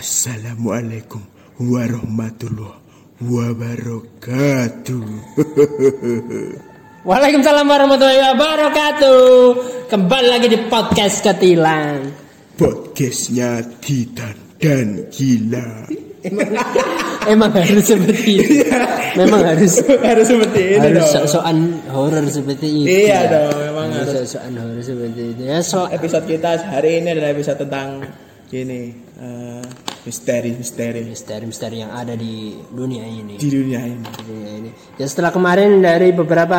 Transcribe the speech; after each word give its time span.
Assalamualaikum 0.00 1.20
warahmatullahi 1.60 2.80
wabarakatuh. 3.20 5.04
Waalaikumsalam 7.08 7.68
warahmatullahi 7.68 8.32
wabarakatuh. 8.32 9.20
Kembali 9.92 10.28
lagi 10.32 10.48
di 10.48 10.56
podcast 10.72 11.20
Ketilang. 11.20 12.16
Podcastnya 12.56 13.60
Titan 13.84 14.56
dan 14.56 15.04
Gila. 15.12 15.68
Emang 17.36 17.52
harus 17.52 17.84
seperti 17.84 18.40
itu. 18.40 18.64
Memang 19.20 19.52
harus 19.52 19.84
harus 20.08 20.26
seperti 20.32 20.80
ini 20.80 20.96
harus 20.96 21.12
sok-sokan 21.12 21.76
horor 21.92 22.24
seperti 22.24 22.72
itu. 22.72 23.04
Iya 23.04 23.04
ya. 23.04 23.20
dong, 23.28 23.52
memang 23.68 23.92
harus. 23.92 24.16
sok-sokan 24.24 24.64
horor 24.64 24.80
seperti 24.80 25.36
itu. 25.36 25.42
Ya 25.44 25.60
so 25.60 25.84
Episode 25.92 26.24
kita 26.24 26.56
hari 26.72 27.04
ini 27.04 27.12
adalah 27.12 27.36
episode 27.36 27.60
tentang 27.60 28.00
gini 28.50 28.90
eh, 29.22 29.62
misteri 30.00 30.56
misteri 30.56 31.04
misteri-misteri 31.04 31.76
yang 31.78 31.92
ada 31.92 32.16
di 32.16 32.56
dunia 32.66 33.04
ini. 33.04 33.36
di 33.36 33.48
dunia 33.48 33.80
ini. 33.82 34.00
Di 34.00 34.22
dunia 34.24 34.50
ini. 34.56 34.70
Ya 34.96 35.04
setelah 35.04 35.28
kemarin 35.28 35.78
dari 35.78 36.08
beberapa 36.10 36.56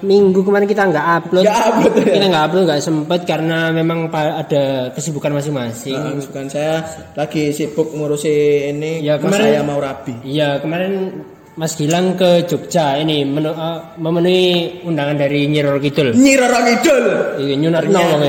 minggu 0.00 0.40
kemarin 0.40 0.64
kita 0.64 0.84
nggak 0.84 1.06
upload. 1.18 1.44
Nggak 1.44 1.60
upload, 1.64 1.92
ya? 1.98 2.04
Kita 2.12 2.26
nggak 2.28 2.44
upload 2.44 2.64
nggak 2.64 2.80
sempet 2.80 3.20
karena 3.24 3.58
memang 3.70 3.98
ada 4.12 4.64
kesibukan 4.90 5.32
masing-masing. 5.32 5.96
Nah, 5.96 6.12
bukan 6.18 6.46
saya 6.46 6.74
lagi 7.14 7.50
sibuk 7.50 7.88
ngurusi 7.90 8.34
ini 8.68 9.00
Ya, 9.00 9.16
kemarin- 9.16 9.48
saya 9.48 9.62
mau 9.62 9.80
rabi. 9.80 10.14
Iya 10.20 10.60
kemarin 10.60 10.92
Mas 11.54 11.78
Gilang 11.78 12.18
ke 12.18 12.44
Jogja 12.44 12.98
ini 12.98 13.22
menu- 13.22 13.54
eh, 13.54 13.78
memenuhi 13.96 14.44
undangan 14.82 15.14
dari 15.14 15.46
Nyiroro 15.46 15.78
Kidul. 15.78 16.12
Nyiroro 16.12 16.58
Kidul. 16.60 17.04
Iya 17.40 17.54
nyunatno 17.56 17.96
wong. 17.96 18.22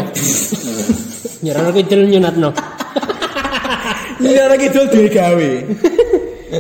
Nyiroro 1.44 1.72
Kidul 1.74 2.02
nyunatno. 2.06 2.50
Nyiroro 4.18 4.56
Kidul 4.56 4.86
digawe. 4.88 5.52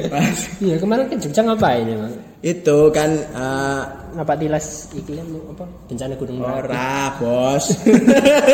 Mas, 0.08 0.40
Iya 0.60 0.76
kemarin 0.76 1.08
ke 1.08 1.16
Jogja 1.18 1.42
ngapain 1.42 1.86
ya, 1.86 1.96
Bang? 1.98 2.14
itu 2.42 2.78
kan 2.92 3.10
eh, 3.16 3.82
Ngapa 4.14 4.34
tilas 4.36 4.66
iki 4.92 5.14
kan 5.14 5.26
apa? 5.26 5.66
Bencana 5.88 6.14
gunung 6.14 6.38
Merapi. 6.40 6.68
ora, 6.68 6.94
Bos. 7.18 7.66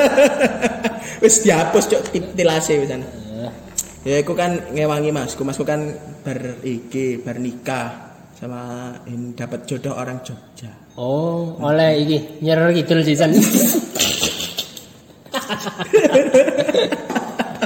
Wis 1.21 1.35
dihapus 1.39 1.83
ti- 2.07 2.23
tilase 2.31 2.77
wisan. 2.77 3.01
Eh, 3.03 3.51
Ya 4.01 4.17
iku 4.17 4.33
kan 4.33 4.57
ngewangi 4.71 5.09
Masku. 5.09 5.41
Masku 5.41 5.61
kan 5.61 5.91
ber 6.21 6.57
iki 6.61 7.17
ber 7.17 7.37
nikah 7.37 8.15
sama 8.33 8.61
ini 9.05 9.33
dapat 9.33 9.65
jodoh 9.65 9.93
orang 9.93 10.21
Jogja. 10.21 10.71
Oh, 10.95 11.57
oleh 11.59 11.99
iki 11.99 12.17
Nyiroro 12.39 12.71
Kidul 12.71 13.01
sisan. 13.01 13.33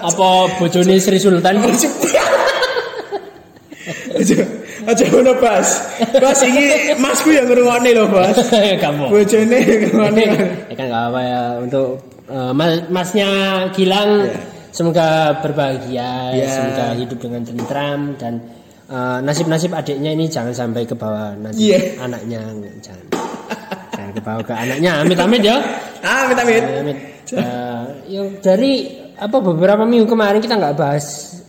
apa 0.06 0.30
bojone 0.56 0.95
Sri 0.98 1.17
Sultan? 1.17 1.56
Aja 4.16 4.38
aja 4.89 5.03
ngono, 5.09 5.34
Bas. 5.38 5.67
Bas 6.16 6.39
iki 6.42 6.94
Masku 6.98 7.30
yang 7.30 7.45
ngrungokne 7.45 7.89
lho, 7.92 8.06
Bas. 8.08 8.38
Kamu. 8.83 9.09
Bojone 9.09 9.59
ngrungokne. 9.59 10.23
ya 10.70 10.76
kan 10.76 10.86
nggak 10.88 11.03
apa 11.09 11.20
ya 11.22 11.42
untuk 11.59 11.88
eh, 12.26 12.52
mas- 12.52 12.86
masnya 12.89 13.30
Gilang 13.72 14.26
Iya. 14.26 14.38
semoga 14.76 15.08
berbahagia 15.39 16.36
semoga 16.44 16.86
hidup 16.94 17.17
dengan 17.17 17.42
tentram 17.42 18.00
dan 18.17 18.33
eh, 18.86 19.17
nasib-nasib 19.22 19.72
adiknya 19.72 20.11
ini 20.11 20.28
jangan 20.28 20.52
sampai 20.52 20.83
ke 20.83 20.94
bawah 20.94 21.31
nanti 21.36 21.72
Iya. 21.72 22.02
anaknya 22.02 22.42
jangan 22.81 23.06
jangan 23.92 24.11
ke 24.11 24.22
bawah 24.22 24.44
ke 24.44 24.53
anaknya 24.53 24.92
amit 25.00 25.17
amit 25.17 25.42
ya 25.42 25.58
amit 26.02 26.38
amit. 26.38 26.64
amit 26.64 26.78
amit 26.81 26.98
Eh, 27.26 27.81
dari 28.38 28.86
apa 29.17 29.38
beberapa 29.39 29.83
minggu 29.83 30.05
kemarin 30.05 30.39
kita 30.39 30.53
nggak 30.53 30.75
bahas 30.75 31.05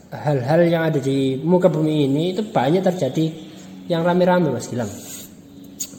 hal-hal 0.09 0.60
yang 0.65 0.82
ada 0.84 0.97
di 0.97 1.19
muka 1.38 1.66
bumi 1.66 2.06
ini 2.06 2.25
itu 2.31 2.43
banyak 2.43 2.81
terjadi 2.81 3.27
yang 3.87 4.00
rame-rame 4.00 4.49
mas 4.49 4.66
Gilang 4.66 4.88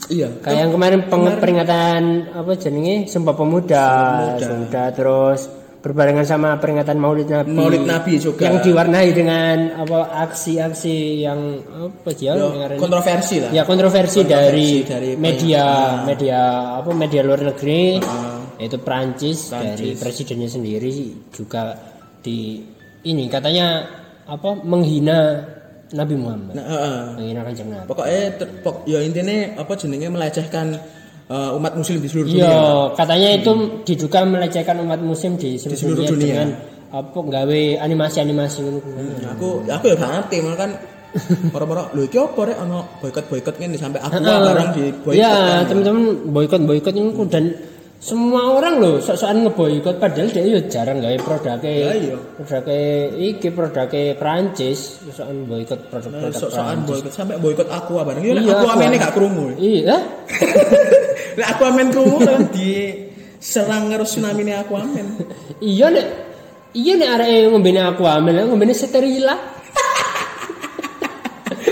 Iya. 0.07 0.39
Kayak 0.39 0.57
yang 0.57 0.71
kemarin 0.71 0.99
peng- 1.05 1.35
peringatan 1.37 2.01
apa 2.31 2.55
jenenge 2.55 3.11
Sumpah 3.11 3.35
Pemuda, 3.35 3.87
Pemuda 4.39 4.83
terus 4.89 5.51
berbarengan 5.77 6.23
sama 6.23 6.55
peringatan 6.55 6.95
Maulid 6.95 7.27
Nabi. 7.27 7.51
Maulid 7.51 7.83
Nabi 7.83 8.15
juga. 8.15 8.39
Yang 8.41 8.57
diwarnai 8.65 9.11
dengan 9.11 9.55
apa 9.77 9.99
aksi-aksi 10.23 10.95
yang 11.21 11.59
apa 11.61 12.09
sih 12.09 12.23
ya? 12.23 12.39
Ngarani- 12.39 12.79
kontroversi 12.79 13.35
lah. 13.39 13.49
Ya 13.51 13.63
kontroversi, 13.63 14.19
dari, 14.23 14.81
dari 14.81 15.11
media 15.13 15.63
media 16.01 16.39
apa 16.79 16.89
media 16.91 17.21
luar 17.21 17.43
negeri 17.43 17.99
Ah. 17.99 18.36
Yaitu 18.57 18.77
Prancis, 18.81 19.53
dari 19.53 19.93
presidennya 19.93 20.49
sendiri 20.49 21.13
juga 21.29 21.77
di 22.21 22.61
ini 23.05 23.29
katanya 23.29 23.85
apa 24.27 24.59
menghina 24.65 25.45
Nabi 25.87 26.15
Muhammad. 26.19 26.53
Nah, 26.59 26.65
heeh. 26.67 26.99
menghina 27.15 27.41
kanjeng 27.47 27.69
Nabi. 27.71 27.87
Pokoknya 27.87 28.21
ter, 28.35 28.47
pok, 28.59 28.83
ya 28.83 28.99
intinya 28.99 29.55
apa 29.55 29.71
jenenge 29.79 30.07
melecehkan 30.11 30.75
eh, 31.31 31.49
umat 31.55 31.73
muslim 31.79 32.03
di 32.03 32.09
seluruh 32.11 32.27
Iya, 32.27 32.43
dunia. 32.43 32.95
katanya 32.99 33.29
itu 33.39 33.51
diduga 33.87 34.19
melecehkan 34.27 34.75
umat 34.83 34.99
muslim 34.99 35.39
di 35.39 35.55
seluruh, 35.55 35.79
seluruh 35.79 36.03
dunia, 36.03 36.11
dunia. 36.11 36.27
dengan 36.27 36.49
apa 36.87 37.19
gawe 37.19 37.61
animasi-animasi 37.87 38.57
ngono. 38.63 38.79
Aku 39.39 39.47
aku 39.63 39.85
ya 39.87 39.95
gak 39.95 40.11
ngerti 40.11 40.37
malah 40.43 40.59
kan 40.59 40.71
Para-para, 41.55 41.87
lho 41.95 42.03
iki 42.03 42.19
apa 42.19 42.39
rek 42.51 42.57
ana 42.59 42.83
boikot-boikot 42.99 43.55
ngene 43.57 43.79
sampai 43.79 44.03
aku 44.03 44.19
barang 44.21 44.69
di 44.75 44.83
boikot. 45.01 45.15
Iya, 45.15 45.33
kan. 45.63 45.71
teman-teman 45.71 46.03
boikot-boikot 46.35 46.93
itu 46.93 47.23
dan 47.31 47.43
semua 47.97 48.53
orang 48.53 48.77
loh 48.77 48.95
sok-sokan 49.01 49.49
ngeboikot 49.49 49.97
padahal 49.97 50.29
dia 50.29 50.45
yo 50.45 50.61
jarang 50.69 51.01
gawe 51.01 51.17
produknya 51.17 51.57
Lah 51.89 51.97
iya. 51.97 52.15
produknya 52.37 52.77
iki 53.17 53.49
produknya 53.49 54.13
Prancis 54.13 55.01
sokan 55.09 55.49
boikot 55.49 55.89
produk-produk 55.89 56.29
Sok-sokan 56.37 56.85
Prancis. 56.85 56.89
boikot 56.93 57.11
sampai 57.13 57.35
boikot 57.41 57.67
aku 57.67 57.97
barang. 57.97 58.21
Ya 58.21 58.33
Iya, 58.37 58.53
aku 58.61 58.67
amene 58.69 58.95
gak 59.01 59.13
krungu. 59.17 59.45
Iya. 59.57 59.81
Lah 61.41 61.47
aku 61.57 61.61
amen 61.65 61.87
krungu 61.89 62.17
kan 62.21 62.45
di 62.53 62.93
serang 63.41 63.89
terus 63.89 64.13
tsunami 64.13 64.45
ini 64.45 64.53
aku 64.53 64.73
amen. 64.77 65.05
Iya 65.73 65.89
nek 65.89 66.07
iya 66.77 66.93
nek 67.01 67.09
arek 67.17 67.49
ngombene 67.49 67.81
aku 67.81 68.05
amel 68.05 68.45
ngombene 68.45 68.77
sterila. 68.77 69.35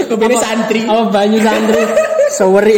Kebene 0.10 0.36
santri. 0.44 0.90
Oh 0.90 1.14
banyu 1.14 1.38
santri 1.38 1.82
seweri 2.34 2.76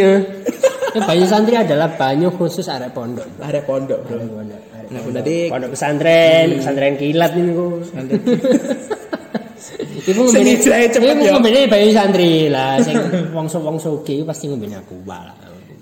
ya. 0.95 1.01
Banyu 1.03 1.25
santri 1.27 1.55
adalah 1.57 1.87
banyu 1.95 2.29
khusus 2.31 2.67
arek 2.71 2.95
pondok. 2.95 3.27
Ada 3.41 3.59
pondok, 3.65 3.99
Bro. 4.07 4.15
Arek 4.15 4.31
pondok. 4.31 4.61
arek 4.61 4.87
Nah, 4.87 5.01
pondok. 5.03 5.19
tadi 5.19 5.35
Pondok 5.51 5.69
pesantren, 5.75 6.45
pesantren 6.61 6.93
kilat 6.95 7.31
ini 7.35 7.51
kok. 7.51 7.71
Iku 10.07 10.23
hijrahe 10.31 10.87
cepet 10.87 11.07
iku 11.19 11.23
ya. 11.27 11.31
ngombene 11.35 11.67
banyu 11.67 11.91
santri 11.91 12.47
lah 12.47 12.79
sing 12.79 12.95
wong 13.35 13.51
wong 13.51 13.75
sugih 13.75 14.23
pasti 14.23 14.47
ngombene 14.47 14.79
aku 14.79 15.03
lah. 15.03 15.35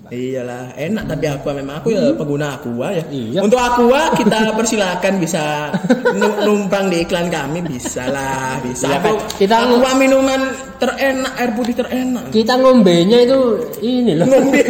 Iyalah, 0.06 0.70
enak 0.78 1.02
tapi 1.10 1.26
aqua 1.26 1.50
memang 1.50 1.82
aku 1.82 1.90
ya 1.90 2.14
pengguna 2.14 2.54
aqua 2.54 2.94
ya. 2.94 3.02
Iya. 3.10 3.42
Untuk 3.42 3.58
aqua 3.58 4.14
kita 4.14 4.54
persilakan 4.54 5.18
bisa 5.18 5.74
nu- 6.14 6.46
numpang 6.46 6.86
di 6.86 7.02
iklan 7.02 7.26
kami 7.26 7.58
bisa 7.60 8.06
lah, 8.06 8.54
bisa. 8.62 8.86
Iya, 8.86 9.02
Aku? 9.02 9.18
Kita- 9.34 9.66
aqua 9.66 9.98
minuman 9.98 10.46
terenak, 10.78 11.34
air 11.34 11.50
putih 11.58 11.74
terenak. 11.74 12.30
Kita 12.30 12.54
ngombenya 12.54 13.18
itu 13.26 13.38
ini 13.82 14.14
loh. 14.14 14.30
Ngombe. 14.30 14.62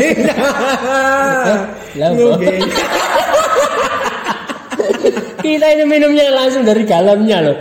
Lah, 2.01 2.09
Ngombe. 2.17 2.53
Kita 5.37 5.67
ini 5.69 5.85
minumnya 5.85 6.33
langsung 6.33 6.65
dari 6.65 6.83
galamnya 6.83 7.45
loh. 7.45 7.57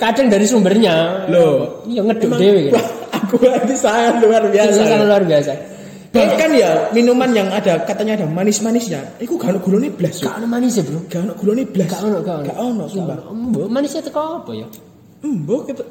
Kadang 0.00 0.32
dari 0.32 0.48
sumbernya. 0.48 1.28
Loh. 1.28 1.84
Iya 1.84 2.00
ngeduk 2.02 2.40
dewe 2.40 2.72
ini 2.72 3.76
sangat 3.84 4.16
luar 4.20 4.48
biasa. 4.48 4.80
Luar 5.04 5.22
biasa. 5.24 5.71
Ini 6.12 6.34
kan 6.36 6.50
ya 6.52 6.92
minuman 6.92 7.32
yang 7.32 7.48
ada 7.48 7.80
katanya 7.88 8.20
ada 8.20 8.28
manis-manisnya. 8.28 9.16
Iku 9.16 9.40
gak 9.40 9.56
ono 9.56 9.58
gulone 9.64 9.88
blas. 9.88 10.20
Gak 10.20 10.36
ono 10.36 10.44
manis 10.44 10.76
ya, 10.76 10.84
Bro. 10.84 11.08
Gak 11.08 11.20
ono 11.24 11.32
gulone 11.32 11.64
blas. 11.64 11.88
Gak 11.88 12.02
ono, 12.04 12.18
gak 12.20 12.36
ono. 12.36 12.44
Gak 12.44 12.58
ono, 12.60 12.84
sumpah. 12.84 13.16
Mbok 13.32 13.68
manisnya 13.72 14.04
teko 14.04 14.44
apa 14.44 14.52
ya? 14.52 14.68
Mbok 15.22 15.60
ket- 15.72 15.88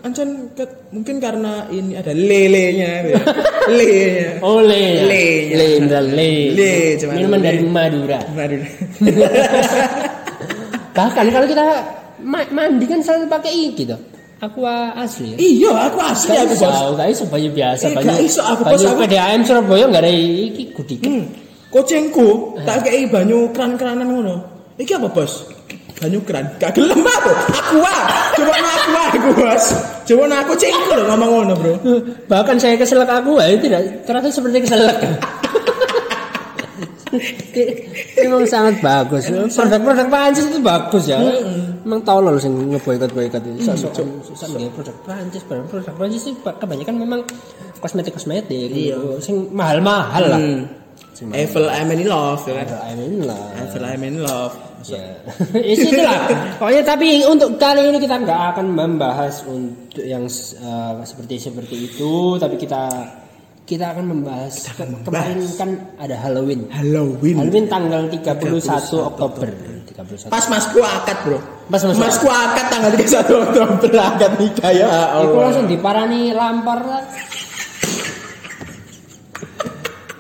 mungkin 0.93 1.17
karena 1.17 1.65
ini 1.73 1.97
ada 1.97 2.13
lelenya 2.13 2.89
ya. 3.09 3.17
Lelenya. 3.71 4.29
Oh, 4.45 4.61
le. 4.61 5.07
Le, 5.09 5.23
ya. 5.49 5.99
Le, 6.03 6.29
le. 6.53 6.69
Minuman 7.17 7.39
dari 7.41 7.65
Madura. 7.65 8.19
Waduh. 8.37 8.61
Bahkan 10.97 11.25
kalau 11.31 11.47
kita 11.47 11.63
ma- 12.21 12.51
mandi 12.51 12.85
kan 12.85 12.99
selalu 13.01 13.25
pakai 13.25 13.53
iki 13.73 13.87
toh. 13.87 13.97
Aqua 14.41 14.89
asli. 14.97 15.33
ya. 15.33 15.37
iya, 15.37 15.71
aku 15.85 16.01
asli 16.01 16.33
aku 16.33 16.57
bos. 16.57 16.97
gak 16.97 17.07
iso 17.13 17.23
banyu 17.29 17.53
biasa, 17.53 17.83
Eh, 17.85 17.93
banyu. 17.93 18.25
iso, 18.25 18.41
aku, 18.41 18.65
bos, 18.65 18.81
aku- 18.81 19.05
PDAM 19.05 19.45
Surabaya 19.45 19.85
gak 19.85 20.01
ada 20.01 20.09
iki 20.09 20.73
gudikan. 20.73 21.09
Hmm. 21.13 21.25
Kucingku 21.69 22.57
tak 22.65 22.83
kei 22.83 23.05
banyu 23.05 23.53
kran-kranan 23.53 24.03
ngono. 24.03 24.35
Iki 24.81 24.97
apa, 24.97 25.07
Bos? 25.13 25.45
Banyu 26.01 26.19
kran. 26.25 26.43
Gak 26.57 26.73
gelem 26.73 27.05
aku. 27.05 27.31
Aqua. 27.53 27.95
Coba 28.33 28.55
na 28.57 28.69
aqua 28.75 29.01
aku, 29.13 29.29
Bos. 29.37 29.65
Coba 30.09 30.23
aku 30.41 30.53
cingku 30.57 30.89
lho 30.89 31.05
ngomong 31.05 31.29
ngono, 31.31 31.53
Bro. 31.55 31.73
Bahkan 32.25 32.57
saya 32.57 32.75
keselak 32.75 33.13
aku, 33.13 33.37
ya, 33.37 33.55
tidak 33.61 34.03
terasa 34.09 34.33
seperti 34.33 34.65
keselak. 34.65 34.97
Emang 38.15 38.43
sangat 38.47 38.79
bagus. 38.79 39.27
Produk-produk 39.29 40.07
Prancis 40.07 40.45
itu 40.47 40.59
bagus 40.63 41.03
ya. 41.11 41.19
Emang 41.83 42.01
tolol 42.07 42.39
sing 42.39 42.53
ngeboikot-boikot 42.71 43.43
itu. 43.43 43.67
Sok-sok 43.67 43.93
sok 44.31 44.49
produk 44.75 44.95
Prancis, 45.03 45.43
barang 45.43 45.67
produk 45.67 45.93
Prancis 45.97 46.23
itu 46.29 46.39
kebanyakan 46.39 46.95
memang 46.95 47.19
kosmetik-kosmetik 47.83 48.71
gitu. 48.71 49.19
Sing 49.19 49.51
mahal-mahal 49.51 50.23
lah. 50.27 50.39
Hmm. 50.39 50.81
Eiffel 51.29 51.69
I'm 51.69 51.93
in 51.93 52.09
love 52.09 52.41
ya 52.49 52.65
kan. 52.65 52.81
I 52.81 52.97
mean 52.97 53.21
lah. 53.29 53.37
Eiffel 53.53 53.85
I'm 53.85 54.01
in 54.01 54.25
love. 54.25 54.57
Ya. 54.89 55.21
Itulah. 55.77 56.57
Pokoknya 56.57 56.81
tapi 56.81 57.21
untuk 57.21 57.61
kali 57.61 57.85
ini 57.93 58.01
kita 58.01 58.17
nggak 58.17 58.57
akan 58.57 58.65
membahas 58.73 59.45
untuk 59.45 60.01
yang 60.01 60.25
eh, 60.25 60.93
seperti 61.05 61.37
seperti 61.37 61.75
itu, 61.93 62.41
tapi 62.41 62.57
kita 62.57 62.89
kita 63.71 63.95
akan 63.95 64.03
membahas 64.05 64.67
ke- 64.67 64.83
kemarin 65.07 65.39
kan 65.55 65.69
ada 65.95 66.19
Halloween. 66.19 66.67
Halloween. 66.67 67.39
Halloween 67.39 67.65
tanggal 67.65 68.11
31 68.11 68.59
Oktober. 68.99 69.47
31. 69.87 70.27
Pas 70.27 70.43
masku 70.45 70.83
akad, 70.83 71.17
Bro. 71.23 71.39
Pas 71.65 71.79
masku 71.79 72.01
masku 72.03 72.27
akad 72.27 72.65
tanggal 72.67 72.91
31 72.91 73.31
Oktober 73.47 73.91
akad 73.95 74.31
nikah 74.35 74.71
ya 74.71 74.87
Iku 74.91 75.15
Allah. 75.23 75.41
langsung 75.47 75.67
diparani 75.67 76.21
lampar 76.31 76.79
lah. 76.83 77.03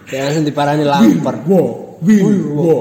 Ya, 0.07 0.27
langsung 0.27 0.43
diparani 0.43 0.83
lampar. 0.83 1.35
Wow, 1.43 1.99
wih, 1.99 2.19
wow. 2.51 2.79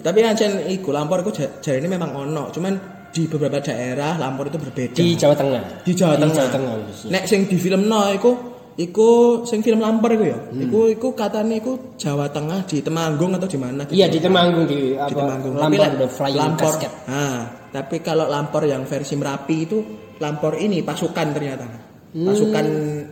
Tapi 0.00 0.18
ancen 0.20 0.68
iku 0.68 0.88
lampor 0.90 1.20
iku 1.20 1.32
ja- 1.32 1.52
jare 1.58 1.80
ini 1.80 1.88
memang 1.88 2.12
ono, 2.14 2.48
cuman 2.48 2.72
di 3.08 3.24
beberapa 3.24 3.60
daerah 3.60 4.16
lampor 4.16 4.48
itu 4.48 4.56
berbeda. 4.56 4.96
Di 4.96 5.12
Jawa 5.14 5.32
Tengah. 5.32 5.64
di 5.80 5.92
Jawa 5.92 6.16
Tengah. 6.16 6.34
Jawa 6.34 6.48
Tengah. 6.50 6.72
Nek 7.08 7.24
sing 7.24 7.44
di 7.44 7.56
film 7.56 7.84
no 7.84 8.08
iku 8.10 8.53
iku 8.74 9.42
sing 9.46 9.62
film 9.62 9.78
lampor 9.82 10.14
iku 10.14 10.24
ya. 10.26 10.38
Iku 10.50 10.90
iku 10.90 11.08
katanya 11.14 11.58
iku 11.58 11.94
Jawa 11.94 12.26
Tengah 12.30 12.66
di 12.66 12.82
Temanggung 12.82 13.34
atau 13.38 13.46
di 13.46 13.58
mana 13.58 13.86
gitu. 13.86 13.94
Iya 13.94 14.06
di 14.10 14.18
Temanggung 14.18 14.64
di 14.66 14.98
apa? 14.98 15.10
Di 15.10 15.14
Temanggung. 15.14 15.52
Tapi 15.54 15.62
Lampar 15.62 15.90
lek 15.90 15.94
the 15.98 16.08
Flying 16.10 16.40
lampor, 16.42 16.72
Casket. 16.74 16.92
Nah, 17.06 17.38
tapi 17.70 17.96
kalau 18.02 18.26
lampor 18.26 18.62
yang 18.66 18.82
versi 18.86 19.14
Merapi 19.14 19.56
itu 19.62 19.78
lampor 20.18 20.58
ini 20.58 20.82
pasukan 20.82 21.26
ternyata. 21.34 21.66
Pasukan 22.14 22.66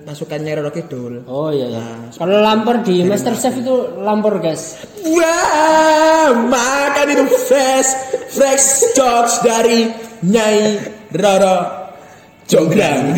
pasukan 0.06 0.38
Nyai 0.46 0.54
Roro 0.62 0.70
Kidul. 0.70 1.26
Oh 1.26 1.50
iya 1.50 1.66
iya. 1.66 1.82
Nah, 1.82 2.14
Kalau 2.14 2.38
lampor 2.38 2.86
di 2.86 3.02
Master 3.02 3.34
Chef 3.34 3.58
itu 3.58 3.98
lampor 3.98 4.38
guys. 4.38 4.78
Wah, 5.02 6.30
makan 6.46 7.06
itu 7.10 7.24
fresh, 7.50 7.90
fresh 8.30 8.94
jokes 8.94 9.42
dari 9.42 9.90
Nyai 10.22 10.78
Roro 11.18 11.81
Jonggrang. 12.52 13.02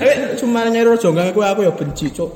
Eh, 0.00 0.36
Cuma 0.40 0.64
Roro 0.66 0.96
Jonggrang 0.96 1.30
aku 1.30 1.40
aku 1.40 1.60
ya 1.64 1.72
benci, 1.72 2.08
Cuk. 2.10 2.30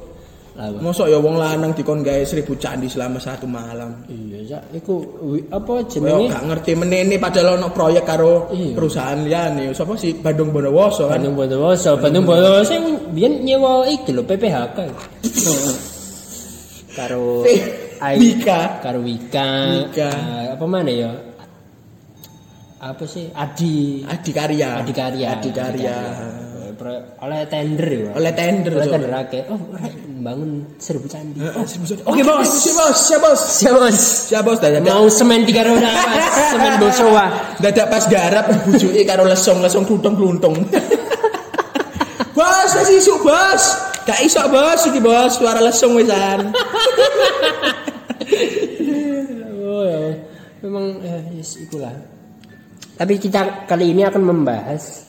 Bang. 0.54 0.78
Mosok 0.78 1.10
ya 1.10 1.18
wong 1.18 1.34
lanang 1.34 1.74
dikon 1.74 2.06
gawe 2.06 2.22
seribu 2.22 2.54
candi 2.54 2.86
selama 2.86 3.18
satu 3.18 3.42
malam. 3.42 4.06
Iya, 4.06 4.38
ya, 4.46 4.58
iku 4.70 5.02
apa 5.50 5.82
jenenge? 5.90 6.30
gak 6.30 6.44
ngerti 6.46 6.72
menene 6.78 7.18
padahal 7.18 7.58
ono 7.58 7.74
proyek 7.74 8.06
karo 8.06 8.54
Iya. 8.54 8.70
perusahaan 8.78 9.18
liyane. 9.18 9.74
Sapa 9.74 9.98
sih 9.98 10.14
Bandung 10.14 10.54
Bondowoso 10.54 11.10
kan? 11.10 11.18
Bandung 11.18 11.34
Bondowoso, 11.34 11.98
Bandung 11.98 12.22
Bondowoso 12.22 12.70
yang 12.70 12.86
biyen 13.10 13.42
nyewa 13.42 13.82
iki 13.90 14.14
lho 14.14 14.22
PPHK. 14.22 14.78
karo 17.02 17.42
Eh, 17.42 17.60
Ai- 17.98 18.18
Wika. 18.22 18.78
karo 18.78 19.02
Wika, 19.02 19.48
Wika. 19.90 20.10
eh, 20.14 20.46
apa 20.54 20.64
mana 20.70 20.90
ya? 20.94 21.10
Apa 22.84 23.04
sih? 23.08 23.32
Adi 23.32 24.04
Adi 24.04 24.30
Karya. 24.36 24.84
Adi 24.84 24.92
Karya. 24.92 25.40
Adi 25.40 25.50
Karya. 25.56 25.96
Eh, 26.84 27.00
Oleh 27.24 27.48
tender 27.48 27.88
ya. 27.88 28.10
Oleh 28.12 28.32
tender. 28.36 28.76
Oleh 28.76 28.88
tender 28.92 29.12
akeh. 29.16 29.42
Oh, 29.48 29.56
rek 29.72 29.94
bangun 30.20 30.68
seribu 30.76 31.08
candi. 31.08 31.40
Heeh, 31.40 31.64
seribu 31.64 31.84
candi. 31.88 32.04
Oke, 32.04 32.20
Bos. 32.20 32.44
Siap, 32.44 32.76
Bos. 32.76 32.98
Siap, 33.08 33.20
Bos. 33.24 33.40
Siap 33.40 33.72
bos. 33.72 33.96
Siap, 34.28 34.42
Bos. 34.44 34.58
Dadak 34.60 34.84
Mau 34.84 35.08
semen 35.08 35.48
tiga 35.48 35.64
roda, 35.64 35.88
Mas. 35.88 36.34
semen 36.52 36.72
bosowa. 36.76 37.26
dadak 37.56 37.88
pas 37.88 38.04
garap 38.04 38.44
bujuke 38.68 39.00
karo 39.08 39.24
lesong-lesong 39.24 39.88
bluntung-bluntung. 39.88 40.52
bos, 42.36 42.70
wis 42.84 42.90
isuk, 43.00 43.24
Bos. 43.24 43.62
Gak 44.04 44.20
iso, 44.20 44.44
Bos, 44.52 44.84
iki, 44.84 45.00
Bos. 45.00 45.40
Suara 45.40 45.64
lesong 45.64 45.96
wisan. 45.96 46.52
Oh 49.64 49.82
ya, 49.82 50.22
memang 50.62 51.02
eh, 51.02 51.34
yes, 51.34 51.58
itulah. 51.58 52.13
Tapi 52.94 53.14
kita 53.16 53.40
kali 53.64 53.90
ini 53.90 54.02
akan 54.02 54.22
membahas 54.22 55.02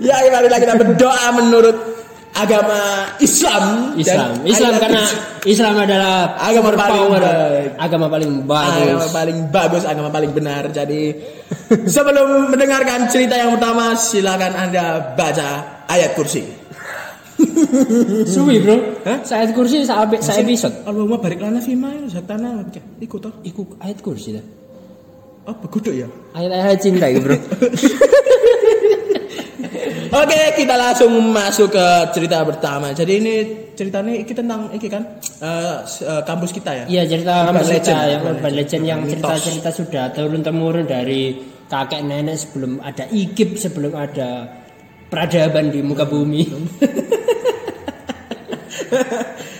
ya 0.01 0.25
marilah 0.33 0.57
kita 0.57 0.73
berdoa 0.73 1.37
menurut 1.37 1.92
agama 2.33 2.79
Islam. 3.21 3.93
Islam, 3.93 4.29
Dan 4.41 4.49
Islam 4.49 4.73
ayat 4.73 4.81
karena 4.81 5.03
Islam 5.45 5.75
adalah 5.77 6.15
Agama 6.41 6.69
paling 6.73 7.05
baik. 7.13 7.69
agama 7.77 8.07
paling 8.09 8.31
agama 8.41 8.97
bagus. 8.97 9.13
paling 9.13 9.37
bagus, 9.53 9.83
agama 9.85 10.09
paling 10.09 10.31
benar. 10.33 10.63
Jadi 10.73 11.01
sebelum 11.95 12.49
mendengarkan 12.49 13.05
cerita 13.07 13.37
yang 13.37 13.53
pertama, 13.53 13.93
silakan 13.93 14.53
anda 14.57 15.13
baca 15.13 15.49
ayat 15.85 16.17
kursi. 16.17 16.41
Suwi 18.33 18.61
bro, 18.61 18.77
Hah? 19.03 19.19
saya 19.25 19.49
kursi 19.51 19.83
saya 19.83 20.05
saya 20.21 20.41
episode. 20.45 20.85
Allahumma 20.85 21.17
barik 21.19 21.41
lana 21.41 21.59
fima 21.59 21.91
zakatana 22.07 22.65
ikut 23.01 23.19
toh. 23.19 23.33
Iku 23.43 23.77
ayat 23.81 23.99
kursi 24.01 24.37
dah. 24.37 24.45
Oh, 25.43 25.55
beguduk 25.59 25.91
ya. 25.91 26.07
Ayat-ayat 26.31 26.79
cinta 26.79 27.11
gitu 27.11 27.27
bro. 27.27 27.35
Oke, 30.13 30.53
kita 30.53 30.77
langsung 30.77 31.09
masuk 31.33 31.73
ke 31.73 31.85
cerita 32.13 32.45
pertama. 32.45 32.93
Jadi 32.93 33.13
ini 33.17 33.33
ceritanya 33.73 34.13
iki 34.13 34.33
tentang 34.37 34.69
iki 34.69 34.85
kan 34.85 35.01
eh, 35.41 35.77
kampus 36.21 36.53
kita 36.53 36.85
ya. 36.85 36.85
Iya 36.85 37.01
cerita 37.09 37.49
kampus 37.49 37.73
kita 37.73 37.73
legend, 37.73 37.97
yang 37.97 38.21
urban 38.21 38.37
urban 38.37 38.53
legend 38.53 38.83
yang 38.85 39.01
cerita-cerita 39.09 39.69
sudah 39.73 40.13
turun 40.13 40.45
temurun 40.45 40.85
dari 40.85 41.33
kakek 41.65 42.05
nenek 42.05 42.37
sebelum 42.37 42.77
ada 42.85 43.09
ikip 43.09 43.57
sebelum 43.57 43.97
ada 43.97 44.45
peradaban 45.09 45.73
di 45.73 45.81
muka 45.81 46.05
bumi. 46.05 46.45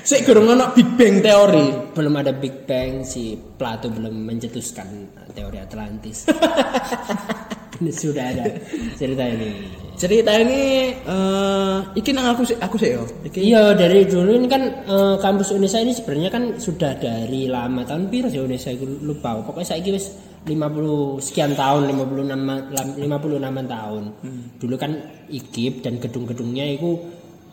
Sik 0.03 0.29
gurung 0.29 0.53
ono 0.53 0.69
Big 0.77 0.93
Bang 0.93 1.17
teori. 1.25 1.95
belum 1.97 2.13
ada 2.21 2.29
Big 2.29 2.69
Bang 2.69 3.01
si 3.01 3.33
Plato 3.33 3.89
belum 3.89 4.13
mencetuskan 4.21 5.17
teori 5.33 5.57
Atlantis. 5.57 6.29
Sudah 7.89 8.25
ada 8.29 8.45
cerita 8.93 9.23
ini. 9.25 9.49
Cerita 9.93 10.33
ini 10.33 10.89
eh 10.89 11.77
iki 11.93 12.09
nang 12.11 12.33
aku 12.33 12.47
aku 12.55 12.75
sih 12.75 12.91
yo. 12.91 13.05
Iki 13.21 13.39
Iya 13.43 13.73
dari 13.73 14.03
dulu 14.03 14.33
ini 14.33 14.47
kan 14.47 14.63
eh, 14.83 15.15
kampus 15.17 15.51
Unesa 15.51 15.77
ini 15.77 15.91
sebenarnya 15.91 16.29
kan 16.29 16.43
sudah 16.57 16.95
dari 16.95 17.45
lama 17.45 17.83
tahun 17.83 18.09
piro 18.09 18.25
sih 18.25 18.39
Unesa 18.39 18.69
aku 18.69 18.85
lupa. 19.01 19.37
Pokoknya 19.39 19.67
saya 19.69 19.85
wis 19.85 20.09
50 20.43 21.21
sekian 21.21 21.53
tahun 21.53 21.87
56 21.87 22.35
ma- 22.35 22.67
lam- 22.67 22.95
56 22.97 23.39
tahun. 23.65 24.03
Dulu 24.57 24.75
kan 24.75 24.91
IKIP 25.29 25.79
dan 25.81 25.97
gedung-gedungnya 25.97 26.65
itu 26.73 26.97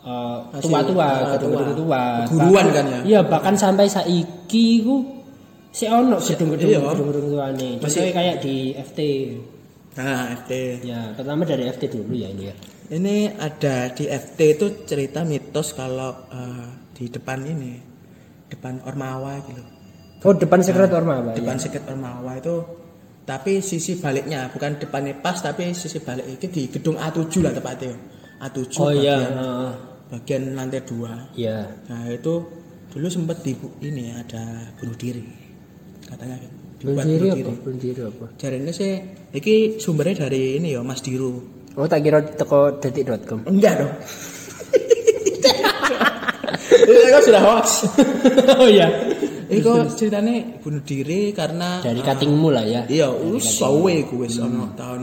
eh, 0.01 0.37
Masih 0.51 0.65
tua-tua, 0.65 1.09
gedung-gedung 1.37 1.77
tua. 1.77 2.03
Guruan 2.25 2.65
kan 2.73 2.85
ya? 2.85 2.99
Iya, 3.05 3.19
bahkan 3.23 3.53
sampai 3.53 3.85
saiki 3.85 4.81
ku 4.81 4.97
si 5.69 5.85
ono 5.85 6.17
gedung-gedung 6.17 6.67
iya. 6.67 6.79
gedung-gedung 6.81 7.25
tuane. 7.29 7.69
Masih- 7.77 8.01
Contohnya 8.01 8.11
kayak 8.11 8.35
di 8.41 8.55
FT. 8.75 8.99
Nah, 9.91 10.31
FT. 10.43 10.51
Ya, 10.87 11.11
pertama 11.11 11.43
dari 11.43 11.67
FT 11.67 11.83
dulu 11.91 12.15
ya 12.15 12.31
ini 12.31 12.43
ya. 12.47 12.55
Ini 12.91 13.15
ada 13.39 13.91
di 13.91 14.07
FT 14.07 14.39
itu 14.59 14.65
cerita 14.87 15.23
mitos 15.27 15.75
kalau 15.75 16.27
eh, 16.31 16.67
di 16.95 17.11
depan 17.11 17.43
ini 17.43 17.79
depan 18.51 18.83
Ormawa 18.87 19.39
gitu. 19.47 19.63
Oh, 20.21 20.35
depan 20.37 20.61
sekret 20.61 20.91
Orma, 20.93 21.19
Pak. 21.31 21.33
Depan 21.39 21.57
seket 21.57 21.83
Ormawa 21.87 22.37
itu 22.37 22.55
tapi 23.21 23.61
sisi 23.61 24.01
baliknya 24.01 24.49
bukan 24.49 24.81
depannya 24.81 25.13
pas 25.21 25.37
tapi 25.39 25.71
sisi 25.77 26.01
balik 26.01 26.25
itu 26.41 26.45
di 26.49 26.61
gedung 26.69 26.97
A7 26.99 27.41
lah 27.41 27.53
tepatnya. 27.55 27.95
A7 28.41 28.59
Oh 28.81 28.91
iya, 28.91 29.17
bagian, 29.17 29.33
heeh. 29.37 29.73
bagian 30.11 30.43
lantai 30.57 30.81
dua. 30.83 31.13
Iya. 31.33 31.69
Nah 31.89 32.05
itu 32.11 32.33
dulu 32.91 33.07
sempat 33.07 33.39
di 33.39 33.55
ini 33.81 34.11
ada 34.11 34.67
bunuh 34.77 34.95
diri 34.99 35.23
katanya 36.05 36.37
kan. 36.43 36.60
Bunuh 36.81 36.97
apa? 36.97 37.69
Diri 37.77 38.01
apa? 38.01 38.25
Jarene 38.41 38.73
sih, 38.73 38.97
iki 39.29 39.77
sumbernya 39.77 40.25
dari 40.25 40.57
ini 40.57 40.73
ya 40.73 40.81
Mas 40.81 41.05
Diru. 41.05 41.61
Oh 41.77 41.87
tak 41.87 42.03
kira 42.03 42.19
teko 42.25 42.81
detik.com. 42.81 43.47
Enggak 43.47 43.79
dong. 43.79 43.93
Itu 46.81 46.99
kan 47.13 47.21
sudah 47.23 47.41
hoax. 47.41 47.67
oh 48.61 48.67
iya. 48.67 48.89
Iku 49.51 49.83
ceritanya 49.95 50.59
bunuh 50.63 50.79
diri 50.83 51.35
karena 51.35 51.83
Dari 51.83 51.99
ah, 51.99 52.05
cuttingmu 52.11 52.49
lah 52.51 52.63
ya. 52.63 52.81
Iya, 52.87 53.11
wis 53.11 53.59
sawe 53.59 53.95
ku 54.07 54.23
wis 54.23 54.39
ono 54.39 54.71
tahun. 54.75 55.01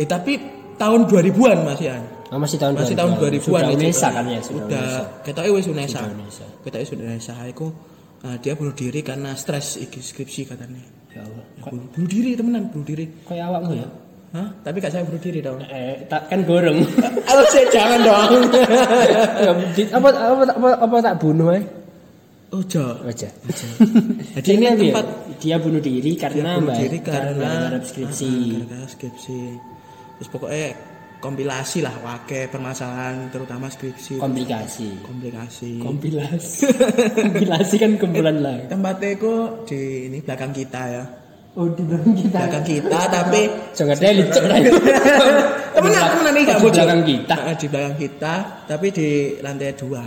Eh 0.00 0.08
tapi 0.08 0.40
tahun 0.80 1.04
2000-an 1.04 1.58
Mas 1.68 1.80
Ian. 1.84 2.02
Oh, 2.32 2.38
masih 2.40 2.56
tahun 2.56 2.80
Masih 2.80 2.96
tahun 2.96 3.12
2000-an. 3.20 3.44
Sudah 3.44 3.76
Unesa 3.76 4.08
kan 4.08 4.24
ya, 4.24 4.40
sudah. 4.40 4.64
Udah, 4.64 4.88
ketoke 5.20 5.50
wis 5.52 5.68
Unesa. 5.68 6.00
Sudah 6.00 6.16
Unesa. 6.16 6.46
Ketoke 6.64 6.82
wis 6.84 6.92
Unesa 6.96 7.34
iku 7.44 7.68
ah, 8.24 8.36
dia 8.40 8.56
bunuh 8.56 8.72
diri 8.72 9.04
karena 9.04 9.36
stres 9.36 9.76
iki 9.76 10.00
skripsi 10.00 10.48
katanya. 10.48 10.99
Ya 11.10 11.20
Allah. 11.26 11.44
Ya, 11.58 11.62
bunuh, 11.66 11.86
bunuh 11.90 12.08
diri 12.08 12.30
temenan, 12.38 12.62
bunuh 12.70 12.86
diri. 12.86 13.04
Kayak 13.26 13.44
awakmu 13.50 13.72
ya? 13.74 13.88
Hah? 14.30 14.48
Tapi 14.62 14.76
gak 14.78 14.92
saya 14.94 15.02
bunuh 15.02 15.18
diri 15.18 15.42
dong. 15.42 15.58
Eh, 15.66 16.06
tak 16.06 16.30
kan 16.30 16.40
goreng. 16.46 16.78
Aduh, 17.30 17.46
saya 17.50 17.66
jangan 17.74 18.00
dong. 18.06 18.30
Ya, 19.40 19.52
apa, 19.90 20.08
apa, 20.14 20.42
apa, 20.54 20.68
apa 20.78 20.96
tak 21.02 21.14
bunuh 21.18 21.50
eh? 21.50 21.64
Ojo. 22.50 22.84
Aja. 23.06 23.26
Jadi 24.38 24.48
ini 24.54 24.66
Jadi 24.66 24.90
tempat 24.90 25.06
dia 25.38 25.56
bunuh 25.58 25.82
diri 25.82 26.12
karena 26.14 26.58
bunuh 26.58 26.70
mbak- 26.70 26.78
diri 26.78 26.98
karena 27.02 27.50
garap 27.70 27.82
skripsi. 27.82 28.30
Ah, 28.30 28.46
gara-gara 28.54 28.86
skripsi. 28.86 29.38
Terus 30.18 30.28
pokoknya 30.30 30.66
kompilasi 31.20 31.78
lah 31.80 31.92
wake 32.00 32.48
permasalahan 32.48 33.28
terutama 33.28 33.68
skripsi. 33.68 34.16
Komplikasi. 34.16 34.88
komplikasi. 35.00 35.78
Kompilasi. 35.78 36.64
Kompilasi 37.20 37.74
kan 37.76 37.90
kumpulan 37.94 38.40
lah. 38.40 38.56
Tempatnya 38.66 39.08
itu 39.12 39.32
di 39.64 39.80
ini 40.08 40.18
belakang 40.18 40.50
kita 40.50 40.82
ya. 40.90 41.04
Oh 41.52 41.66
di 41.66 41.82
belakang 41.82 42.14
kita. 42.14 42.38
Belakang 42.40 42.64
kita 42.64 42.98
tapi 43.06 43.40
Jangan 43.76 43.96
ada 43.96 44.10
licik 44.12 44.42
lah. 44.42 44.58
temenan 45.70 46.02
temenan 46.08 46.32
nih 46.32 46.42
gak 46.42 46.56
Di 46.56 46.62
bocor. 46.62 46.74
belakang 46.74 47.02
kita. 47.04 47.36
Ah, 47.36 47.54
di 47.54 47.66
belakang 47.66 47.96
kita 47.96 48.34
tapi 48.64 48.86
di 48.88 49.08
lantai 49.38 49.72
dua. 49.74 50.04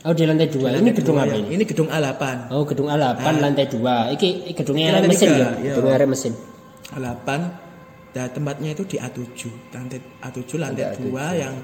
Oh 0.00 0.12
di 0.12 0.24
lantai 0.24 0.48
dua. 0.48 0.68
Ini 0.68 0.76
Lantai 0.76 0.94
gedung 0.94 1.16
apa 1.16 1.28
yang- 1.28 1.44
ini? 1.44 1.54
Ini 1.56 1.64
gedung 1.64 1.88
A8. 1.88 2.22
Oh 2.50 2.62
gedung 2.64 2.88
A8 2.88 3.20
lantai 3.36 3.66
dua. 3.66 3.96
Gedungnya 4.12 4.56
Ini 4.82 4.90
arek 4.90 4.96
lantai 4.98 5.10
mesin 5.10 5.28
tiga, 5.28 5.40
ya. 5.40 5.50
iya. 5.60 5.72
Gedungnya 5.76 6.08
mesin. 6.08 6.32
A8 6.90 7.28
dan 8.10 8.26
tempatnya 8.28 8.72
itu 8.72 8.82
di 8.84 8.96
A7 8.96 9.20
lantai 9.70 10.00
A7 10.20 10.40
lantai 10.56 10.82
Lantai 10.90 11.36
2 11.36 11.38
yang 11.38 11.54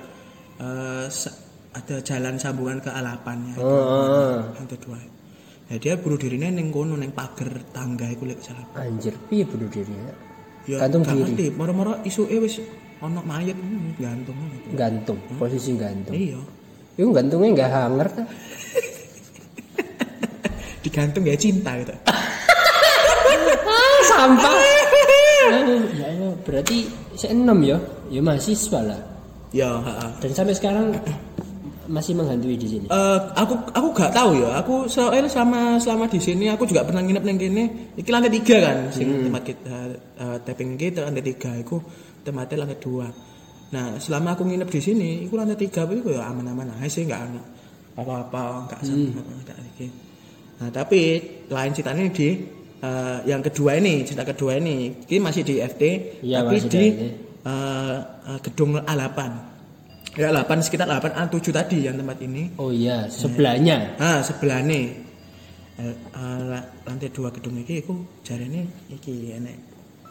eh, 0.56 1.06
sa- 1.08 1.36
ada 1.72 1.96
jalan 2.00 2.36
sambungan 2.36 2.78
ke 2.78 2.88
A8 2.88 3.26
nya 3.36 3.54
Oh, 3.58 3.66
oh, 3.66 4.36
lantai 4.52 4.78
2 4.78 5.66
ya 5.66 5.76
dia 5.76 5.92
bunuh 5.98 6.14
dirinya 6.14 6.46
neng 6.48 6.70
kono 6.70 6.94
neng 6.94 7.10
pagar 7.10 7.50
tangga 7.70 8.06
itu 8.06 8.22
lek 8.22 8.38
salah 8.38 8.62
oh. 8.64 8.78
Anjir, 8.78 9.10
piye 9.26 9.42
bunuh 9.42 9.66
diri 9.66 9.90
ya? 9.90 10.12
ya 10.66 10.76
Gantung 10.82 11.02
diri. 11.02 11.50
moro-moro 11.50 11.98
isu 12.02 12.26
eh 12.26 12.38
wis 12.38 12.58
ono 12.96 13.20
mayat 13.20 13.52
hmm, 13.52 13.98
gantung 13.98 14.38
gitu. 14.54 14.66
Gantung, 14.72 15.18
posisi 15.34 15.74
gantung. 15.74 16.14
iya 16.14 16.38
Itu 16.94 17.10
gantungnya 17.10 17.48
nggak 17.52 17.70
hanger 17.72 18.08
kan? 18.08 18.26
digantung 20.80 21.22
ya 21.26 21.34
cinta 21.34 21.74
gitu 21.76 21.92
Ah, 23.66 23.98
sampah. 24.06 24.54
Berarti 26.44 26.84
saya 27.16 27.32
enam 27.32 27.58
ya, 27.62 27.78
ya 28.12 28.20
mahasiswa 28.20 28.80
lah. 28.82 29.00
ya 29.54 29.80
ha-ha. 29.80 30.12
Dan 30.20 30.30
sampai 30.36 30.52
sekarang 30.52 30.92
masih 31.86 32.18
menghantui 32.18 32.58
di 32.58 32.66
sini. 32.66 32.86
Eh, 32.90 33.18
aku 33.38 33.54
aku 33.70 33.88
gak 33.94 34.12
tahu 34.12 34.42
ya. 34.42 34.58
Aku 34.60 34.90
soalnya 34.90 35.30
selama 35.30 35.78
selama 35.78 36.04
di 36.10 36.18
sini 36.18 36.50
aku 36.50 36.66
juga 36.66 36.82
pernah 36.82 37.00
nginep 37.02 37.24
neng 37.24 37.38
kene. 37.38 37.64
Iki 37.94 38.10
lantai 38.10 38.32
tiga 38.34 38.56
kan, 38.58 38.76
sing 38.90 39.06
tempat 39.30 39.42
kita 39.46 39.76
eh, 40.18 40.36
tapping 40.42 40.74
kita 40.74 41.06
lantai 41.06 41.24
tiga. 41.24 41.54
Aku 41.62 41.78
tempatnya 42.26 42.66
lantai 42.66 42.78
dua. 42.82 43.06
Nah 43.70 43.98
selama 44.02 44.34
aku 44.34 44.42
nginep 44.46 44.68
di 44.70 44.80
sini, 44.82 45.10
aku 45.26 45.34
lantai 45.38 45.58
tiga 45.58 45.86
itu 45.86 46.10
ya 46.10 46.26
aman-aman 46.26 46.74
aja 46.78 46.90
sih 46.90 47.06
nggak 47.06 47.22
ada 47.22 47.42
apa-apa, 47.96 48.68
nggak 48.68 48.80
sama, 48.84 49.22
nggak 49.46 49.58
iki. 49.74 49.86
Nah 50.60 50.68
tapi 50.74 51.00
lain 51.48 51.70
ceritanya 51.72 52.02
di 52.12 52.28
eh, 52.78 53.18
yang 53.24 53.40
kedua 53.40 53.76
ini, 53.76 54.02
cerita 54.02 54.22
kedua 54.22 54.56
ini, 54.56 54.92
ini 55.02 55.18
masih 55.18 55.42
di 55.42 55.58
FT, 55.58 55.82
Iya, 56.20 56.42
tapi 56.42 56.56
masih 56.56 56.68
di 56.68 56.74
di 56.74 56.84
FT. 56.86 57.02
eh, 57.42 57.96
eh, 58.26 58.38
gedung 58.42 58.70
A8. 58.78 59.20
Ya 60.16 60.32
8 60.32 60.64
sekitar 60.64 60.88
8 60.88 61.12
A7 61.12 61.52
tadi 61.52 61.84
yang 61.84 61.94
tempat 61.94 62.16
ini. 62.20 62.48
Oh 62.56 62.72
iya, 62.72 63.04
sebelahnya. 63.06 64.00
Ah, 64.00 64.24
sebelah 64.24 64.64
nih. 64.64 64.88
Eh, 65.76 65.92
eh, 65.92 66.38
la- 66.48 66.68
lantai 66.82 67.12
dua 67.12 67.28
gedung 67.28 67.60
iki 67.60 67.84
iku 67.84 67.92
jarene 68.24 68.64
iki 68.88 69.36
enek 69.36 69.56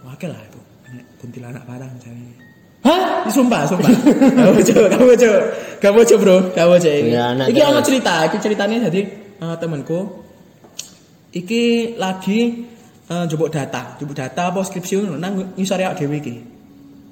wakil 0.05 0.29
lah 0.29 0.37
itu. 0.45 0.61
Enek 0.85 1.05
kuntilanak 1.17 1.65
jarene. 1.65 2.37
Hah? 2.85 3.25
Ini 3.25 3.33
sumpah, 3.33 3.65
sumpah. 3.65 3.89
Kamu 4.45 4.61
coba, 4.61 4.87
kamu 4.93 5.13
coba. 5.17 5.39
Kamu 5.81 5.99
coba, 6.05 6.19
Bro. 6.21 6.37
Kamu 6.53 6.73
coba 6.77 7.49
Iki 7.49 7.61
ono 7.65 7.73
terus. 7.73 7.85
cerita, 7.89 8.13
iki 8.29 8.37
ceritanya 8.37 8.77
jadi 8.85 9.01
eh, 9.41 9.55
temanku 9.57 9.99
iki 11.35 11.93
lagi 11.99 12.63
eh, 13.11 13.25
jupuk 13.27 13.51
data, 13.51 13.99
jupuk 13.99 14.15
data 14.15 14.49
apa 14.49 14.63
skripsi 14.63 15.03
ngono 15.03 15.19
nang 15.19 15.53
ngisore 15.59 15.83
awake 15.83 15.99
dhewe 16.07 16.17
iki. 16.23 16.35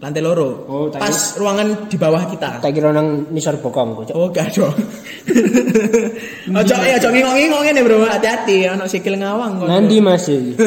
Lantai 0.04 0.20
loro. 0.20 0.68
Oh, 0.68 0.92
Pas 0.92 1.16
ruangan 1.40 1.88
di 1.88 1.96
bawah 1.96 2.28
kita. 2.28 2.60
Tak 2.60 2.76
kira 2.76 2.92
nang 2.92 3.24
nisor 3.32 3.56
bokong 3.64 4.04
kok. 4.04 4.12
Cok. 4.12 4.16
Oh, 4.20 4.28
gak 4.36 4.52
dong. 4.52 4.76
Ojo 6.60 6.76
ya, 6.84 7.00
ojo 7.00 7.08
ngingong-ngingong 7.08 7.72
ini 7.72 7.80
bro, 7.88 8.04
hati-hati, 8.04 8.68
ono 8.68 8.84
sikil 8.84 9.16
ngawang 9.16 9.64
kok. 9.64 9.68
Nanti 9.72 10.04
masih. 10.04 10.60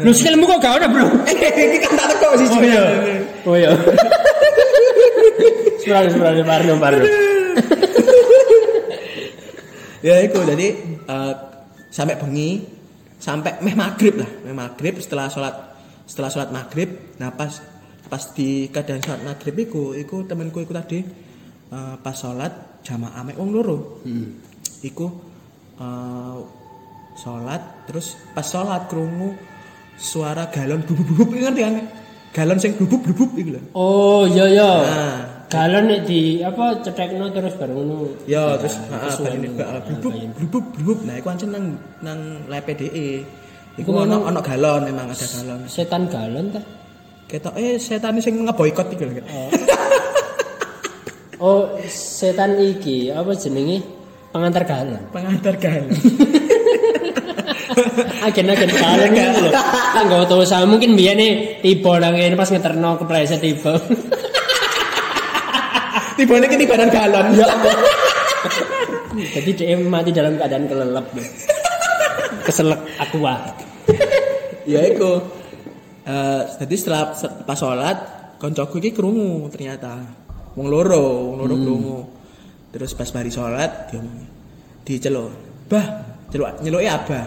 Lu 0.00 0.08
sikilmu 0.16 0.48
kok 0.48 0.64
gak 0.64 0.80
ada, 0.80 0.88
Bro? 0.88 1.04
Iki 1.28 1.78
kan 1.84 2.00
tak 2.00 2.16
teko 2.16 2.28
sih 2.40 2.48
Oh 2.48 2.64
iya. 2.64 2.84
Oh 3.44 3.56
iya. 3.60 3.70
Sebenarnya 5.84 6.08
sebenarnya 6.08 6.44
parno 6.48 6.74
parno. 6.80 7.04
Ya 10.00 10.16
itu 10.24 10.38
jadi 10.48 10.66
eh, 11.04 11.32
sampai 11.92 12.16
bengi, 12.16 12.64
sampai 13.18 13.58
meh 13.66 13.74
maghrib 13.74 14.14
lah, 14.14 14.30
meh 14.46 14.54
maghrib 14.54 14.96
setelah 15.02 15.26
sholat 15.26 15.54
setelah 16.06 16.30
sholat 16.30 16.50
maghrib, 16.54 17.18
nah 17.18 17.34
pas 17.34 17.50
pas 18.08 18.22
di 18.32 18.72
keadaan 18.72 19.02
sholat 19.04 19.20
maghrib 19.26 19.54
iku, 19.68 19.92
iku 19.92 20.24
temanku 20.24 20.64
iku 20.64 20.72
tadi 20.72 21.04
eh, 21.68 21.94
pas 22.00 22.16
sholat 22.16 22.80
jamaah 22.86 23.22
mek 23.26 23.36
wong 23.36 23.50
loro. 23.52 24.00
Iku 24.80 25.06
eh, 25.76 26.38
sholat 27.18 27.90
terus 27.90 28.14
pas 28.32 28.46
sholat 28.46 28.86
krungu 28.86 29.34
suara 29.98 30.46
galon 30.48 30.86
bubuk-bubuk 30.86 31.34
ngerti 31.34 31.60
kan? 31.66 31.74
Galon 32.30 32.58
sing 32.62 32.78
bubuk-bubuk 32.78 33.34
iku 33.34 33.50
lho. 33.58 33.62
Oh 33.74 34.24
iya 34.30 34.46
iya. 34.46 34.70
Nah, 34.86 35.18
Galon 35.48 35.88
di 36.04 36.44
apa 36.44 36.84
cetekno 36.84 37.32
terus 37.32 37.56
baru 37.56 37.72
ngono. 37.72 37.96
Ya, 38.28 38.52
Nah, 38.52 38.60
terus 38.60 38.76
heeh 38.76 39.12
bari 39.16 39.36
itu. 39.40 39.48
nek 39.48 39.64
Nah, 39.64 40.32
blubuk 40.36 40.64
blubuk. 40.76 40.98
Nah, 41.08 41.14
iku 41.16 41.28
ancen 41.32 41.48
nang 41.48 41.64
nang 42.04 42.20
LPDE. 42.52 43.24
Iku 43.80 43.88
Iku 43.88 44.04
ono 44.04 44.28
ono 44.28 44.40
galon 44.44 44.92
memang 44.92 45.08
ada 45.08 45.24
galon. 45.24 45.64
Setan 45.64 46.04
galon 46.12 46.52
ta? 46.52 46.60
Ketoke 47.28 47.80
setan 47.80 48.20
sing 48.20 48.44
ngeboikot 48.44 48.92
iki 48.92 49.04
lho. 49.08 49.24
Oh, 51.40 51.80
setan 51.88 52.58
iki 52.60 53.08
apa 53.08 53.32
jenenge? 53.32 53.80
Pengantar 54.28 54.68
galon. 54.68 55.00
Pengantar 55.08 55.54
galon. 55.56 55.88
Agen-agen 58.28 58.68
galon 58.68 59.08
gitu 59.16 59.40
lho. 59.48 59.50
Kan 59.96 60.12
gak 60.12 60.28
tau 60.28 60.44
mungkin 60.68 60.92
biyen 60.92 61.22
tiba 61.64 61.96
nang 61.96 62.12
ngene 62.12 62.36
pas 62.36 62.52
ngeterno 62.52 63.00
kepleset 63.00 63.40
tiba. 63.40 63.80
Tibane 66.18 66.46
ke 66.50 66.56
tibanan 66.58 66.90
galon. 66.90 67.26
Ya 67.32 67.46
Allah. 67.46 67.74
Jadi 69.14 69.50
dia 69.54 69.78
mati 69.78 70.10
dalam 70.10 70.34
keadaan 70.34 70.66
kelelep. 70.66 71.06
Keselak 72.42 72.80
aqua. 72.98 73.54
ya 74.66 74.82
iku. 74.84 75.22
Eh, 76.02 76.42
jadi 76.58 76.74
setelah 76.74 77.02
se- 77.12 77.34
pas 77.44 77.54
sholat 77.54 77.96
koncoku 78.40 78.80
iki 78.80 78.90
krungu 78.90 79.46
ternyata. 79.48 80.00
Wong 80.56 80.66
loro, 80.66 81.30
wong 81.30 81.36
loro 81.38 81.54
krungu. 81.54 81.98
Terus 82.68 82.92
pas 82.92 83.08
bari 83.08 83.30
sholat 83.30 83.88
dia 83.88 84.00
ngomong, 84.00 84.28
diceluk. 84.82 85.30
Bah, 85.68 85.84
celuk 86.28 86.60
nyeluki 86.60 86.88
abah. 86.88 87.26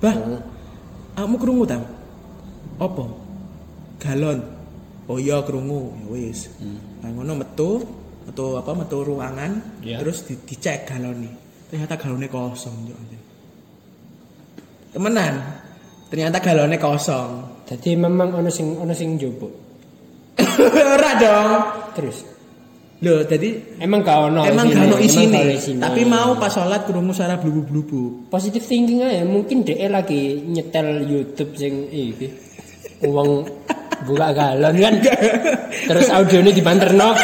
Bah, 0.00 0.14
kamu 1.14 1.36
krungu 1.36 1.64
ta? 1.64 1.78
Apa? 2.78 3.04
Galon. 4.00 4.38
Oh 5.08 5.16
iya 5.16 5.40
krungu, 5.40 5.92
ya 6.04 6.06
wis. 6.12 6.48
Nah 7.00 7.08
ngono 7.12 7.40
metu, 7.40 7.80
metu 8.28 8.54
apa 8.54 8.70
metu 8.76 9.00
ruangan, 9.00 9.80
Iya. 9.80 10.04
terus 10.04 10.28
di, 10.28 10.36
dicek 10.38 10.84
galonnya. 10.84 11.32
Ternyata 11.68 11.96
galonnya 11.96 12.28
kosong. 12.28 12.76
Temenan. 14.92 15.34
Ternyata 16.08 16.40
galonnya 16.40 16.76
kosong. 16.76 17.30
Jadi 17.68 17.92
memang 17.94 18.32
ono 18.32 18.48
sing 18.48 18.72
ono 18.72 18.92
sing 18.92 19.16
njupuk. 19.16 19.52
Ora 20.96 21.12
dong. 21.16 21.52
Terus 21.92 22.18
Loh, 22.98 23.22
jadi 23.22 23.78
Emang 23.78 24.02
gak 24.02 24.26
ono 24.26 24.42
emang 24.42 24.66
gak 24.74 24.82
ono 24.82 24.98
emang 24.98 25.06
isine. 25.06 25.30
gak 25.30 25.44
ono 25.46 25.54
isine. 25.54 25.80
Tapi 25.86 26.02
mau 26.02 26.34
pas 26.34 26.50
sholat 26.50 26.82
krungu 26.82 27.14
suara 27.14 27.38
blubu-blubu. 27.38 28.26
positive 28.26 28.66
thinking 28.66 29.06
aja 29.06 29.22
mungkin 29.22 29.62
DE 29.62 29.86
lagi 29.86 30.42
nyetel 30.42 31.06
YouTube 31.06 31.54
sing 31.54 31.86
iki 31.94 32.26
uang 33.06 33.46
buka 34.02 34.34
galon 34.34 34.74
kan 34.74 34.94
terus 35.94 36.10
audionya 36.10 36.50
dibanterno 36.50 37.14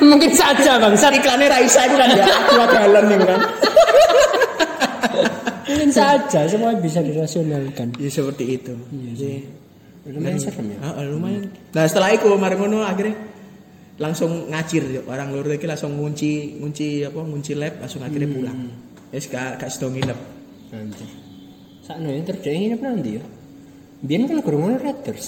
mungkin 0.10 0.32
saja 0.32 0.76
bangsat 0.80 1.12
Iklannya 1.16 1.48
Raisa 1.48 1.88
itu 1.88 1.96
kan 1.96 2.10
ya, 2.12 2.26
dua 2.52 2.66
galon 2.68 3.04
nih 3.08 3.18
kan. 3.24 3.40
mungkin 5.66 5.90
saja 5.90 6.40
semua 6.46 6.72
bisa 6.78 7.02
dirasionalkan 7.02 7.90
Ya 7.98 8.08
seperti 8.10 8.60
itu. 8.60 8.74
Iya 8.92 9.42
lumayan 10.06 10.38
serem 10.38 10.70
ya 10.70 10.78
Ah, 10.86 11.02
lumayan. 11.02 11.50
Nah, 11.74 11.82
setelah 11.90 12.14
itu 12.14 12.30
mari 12.38 12.54
ngono 12.54 12.86
akhirnya 12.86 13.18
langsung 13.98 14.52
ngacir 14.52 14.84
yo. 14.86 15.02
orang 15.08 15.34
loro 15.34 15.50
iki 15.50 15.66
langsung 15.66 15.96
ngunci 15.98 16.60
ngunci 16.62 17.08
apa 17.08 17.16
ngunci 17.16 17.52
lab 17.58 17.74
langsung 17.82 18.04
akhirnya 18.06 18.28
pulang. 18.30 18.58
Wis 19.10 19.26
gak 19.26 19.58
gak 19.58 19.70
sedo 19.72 19.90
nginep. 19.90 20.18
nanti 20.66 21.06
sakno 21.86 22.10
yang 22.10 22.26
terjadi 22.26 22.56
nginep 22.58 22.80
nanti 22.82 23.10
ya 23.22 23.24
biar 24.02 24.20
kan 24.26 24.42
kurang 24.42 24.74
Raiders 24.82 25.26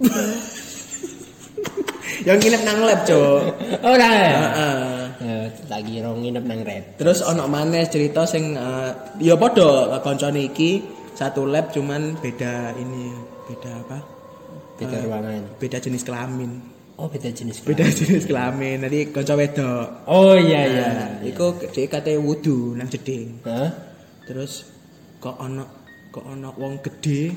Yang 2.24 2.38
nginep 2.40 2.62
nang 2.64 2.78
lab, 2.82 3.00
Cok. 3.04 3.40
oh 3.84 3.94
nah 3.94 4.10
Heeh. 4.10 4.96
Eh, 5.18 5.46
lagi 5.66 5.98
rong 5.98 6.22
nginep 6.22 6.44
nang 6.46 6.60
Raiders 6.62 6.94
Terus 6.96 7.18
ono 7.22 7.44
maneh 7.46 7.84
cerita 7.86 8.22
sing 8.22 8.54
eh, 8.54 8.90
ya 9.18 9.34
padha 9.34 9.98
koncone 9.98 10.46
iki 10.46 10.80
satu 11.12 11.42
lab 11.44 11.74
cuman 11.74 12.14
beda 12.18 12.70
ini 12.74 13.10
beda 13.44 13.72
apa? 13.82 13.98
beda 14.78 14.96
ruangan 15.02 15.42
Beda 15.58 15.82
jenis 15.82 16.06
kelamin. 16.06 16.62
oh 16.94 17.10
beda 17.10 17.28
jenis 17.28 17.58
Beda 17.62 17.82
jenis 17.90 18.24
kelamin. 18.24 18.86
Nanti 18.86 19.10
kanca 19.10 19.34
wedok. 19.34 20.06
oh 20.06 20.38
iya 20.38 20.60
iya 20.64 20.86
Nah, 20.94 21.10
iku 21.26 21.58
dhek 21.58 21.90
kate 21.90 22.14
wudu 22.14 22.78
nang 22.78 22.86
jeding. 22.86 23.42
Hah? 23.42 23.70
Terus 24.22 24.70
kok 25.18 25.34
ono 25.34 25.66
kok 26.08 26.22
ono 26.22 26.54
wong 26.54 26.78
gede 26.78 27.34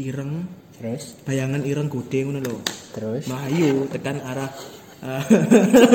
ireng 0.00 0.48
terus 0.78 1.02
bayangan 1.22 1.62
ireng 1.62 1.88
gede 1.88 2.18
ngono 2.22 2.40
lho. 2.40 2.56
terus 2.94 3.26
Melayu 3.26 3.86
tekan 3.90 4.18
arah 4.22 4.50
eh, 4.98 5.22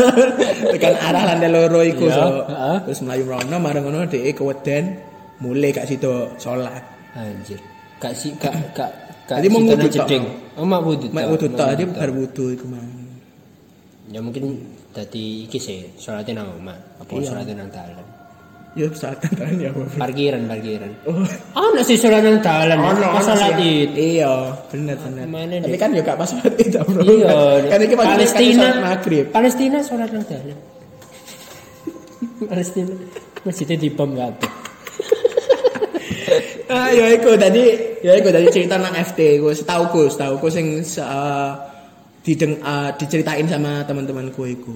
tekan 0.75 0.95
arah 0.97 1.21
lantai 1.27 1.49
loro 1.49 1.79
iku 1.81 2.05
Iya, 2.07 2.15
so. 2.15 2.25
heeh. 2.47 2.77
Terus 2.87 2.99
melayu 3.01 3.23
rono 3.25 3.55
marang 3.57 3.83
ngono 3.83 4.05
dhek 4.05 4.35
keweden 4.35 4.83
mulai 5.39 5.71
gak 5.71 5.87
sido 5.87 6.31
salat. 6.37 6.83
Anjir. 7.13 7.59
Gak 7.99 8.13
sih 8.15 8.31
gak 8.35 8.53
gak 8.75 8.91
gak 9.27 9.37
Tadi 9.39 9.47
mau 9.47 9.59
tok. 9.63 9.87
jeding. 9.87 10.23
Oh 10.55 10.63
mak 10.63 10.81
wudu 10.83 11.07
Mak 11.11 11.25
tok 11.35 11.51
dia 11.51 11.83
tok. 11.83 11.95
bar 11.95 12.09
wudu 12.11 12.45
iku 12.51 12.65
mang. 12.67 12.87
Ya 14.11 14.19
mungkin 14.19 14.59
dadi 14.91 15.47
iki 15.47 15.57
sih 15.57 15.89
salate 15.97 16.35
nang 16.35 16.53
omah 16.53 16.75
apa 16.99 17.11
Iya. 17.15 17.27
salate 17.31 17.55
nang 17.55 17.71
dalan. 17.71 18.03
Ya 18.73 18.89
salat 18.97 19.21
kan 19.21 19.53
ya 19.61 19.69
apa. 19.69 19.85
Parkiran 20.01 20.49
parkiran. 20.49 20.91
Oh. 21.05 21.21
Ono 21.61 21.81
sih 21.85 21.93
salat 21.93 22.25
nang 22.25 22.41
dalan. 22.41 22.81
Ono 22.81 23.05
Pas 23.13 23.21
salat 23.21 23.61
id. 23.61 23.93
Iya, 23.93 24.49
bener 24.73 24.97
bener. 24.97 25.29
Mana 25.29 25.61
Tapi 25.61 25.77
kan 25.77 25.93
ya 25.93 26.01
gak 26.01 26.17
pas 26.17 26.25
salat 26.25 26.57
itu, 26.57 26.81
Bro. 26.81 27.05
Iya. 27.05 27.69
kan 27.69 27.79
iki 27.85 27.93
Palestina 27.93 28.73
salat 28.73 28.77
maghrib. 28.81 29.25
Palestina 29.29 29.77
salat 29.85 30.09
nang 30.09 30.25
dalan. 30.25 30.57
Palestina 32.49 32.93
masjidnya 33.45 33.77
dibom 33.77 34.17
kabeh. 34.17 34.51
Ah, 36.73 36.89
ya 36.89 37.05
iku 37.13 37.37
tadi, 37.37 37.69
ya 38.01 38.17
iku 38.17 38.33
tadi 38.33 38.49
cerita 38.49 38.81
nang 38.81 38.97
FT 38.97 39.37
iku 39.37 39.53
setauku, 39.53 40.09
setauku 40.09 40.49
sing 40.49 40.81
uh, 40.97 41.53
dideng 42.25 42.57
uh, 42.65 42.89
diceritain 42.97 43.45
sama 43.45 43.85
teman-temanku 43.85 44.41
iku. 44.49 44.73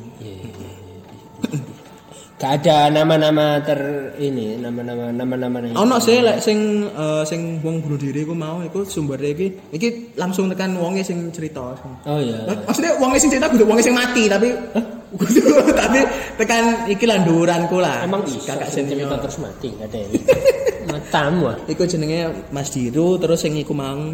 Gak 2.37 2.61
ada 2.61 2.93
nama-nama 2.93 3.57
ter 3.65 3.81
ini 4.21 4.61
nama-nama 4.61 5.09
nama-nama 5.09 5.57
ini. 5.57 5.73
Ono 5.73 5.97
sih 5.97 6.21
lek 6.21 6.37
sing 6.37 6.85
uh, 6.93 7.25
sing 7.25 7.57
wong 7.65 7.81
bunuh 7.81 7.97
diri 7.97 8.21
iku 8.21 8.37
mau 8.37 8.61
iku 8.61 8.85
sumbernya 8.85 9.33
iki 9.33 9.47
iki 9.73 10.13
langsung 10.13 10.45
tekan 10.45 10.77
wonge 10.77 11.01
sing 11.01 11.33
cerita. 11.33 11.73
Oh 12.05 12.21
iya. 12.21 12.45
Maksudnya 12.45 12.93
wonge 13.01 13.17
sing 13.17 13.33
cerita 13.33 13.49
kudu 13.49 13.65
wonge 13.65 13.81
sing 13.81 13.97
mati 13.97 14.29
tapi 14.29 14.53
tapi 15.81 15.99
tekan 16.37 16.85
iki 16.85 17.09
landuranku 17.09 17.81
lah. 17.81 18.05
Emang 18.05 18.21
bisa 18.21 18.53
kakak 18.53 18.69
sing 18.69 18.85
cerita 18.85 19.17
terus 19.17 19.41
mati 19.41 19.73
gak 19.73 19.89
ada 19.89 19.97
ini. 19.97 20.21
Matamu 20.93 21.41
ah. 21.49 21.57
Iku 21.65 21.89
jenenge 21.89 22.53
Mas 22.53 22.69
Diru 22.69 23.17
terus 23.17 23.41
sing 23.41 23.57
iku 23.57 23.73
mang 23.73 24.13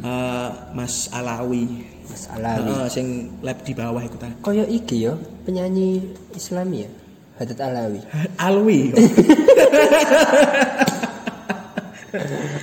uh, 0.00 0.72
Mas 0.72 1.12
Alawi. 1.12 1.68
Mas 2.08 2.32
Alawi. 2.32 2.64
Heeh, 2.64 2.86
sing 2.88 3.06
lab 3.44 3.60
di 3.60 3.76
bawah 3.76 4.00
iku 4.00 4.16
ta. 4.16 4.32
Koyo 4.40 4.64
iki 4.64 5.04
yo, 5.04 5.20
penyanyi 5.44 6.00
Islami 6.32 6.88
ya. 6.88 6.90
Hadat 7.38 7.60
Alawi. 7.62 8.00
Alwi. 8.36 8.80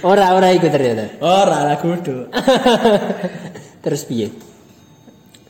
Ora 0.05 0.33
ora 0.33 0.49
iku 0.51 0.67
ternyata. 0.69 1.21
Ora 1.21 1.65
lah 1.65 1.77
kudu. 1.77 2.29
Terus 3.85 4.01
piye? 4.09 4.27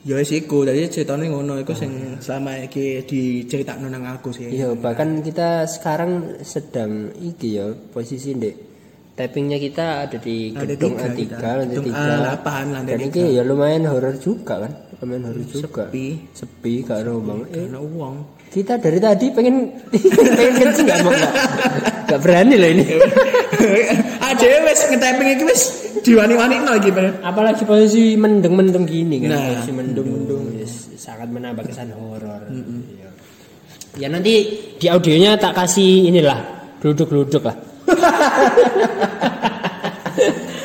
Ya 0.06 0.22
wis 0.22 0.30
iku, 0.30 0.62
dadi 0.62 0.86
ceritane 0.86 1.32
ngono 1.32 1.58
iku 1.58 1.74
sing 1.74 2.22
selama 2.22 2.62
iki 2.62 3.02
diceritakno 3.08 3.90
nang 3.90 4.06
aku 4.06 4.30
sih. 4.30 4.52
Iya, 4.54 4.78
bahkan 4.78 5.24
kita 5.26 5.66
sekarang 5.66 6.44
sedang 6.46 7.10
iki 7.18 7.58
ya 7.58 7.74
posisi 7.74 8.38
ndek 8.38 8.56
tappingnya 9.16 9.58
kita 9.58 10.06
ada 10.06 10.18
di 10.20 10.52
gedung 10.52 11.00
tiga 11.00 11.08
A3, 11.08 11.16
kita. 11.16 11.38
lantai 11.40 11.72
Gedung 11.72 11.86
3. 11.88 11.96
A8, 11.96 12.48
lantai 12.76 12.92
Dan 12.92 13.00
tiga. 13.00 13.10
iki 13.16 13.24
ya 13.34 13.42
lumayan 13.48 13.84
horor 13.88 14.16
juga 14.20 14.56
kan. 14.68 14.72
Lumayan 15.02 15.24
horor 15.32 15.44
juga. 15.48 15.84
Sepi. 15.88 16.08
Sepi 16.36 16.74
gak 16.84 17.00
ada 17.02 17.16
bang. 17.16 17.40
Eh, 17.56 17.66
uang. 17.74 18.16
Kita 18.56 18.80
dari 18.80 19.04
tadi 19.04 19.36
pengen 19.36 19.68
pengen 20.40 20.54
kencing 20.56 20.88
gak 20.88 21.04
mau 21.04 21.12
gak, 21.12 21.34
gak 22.08 22.20
berani 22.24 22.56
loh 22.56 22.70
ini. 22.72 22.86
Aja 24.32 24.46
wis 24.64 24.80
ngetaping 24.88 25.28
iki 25.36 25.44
wis 25.44 25.62
diwani-wani 26.00 26.64
iki 26.80 26.88
bener. 26.96 27.20
Apalagi 27.20 27.68
posisi 27.68 28.16
mendung-mendung 28.16 28.88
gini 28.88 29.28
kan. 29.28 29.36
Nah, 29.36 29.60
posisi 29.60 29.76
mendung-mendung 29.76 30.56
yes, 30.56 30.88
sangat 30.96 31.28
menambah 31.36 31.68
kesan 31.68 31.92
horor. 32.00 32.48
Iya. 32.48 33.12
Ya 34.00 34.08
nanti 34.08 34.34
di 34.80 34.88
audionya 34.88 35.36
tak 35.36 35.52
kasih 35.60 36.08
inilah 36.08 36.40
duduk-duduk 36.80 37.44
lah. 37.44 37.60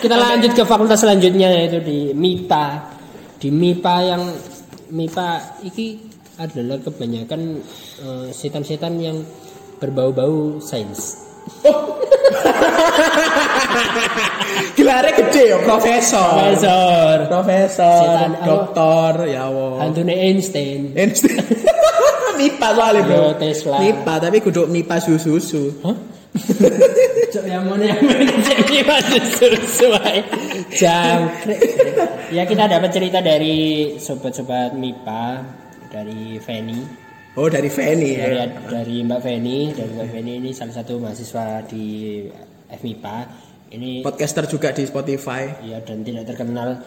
Kita 0.00 0.14
lanjut 0.14 0.54
ke 0.54 0.62
fakultas 0.62 1.02
selanjutnya 1.02 1.50
yaitu 1.58 1.82
di 1.82 2.14
MIPA. 2.14 2.66
Di 3.42 3.50
MIPA 3.50 3.94
yang 4.06 4.22
MIPA 4.94 5.26
iki 5.66 6.09
adalah 6.40 6.80
kebanyakan 6.80 7.60
eh, 8.00 8.32
setan-setan 8.32 8.96
yang 8.96 9.20
berbau-bau 9.76 10.56
sains. 10.64 11.28
Gelarnya 14.76 15.12
gede 15.12 15.44
ya, 15.52 15.58
profesor. 15.60 16.30
Profesor. 16.36 17.14
Profesor, 17.28 18.00
Setan 18.00 18.32
doktor, 18.44 19.12
ya 19.28 19.48
Allah. 19.48 19.84
Antune 19.84 20.14
Einstein. 20.16 20.96
Einstein. 20.96 21.36
MIPA 22.40 22.68
soalnya 22.72 23.02
bro. 23.04 23.16
Yo, 23.16 23.36
Tesla. 23.36 23.76
MIPA 23.84 24.14
tapi 24.16 24.40
kudu 24.40 24.64
MIPA 24.64 24.96
susu. 25.04 25.68
Hah? 25.84 25.96
Cok 27.30 27.44
yang 27.46 27.66
mana 27.66 27.90
yang 27.90 28.00
jadi 28.46 28.78
sesuai 29.34 30.16
jangkrik. 30.78 31.60
Ya 32.30 32.46
kita 32.46 32.70
dapat 32.70 32.90
cerita 32.94 33.18
dari 33.18 33.98
sobat-sobat 33.98 34.78
MIPA 34.78 35.22
dari 35.90 36.38
Feni. 36.38 36.80
Oh 37.38 37.46
dari 37.46 37.70
Feni 37.70 38.14
dari, 38.18 38.36
ya. 38.38 38.46
dari 38.66 38.96
Mbak 39.02 39.20
Feni. 39.20 39.58
Dari 39.74 39.90
Mbak 39.90 40.08
Feni 40.14 40.32
ini 40.38 40.50
salah 40.54 40.74
satu 40.74 40.98
mahasiswa 41.02 41.62
di 41.66 42.26
FMIPA 42.70 43.50
ini 43.70 44.02
Podcaster 44.02 44.50
juga 44.50 44.74
di 44.74 44.82
Spotify. 44.82 45.46
ya 45.62 45.78
dan 45.82 46.02
tidak 46.02 46.26
terkenal. 46.26 46.74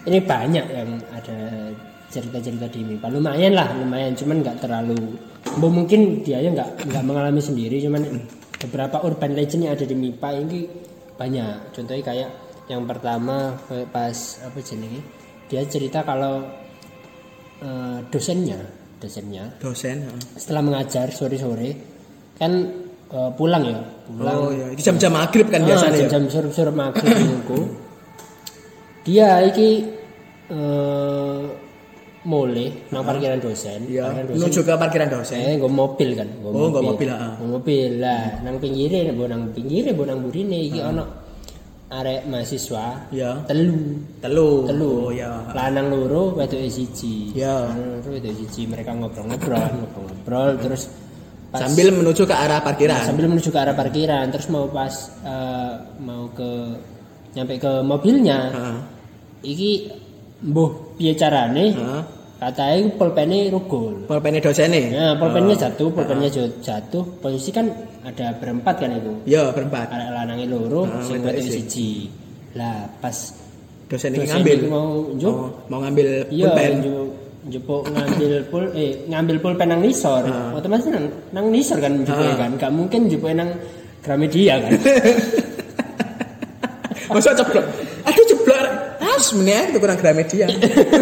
Ini 0.00 0.16
banyak 0.24 0.66
yang 0.72 0.96
ada 1.12 1.70
cerita-cerita 2.10 2.66
di 2.72 2.82
MIPA 2.82 3.06
lumayan 3.12 3.52
lah 3.56 3.68
lumayan. 3.76 4.12
Cuman 4.16 4.44
nggak 4.44 4.64
terlalu 4.64 5.16
mungkin 5.60 6.24
dia 6.24 6.40
ya 6.40 6.52
nggak 6.52 6.88
nggak 6.88 7.04
mengalami 7.04 7.40
sendiri. 7.40 7.80
Cuman 7.84 8.04
beberapa 8.60 9.00
urban 9.04 9.32
legend 9.32 9.68
yang 9.68 9.72
ada 9.76 9.88
di 9.88 9.96
MIPA 9.96 10.28
ini 10.40 10.68
banyak. 11.16 11.72
Contohnya 11.72 12.04
kayak 12.04 12.28
yang 12.68 12.84
pertama 12.84 13.56
pas 13.88 14.40
apa 14.44 14.58
jenenge 14.60 15.00
dia 15.50 15.66
cerita 15.66 16.00
kalau 16.00 16.46
eh, 17.60 17.98
dosennya 18.06 18.58
dosennya 18.96 19.44
Dosen. 19.58 19.96
heeh. 20.00 20.22
setelah 20.36 20.62
mengajar 20.62 21.10
sore-sore 21.10 21.70
kan 22.36 22.52
eh, 23.08 23.30
pulang 23.34 23.62
ya 23.64 23.80
pulang 24.06 24.36
Oh 24.38 24.50
iya, 24.50 24.66
di 24.70 24.78
jam-jam 24.78 25.10
maghrib 25.10 25.46
kan 25.46 25.60
Ah, 25.60 25.66
biasanya. 25.66 25.92
ya? 25.92 26.00
jam-jam 26.06 26.22
surup-surup 26.28 26.72
maghrib 26.72 27.10
niku. 27.10 27.60
Dia 29.02 29.40
iki 29.42 29.70
eh 30.48 31.42
mulai 32.20 32.68
nang 32.92 33.00
parkiran 33.00 33.40
dosen, 33.40 33.88
Iya, 33.88 34.04
parkiran 34.04 34.26
dosen. 34.28 34.36
menuju 34.38 34.60
ke 34.60 34.72
parkiran 34.76 35.08
dosen. 35.08 35.38
Eh, 35.40 35.54
nggo 35.56 35.70
mobil 35.72 36.10
kan, 36.12 36.28
nggo 36.28 36.48
Oh, 36.50 36.68
mobil, 36.84 37.08
ah. 37.08 37.32
Nggo 37.34 37.46
mobil 37.56 37.90
lah, 37.96 38.44
nang 38.44 38.60
pinggire, 38.60 39.08
mbok 39.08 39.24
nang 39.26 39.42
pinggire, 39.50 39.90
mbok 39.90 40.04
nang 40.04 40.20
burine 40.20 40.58
iki 40.60 40.78
Ah. 40.78 40.92
ana 40.92 41.04
arek 41.90 42.22
mahasiswa 42.24 43.10
Ya. 43.10 43.42
telu 43.44 43.98
Telu. 44.22 44.62
telu 44.64 44.90
Oh 45.04 45.10
ya. 45.10 45.42
lanang 45.50 45.90
loro 45.90 46.30
wedoke 46.32 46.66
siji 46.66 47.34
Ya. 47.34 47.66
lanang 47.66 47.98
loro 47.98 48.08
wedoke 48.10 48.36
siji 48.36 48.62
mereka 48.64 48.94
ngobrol-ngobrol 48.94 49.58
ngobrol-ngobrol 49.76 50.50
terus 50.56 50.86
pas- 51.50 51.66
Sambil 51.66 51.90
menuju 51.90 52.22
ke 52.22 52.32
arah 52.32 52.62
parkiran. 52.62 53.02
sambil 53.02 53.26
menuju 53.26 53.50
ke 53.50 53.58
arah 53.58 53.74
parkiran 53.74 54.30
terus 54.30 54.46
mau 54.46 54.66
pas 54.66 54.94
eh, 55.20 55.72
mau 55.98 56.30
ke 56.30 56.78
nyampe 57.30 57.58
ke 57.58 57.72
mobilnya 57.82 58.38
Heeh. 58.48 58.78
iki 59.44 59.70
mbuh 60.40 60.70
piye 60.94 61.12
carane 61.12 61.74
Heeh. 61.74 62.02
katanya 62.38 62.86
pulpennya 62.94 63.50
rugul 63.50 64.06
Pulpennya 64.06 64.38
dosennya. 64.38 64.82
Nah, 64.90 65.14
pulpennya 65.14 65.54
Oh. 65.54 65.60
jatuh, 65.60 65.88
pulpennya 65.90 66.26
jo- 66.26 66.56
jatuh. 66.60 67.04
Posisi 67.20 67.50
kan 67.50 67.68
ada 68.02 68.26
berempat 68.34 68.74
kan 68.76 68.90
itu. 68.90 69.12
Ya, 69.24 69.50
berempat. 69.50 69.86
Ada 69.88 70.06
lanangi 70.14 70.46
loro, 70.46 70.84
Ah, 70.84 71.00
sing 71.00 71.20
wedok 71.20 71.36
wedok 71.36 71.52
siji. 71.52 72.08
Lah, 72.52 72.88
pas 72.98 73.16
Dosen 73.86 74.10
ini 74.10 74.22
dosen 74.22 74.30
ngambil. 74.38 74.56
ini 74.56 74.68
mau 74.68 74.86
njuk, 75.10 75.34
Oh, 75.34 75.50
mau 75.66 75.78
ngambil 75.80 76.08
iya 76.28 76.46
pulpen. 76.46 76.72
ngambil 77.90 78.32
pul 78.46 78.64
eh 78.72 78.90
ngambil 79.04 79.36
pulpen 79.38 79.66
nang 79.66 79.80
nisor. 79.80 80.22
Ah. 80.24 80.54
Otomatis 80.54 80.86
nang 80.86 81.04
nang 81.30 81.46
nisor 81.48 81.76
kan 81.76 81.92
njupuk 81.96 82.22
Ah. 82.24 82.36
kan. 82.38 82.50
Gak 82.56 82.70
mungkin 82.70 83.00
njupuk 83.06 83.32
nang 83.32 83.50
Gramedia 84.00 84.54
kan. 84.58 84.72
Masa 87.10 87.34
ceplok? 87.34 87.64
Aduh 88.02 88.24
ceplok. 88.24 88.64
Ah, 89.00 89.18
sebenarnya 89.18 89.62
itu 89.68 89.78
kurang 89.78 89.98
Gramedia. 89.98 90.46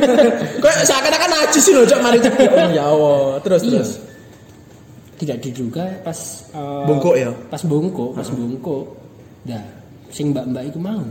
Kayak 0.63 0.79
seakan-akan 0.83 1.31
najis 1.31 1.63
sih 1.63 1.75
loh, 1.77 1.85
Cok, 1.85 2.01
mari 2.01 2.19
ceplok. 2.19 2.49
Oh, 2.49 2.69
ya 2.73 2.85
Allah. 2.87 3.23
Terus 3.45 3.61
Iya. 3.63 3.71
terus. 3.77 3.91
Tidak 5.19 5.39
diduga 5.43 5.85
pas 6.07 6.19
eh, 6.55 6.85
Bungkuk 6.87 7.15
ya? 7.19 7.31
Pas 7.51 7.63
bungkuk, 7.67 8.15
pas 8.15 8.29
bungkuk. 8.31 8.85
Dah, 9.43 9.65
sing 10.15 10.31
mbak-mbak 10.31 10.71
iku 10.71 10.79
mau. 10.79 11.03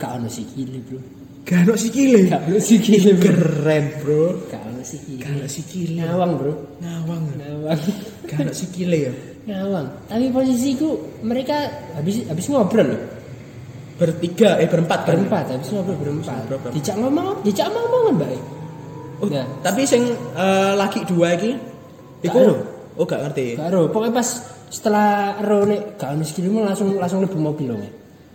Gak 0.00 0.10
ono 0.18 0.28
sikile, 0.32 0.80
Bro. 0.88 0.98
Gak 1.44 1.58
ada 1.68 1.74
sikile. 1.76 2.20
Gak 2.26 2.42
ono 2.48 2.58
sikile, 2.58 3.10
Bro. 3.14 3.24
Keren, 3.24 3.84
Bro. 4.02 4.24
Gak 4.50 4.62
ono 4.64 4.82
sikile. 4.82 5.20
Gak 5.22 5.32
ada 5.38 5.48
sikile. 5.48 6.00
Ngawang, 6.02 6.32
Bro. 6.40 6.52
Ngawang. 6.82 7.22
Ngawang. 7.38 7.80
Gak 8.26 8.38
ada 8.42 8.52
sikile 8.56 8.96
ya. 8.96 9.12
Ngawang. 9.44 9.86
Tapi 10.08 10.24
posisiku 10.32 10.88
mereka 11.20 11.56
habis 11.94 12.24
habis 12.26 12.46
ngobrol 12.48 12.96
loh. 12.96 13.02
Bertiga, 13.94 14.58
eh 14.58 14.66
berempat, 14.66 15.06
Berempat, 15.06 15.54
habis 15.54 15.70
ngobrol 15.70 15.94
berempat. 15.94 16.42
Dijak 16.74 16.98
ngomong, 16.98 17.38
dijak 17.46 17.70
ngomongan, 17.70 18.14
Mbak. 18.18 18.30
Oh, 19.22 19.30
Nah, 19.30 19.46
tapi 19.62 19.86
sing 19.86 20.02
eh, 20.34 20.72
laki 20.74 21.06
dua 21.06 21.38
iki 21.38 21.54
iku. 22.26 22.73
Oh 22.98 23.04
gak 23.04 23.20
ngerti. 23.26 23.58
karo 23.58 23.90
pokoknya 23.90 24.14
pas 24.20 24.28
setelah 24.70 25.38
ero 25.38 25.62
nek 25.66 25.94
gak 25.98 26.14
ono 26.14 26.60
langsung 26.66 26.88
langsung 26.98 27.20
lebu 27.22 27.38
mobil 27.38 27.66
loh. 27.70 27.78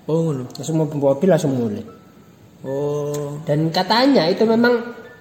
Oh 0.10 0.20
ngono. 0.30 0.44
Langsung 0.56 0.76
lebu 0.80 0.98
mobil 0.98 1.28
langsung 1.30 1.52
mulai. 1.56 1.84
Oh. 2.64 3.40
Dan 3.48 3.72
katanya 3.72 4.28
itu 4.28 4.44
memang 4.44 4.74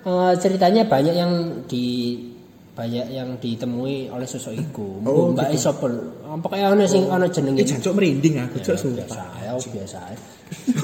eh, 0.03 0.33
ceritanya 0.43 0.83
banyak 0.87 1.15
yang 1.15 1.33
di 1.71 2.19
banyak 2.79 3.11
yang 3.11 3.35
ditemui 3.43 4.07
oleh 4.07 4.23
sosok 4.23 4.55
iku. 4.55 5.03
Oh, 5.03 5.35
Mbak 5.35 5.51
Isopel. 5.51 5.99
Pokoknya 6.39 6.71
ono 6.71 6.87
sing 6.87 7.11
ono 7.11 7.27
Ini 7.27 7.35
jenenge. 7.35 7.63
jancuk 7.67 7.99
merinding 7.99 8.39
aku, 8.39 8.63
Cok, 8.63 8.71
biasa 8.71 8.79
sumpah. 8.87 9.75
biasa 9.75 9.99
ae. 9.99 10.17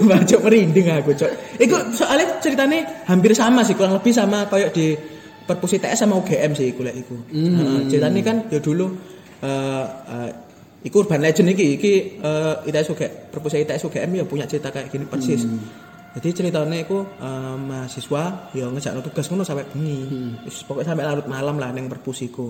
Bacok 0.03 0.41
merinding 0.51 0.91
aku, 0.91 1.15
Cok. 1.15 1.31
Iku 1.63 1.95
soalnya 1.95 2.43
ceritanya 2.43 2.83
hampir 3.07 3.31
sama 3.31 3.63
sih, 3.63 3.79
kurang 3.79 3.95
lebih 3.95 4.11
sama 4.11 4.43
kayak 4.51 4.75
di 4.75 4.99
Perpus 5.45 5.77
ITS 5.77 6.09
sama 6.09 6.17
UGM 6.17 6.57
sih 6.57 6.73
kuliah 6.73 6.97
iku. 6.97 7.21
Heeh, 7.29 7.79
ceritanya 7.93 8.21
kan 8.25 8.37
ya 8.49 8.61
dulu 8.65 8.97
eh 9.45 9.85
eh, 10.09 10.31
iku 10.89 11.05
urban 11.05 11.21
legend 11.21 11.53
iki, 11.53 11.77
iki 11.77 11.93
eh, 12.17 12.69
ITS 12.69 12.89
UGM, 12.97 13.13
Perpus 13.29 13.53
ITS 13.61 13.85
UGM 13.85 14.11
ya 14.21 14.25
punya 14.25 14.49
cerita 14.49 14.73
kayak 14.73 14.89
gini 14.89 15.05
persis. 15.05 15.45
Jadi 16.15 16.29
ceritanya 16.33 16.79
iku 16.81 17.05
eh, 17.05 17.57
mahasiswa 17.61 18.53
ya 18.57 18.73
ngejakno 18.73 19.05
tugas 19.05 19.29
ngono 19.29 19.45
sampai 19.45 19.69
bengi. 19.69 19.99
Wis 20.49 20.65
pokoknya 20.65 20.97
sampai 20.97 21.05
larut 21.05 21.27
malam 21.29 21.61
lah 21.61 21.71
ning 21.77 21.93
perpus 21.93 22.25
iku. 22.25 22.49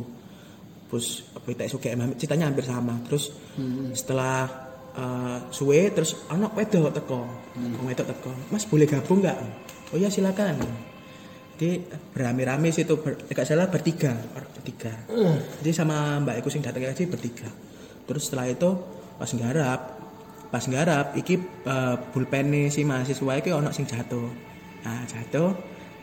Terus 0.86 1.26
ITS 1.34 1.74
UGM 1.74 2.14
ceritanya 2.14 2.46
hampir 2.46 2.62
sama. 2.62 2.94
Terus 3.10 3.34
setelah 3.90 4.46
eh, 4.94 5.38
suwe 5.50 5.90
terus 5.90 6.14
anak 6.30 6.54
wedok 6.54 6.94
teko. 6.94 7.26
Wong 7.58 7.86
wedok 7.90 8.06
teko. 8.06 8.30
Mas 8.54 8.62
boleh 8.70 8.86
gabung 8.86 9.18
nggak? 9.18 9.38
Oh 9.90 9.98
ya 9.98 10.06
silakan. 10.06 10.62
Jadi 11.54 11.86
berame-rame 12.10 12.74
sih 12.74 12.82
itu 12.82 12.98
ber, 12.98 13.14
tidak 13.30 13.46
salah 13.46 13.70
bertiga, 13.70 14.10
orang 14.34 14.50
bertiga. 14.58 14.90
Jadi 15.62 15.70
sama 15.70 16.18
Mbak 16.18 16.42
Iku 16.42 16.48
sing 16.50 16.66
datang 16.66 16.82
aja 16.82 17.06
bertiga. 17.06 17.46
Terus 18.04 18.26
setelah 18.26 18.50
itu 18.50 18.70
pas 19.14 19.30
nggarap, 19.30 19.80
pas 20.50 20.64
nggarap 20.66 21.14
iki 21.14 21.38
uh, 21.64 21.94
pulpen 22.10 22.68
si 22.74 22.82
mahasiswa 22.82 23.32
iki 23.38 23.54
ono 23.54 23.70
sing 23.70 23.86
jatuh. 23.86 24.26
Nah, 24.82 25.06
jatuh 25.06 25.54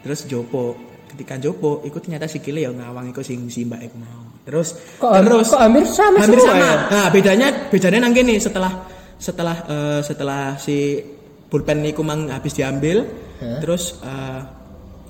terus 0.02 0.24
jopo. 0.26 0.80
Ketika 1.12 1.36
jopo, 1.36 1.84
ikut 1.84 2.00
ternyata 2.00 2.24
sikile 2.24 2.64
ya 2.64 2.72
ngawang 2.72 3.12
iku 3.12 3.20
sing 3.20 3.52
si 3.52 3.68
Mbak 3.68 3.82
Iku 3.92 3.96
mau. 4.00 4.24
Terus 4.48 4.80
Kok 4.98 5.12
terus 5.20 5.52
kok 5.52 5.60
hampir 5.60 5.84
sama 5.92 6.18
hampir 6.24 6.40
sama. 6.40 6.64
ya? 6.64 6.74
Nah, 6.88 7.08
bedanya 7.12 7.48
bedanya 7.68 8.00
nang 8.08 8.16
kene 8.16 8.40
setelah 8.40 8.88
setelah 9.20 9.58
eh, 9.68 10.00
setelah 10.02 10.56
si 10.56 11.04
pulpen 11.52 11.84
iku 11.84 12.02
mang 12.02 12.32
habis 12.32 12.56
diambil, 12.56 13.04
terus 13.60 14.00
eh, 14.02 14.42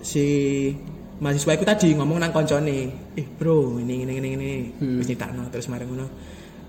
si 0.02 0.26
mahasiswa 1.22 1.54
iku 1.54 1.66
tadi 1.66 1.94
ngomong 1.94 2.18
nang 2.18 2.34
koncone, 2.34 2.78
"Eh, 3.14 3.26
Bro, 3.26 3.78
ini 3.82 4.06
ini 4.06 4.14
ini 4.18 4.30
ini." 4.36 4.52
Wis 4.98 5.08
nyitakno 5.08 5.48
terus 5.54 5.70
mari 5.70 5.86
ngono. 5.86 6.08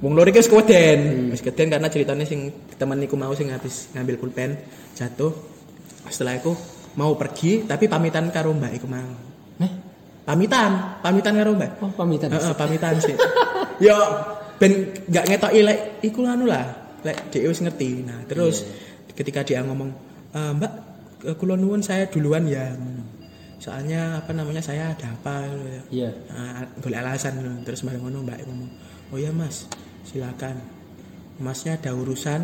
Wong 0.02 0.12
loro 0.18 0.28
iki 0.28 0.42
wis 0.42 0.50
keweden. 0.50 1.30
Wis 1.32 1.40
karena 1.40 1.88
ceritanya 1.88 2.26
sing 2.26 2.52
temen 2.74 2.98
iku 3.00 3.14
mau 3.16 3.32
sing 3.32 3.54
habis 3.54 3.88
ngambil 3.96 4.18
pulpen 4.18 4.58
jatuh. 4.98 5.32
Setelah 6.10 6.36
itu 6.42 6.52
mau 6.98 7.14
pergi 7.16 7.64
tapi 7.64 7.88
pamitan 7.88 8.28
karo 8.28 8.52
Mbak 8.52 8.72
iku. 8.76 8.86
Hah? 8.92 9.72
Pamitan, 10.22 11.00
pamitan 11.00 11.34
karo 11.38 11.50
Mbak. 11.54 11.70
Oh, 11.82 11.92
pamitan. 11.94 12.28
Heeh, 12.30 12.54
pamitan 12.54 12.94
sih. 12.98 13.14
Yo 13.86 13.96
ben 14.62 14.94
nggak 15.10 15.24
ngetoki 15.26 15.60
lek 15.66 15.78
iku 16.06 16.22
anu 16.22 16.46
lah, 16.46 16.62
lek 17.02 17.34
dia 17.34 17.50
wis 17.50 17.58
ngerti. 17.58 18.06
Nah, 18.06 18.22
terus 18.30 18.62
ketika 19.10 19.42
dia 19.42 19.58
ngomong, 19.66 19.90
"E, 20.30 20.40
"Mbak, 20.54 20.72
kula 21.34 21.58
nuwun 21.58 21.82
saya 21.82 22.06
duluan 22.06 22.46
ya." 22.46 22.70
Soalnya 23.62 24.18
apa 24.18 24.34
namanya 24.34 24.58
saya 24.58 24.90
ada 24.90 25.06
apa 25.14 25.46
gitu 25.46 25.66
ya. 25.70 25.82
Iya. 25.94 26.10
Nah, 26.34 26.66
golek 26.82 26.98
alasan 26.98 27.38
gitu. 27.38 27.50
terus 27.62 27.86
mari 27.86 28.02
ngono 28.02 28.26
Mbak 28.26 28.38
ngomong, 28.50 28.70
"Oh 29.14 29.18
ya 29.22 29.30
Mas, 29.30 29.70
silakan. 30.02 30.58
Masnya 31.38 31.78
ada 31.78 31.94
urusan 31.94 32.42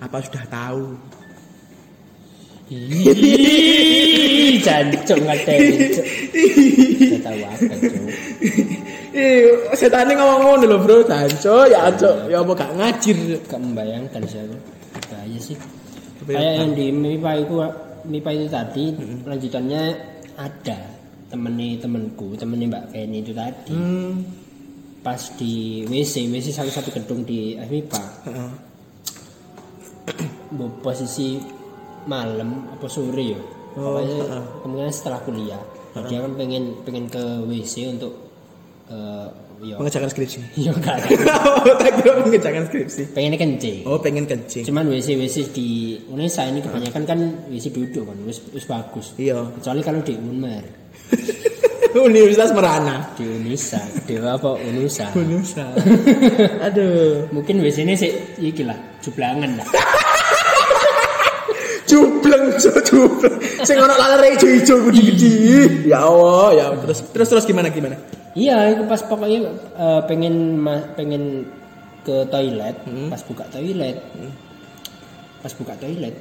apa 0.00 0.16
sudah 0.24 0.48
tahu?" 0.48 0.96
Ih, 2.72 4.58
ngateni. 4.64 5.76
Cuk. 5.92 6.06
Gak 7.04 7.20
tahu 7.20 7.40
apa, 7.44 7.72
Cuk. 7.76 7.92
Ih, 9.12 10.16
ngomong 10.16 10.40
ngono 10.40 10.64
lho, 10.64 10.76
Bro. 10.80 10.96
Danco, 11.04 11.68
ya 11.68 11.92
anco, 11.92 12.26
ya 12.32 12.40
apa 12.40 12.52
gak 12.56 12.72
ngajir. 12.80 13.16
Gak 13.44 13.60
membayangkan 13.60 14.24
sih 14.24 14.40
aku. 14.40 14.56
Bahaya 15.12 15.38
sih. 15.38 15.56
Tapi 16.24 16.32
Kayak 16.32 16.52
yang 16.58 16.70
di 16.72 16.86
MIPA 16.90 17.32
itu 17.44 17.54
MIPA 18.08 18.30
itu 18.34 18.46
tadi 18.50 18.84
lanjutannya 19.22 19.82
ada 20.36 20.78
temennya 21.26 21.80
temenku, 21.80 22.32
temennya 22.34 22.66
Mbak 22.68 22.84
Feni 22.90 23.18
itu 23.18 23.32
tadi. 23.32 23.72
Hmm. 23.72 24.22
Pas 25.00 25.22
di 25.34 25.54
WC, 25.82 26.28
WC 26.28 26.50
salah 26.50 26.70
satu 26.70 26.90
gedung 26.90 27.22
di 27.22 27.54
MIPA. 27.56 28.02
Heeh. 28.24 28.50
Bo- 30.48 30.78
posisi 30.80 31.42
malam 32.06 32.70
apa 32.70 32.86
sore 32.86 33.26
ya 33.26 33.40
Oh, 33.76 33.92
pokoknya 33.92 34.16
heeh. 34.24 34.44
kemungkinan 34.62 34.94
setelah 34.94 35.20
kuliah 35.20 35.62
dia 36.06 36.22
kan 36.22 36.32
pengen 36.32 36.64
pengen 36.80 37.08
ke 37.08 37.20
WC 37.44 37.90
untuk 37.90 38.14
eh 38.86 39.28
ya 39.58 39.74
Mengerjakan 39.76 40.08
skripsi. 40.08 40.38
ya 40.60 40.70
enggak 40.70 40.96
Oh, 41.62 41.74
tak 41.76 41.90
kira 41.96 42.12
mengerjakan 42.18 42.64
skripsi. 42.66 43.02
pengen 43.10 43.34
kencing 43.34 43.82
Oh, 43.82 43.96
pengen 43.96 44.24
kencing. 44.24 44.64
cuman 44.64 44.84
WC 44.86 45.16
WC 45.16 45.36
di 45.50 45.68
Indonesia 46.02 46.42
ini 46.44 46.60
kebanyakan 46.60 47.02
kan 47.02 47.18
WC 47.46 47.70
duduk 47.70 48.04
kan 48.04 48.16
wis 48.22 48.40
wis 48.50 48.64
bagus 48.64 49.16
Iya. 49.16 49.44
kecuali 49.52 49.80
kalau 49.80 50.00
di 50.00 50.14
Unmer 50.14 50.64
Universitas 51.96 52.52
Merana. 52.52 53.08
di 53.12 53.24
Unisa 53.24 53.80
Dewa 54.04 54.36
apa 54.36 54.52
Unusa 54.60 55.08
Unusa. 55.12 55.64
Aduh. 56.66 57.24
mungkin 57.30 57.56
WC 57.58 57.82
ini 57.82 57.94
sih 57.94 58.12
iki 58.38 58.60
lah 58.60 58.76
jublangan 59.00 59.56
lah 59.56 59.66
Jubleng, 61.86 62.44
jubleng. 62.90 63.36
Sing 63.62 63.76
ono 63.78 63.94
lalere 63.94 64.34
ijo-ijo 64.34 64.90
gede-gede. 64.90 65.86
Ya 65.86 66.02
Allah, 66.02 66.48
ya 66.54 66.66
terus 66.82 66.98
terus 67.14 67.28
terus 67.30 67.44
gimana 67.46 67.70
gimana? 67.70 67.94
Iya, 68.36 68.76
itu 68.76 68.82
pas 68.84 69.00
pokoknya 69.06 69.48
eh, 69.78 70.00
pengen 70.10 70.60
pengen 70.98 71.46
ke 72.06 72.26
toilet, 72.30 72.76
Hmm. 72.86 73.08
pas 73.10 73.22
buka 73.22 73.44
toilet, 73.50 73.98
pas 75.42 75.52
buka 75.54 75.74
toilet 75.78 76.14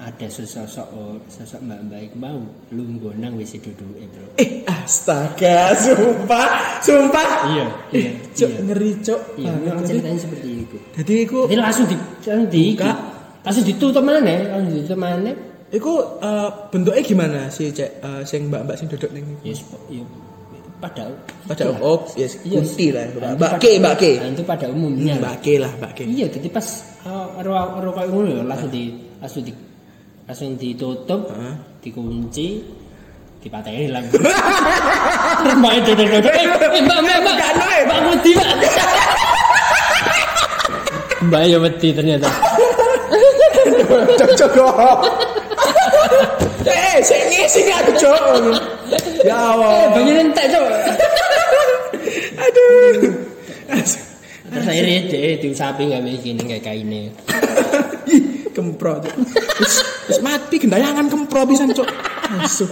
ada 0.00 0.26
sesosok 0.32 0.88
oh, 0.96 1.20
sosok 1.28 1.60
mbak 1.60 1.78
mbak 1.84 2.00
iku 2.08 2.16
mau 2.16 2.40
lungguh 2.72 3.12
nang 3.20 3.36
WC 3.36 3.60
duduk 3.60 4.00
eh 4.00 4.08
bro. 4.08 4.26
Eh, 4.40 4.64
astaga, 4.64 5.76
sumpah, 5.76 6.80
sumpah. 6.80 7.28
Iya, 7.52 7.66
iya, 7.92 8.10
iya. 8.16 8.48
ngeri, 8.64 8.96
Cuk. 9.04 9.20
Iya, 9.36 9.52
memang 9.60 9.84
ceritanya 9.84 10.16
seperti 10.16 10.48
itu. 10.64 10.76
Jadi 10.96 11.12
iku 11.28 11.38
Jadi 11.52 11.60
langsung 11.60 11.84
di 11.84 11.96
langsung 12.24 12.48
di 12.48 12.62
buka 12.72 12.90
langsung 13.40 13.64
ditutup 13.64 14.02
mana? 14.02 14.34
Langsung 14.52 14.74
ditutup 14.76 15.00
mana? 15.00 15.32
Iku 15.70 15.92
eh, 16.18 16.48
bentuknya 16.68 17.02
gimana 17.02 17.40
sih 17.48 17.70
cek? 17.70 17.90
Eh, 18.02 18.20
sing 18.26 18.50
mbak-mbak 18.50 18.74
sing 18.74 18.90
duduk 18.90 19.10
ning 19.14 19.22
ya 19.40 19.54
sep- 19.54 19.86
ya, 19.86 20.02
pada 20.80 21.04
pada 21.44 21.62
Iya. 21.68 21.76
oh 21.78 22.00
yes 22.16 22.40
Iya, 22.40 22.58
kunti 22.58 22.86
lah 22.88 23.04
Nah, 23.20 23.32
mbak 23.36 23.60
ke 23.60 23.76
mbak 23.76 23.94
ke 24.00 24.10
nah, 24.16 24.32
itu 24.32 24.42
pada 24.42 24.66
umumnya 24.66 25.14
mbak 25.20 25.44
ke 25.44 25.60
lah 25.60 25.68
mbak 25.76 25.92
ke 25.92 26.08
iya 26.08 26.24
jadi 26.24 26.48
pas 26.48 26.64
uh, 27.04 27.36
kayak 27.36 28.08
ngono 28.08 28.40
ya 28.40 28.42
langsung 28.48 28.72
di 28.72 28.88
langsung 29.20 29.44
di 29.44 29.52
langsung 30.24 30.56
ditutup 30.56 31.28
Heeh. 31.28 31.54
dikunci 31.84 32.64
dipatahin 33.44 33.92
lagi 33.92 34.08
mbak 35.60 35.72
itu 35.84 35.90
duduk. 35.96 36.18
Duduk 36.18 36.32
eh 36.32 36.82
mbak 36.82 36.98
mbak 37.04 37.18
mbak. 37.24 37.36
Naik. 37.60 37.82
mbak 37.88 37.98
wedi 38.10 38.30
mbak. 38.36 38.56
Mbak 41.20 41.42
ya 41.44 41.58
wedi 41.60 41.88
ternyata 41.92 42.28
cok 43.88 44.52
cok 44.56 44.98
eh 46.68 46.96
sing 47.00 47.22
ngisi 47.32 47.60
aku 47.72 47.92
cok 47.96 48.22
ya 49.24 49.32
eh 49.32 49.36
Allah 49.36 49.90
banyak 49.96 50.16
entek 50.28 50.46
cok 50.52 50.66
aduh. 52.40 52.92
Terus 54.50 54.66
akhirnya 54.66 54.98
deh 55.06 55.38
diusapi 55.38 55.82
nggak 55.94 56.02
begini 56.02 56.42
kayak 56.42 56.64
kainnya. 56.66 57.14
Kempro 58.50 58.98
Cok. 58.98 59.14
Wis 60.10 60.18
mati 60.26 60.58
gendayangan 60.58 61.06
kempro 61.06 61.46
pisan 61.46 61.70
cok 61.70 61.86
Asuh. 62.42 62.66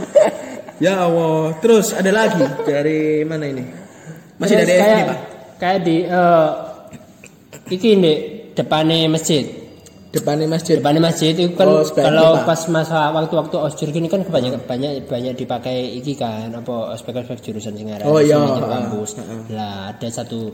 ya 0.83 1.07
Allah. 1.07 1.55
Terus 1.63 1.95
ada 1.95 2.11
lagi 2.11 2.43
dari 2.67 3.23
mana 3.23 3.47
ini? 3.47 3.63
Masih 4.43 4.59
Terus 4.59 4.67
dari 4.67 4.75
FB 4.75 4.83
kayak, 4.83 5.07
pak? 5.07 5.19
kayak 5.63 5.79
di 5.87 5.97
eh 6.03 6.51
iki 7.71 7.91
nih 7.95 8.17
depannya 8.59 9.07
masjid 9.07 9.47
depannya 10.09 10.47
masjid. 10.47 10.81
Depannya 10.81 11.03
masjid 11.03 11.33
itu 11.33 11.53
kan 11.53 11.67
Oh, 11.67 11.85
kalau 11.85 12.33
ini, 12.33 12.39
Pak. 12.39 12.47
pas 12.47 12.61
masa 12.69 12.99
waktu-waktu 13.11 13.57
osjur 13.59 13.89
gini 13.89 14.07
kan 14.07 14.21
banyak 14.23 14.57
banyak 14.65 15.05
banyak 15.05 15.35
dipakai 15.35 15.77
iki 15.95 16.15
kan 16.15 16.49
apa 16.51 16.93
ospek-ospek 16.93 17.39
jurusan 17.41 17.73
Singarang 17.73 18.05
Oh, 18.05 18.19
iya, 18.19 18.37
sini 18.37 18.49
di 18.49 18.61
heeh, 18.61 18.73
kampus. 18.73 19.11
Lah 19.51 19.91
ada 19.91 20.09
satu 20.09 20.49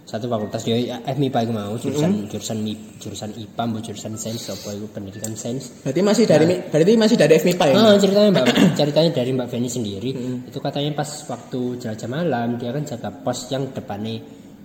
satu 0.00 0.26
fakultas 0.26 0.66
ya 0.66 0.74
FMIPA 1.04 1.38
itu 1.40 1.52
mau 1.54 1.70
jurusan 1.74 2.26
jurusan 2.26 2.58
MIP, 2.58 2.98
jurusan 2.98 3.30
IPA 3.30 3.62
mbok 3.62 3.80
jurusan 3.80 4.12
sains 4.14 4.42
apa 4.48 4.74
itu 4.74 4.86
pendidikan 4.90 5.34
sains. 5.34 5.70
Berarti 5.82 6.02
masih 6.02 6.24
dari 6.26 6.44
berarti 6.66 6.92
masih 6.94 7.14
dari 7.14 7.32
FMIPA 7.36 7.64
ya 7.70 7.74
Ah, 7.76 7.94
ceritanya 7.94 8.28
Mbak. 8.32 8.46
Ceritanya 8.80 9.10
dari 9.12 9.30
Mbak 9.30 9.48
Feni 9.48 9.70
sendiri. 9.70 10.10
Itu 10.44 10.58
katanya 10.58 10.90
pas 10.94 11.06
waktu 11.24 11.60
jelajah 11.78 12.08
malam 12.08 12.58
dia 12.58 12.70
kan 12.70 12.82
jaga 12.82 13.10
pos 13.12 13.46
yang 13.48 13.70
depannya 13.70 14.18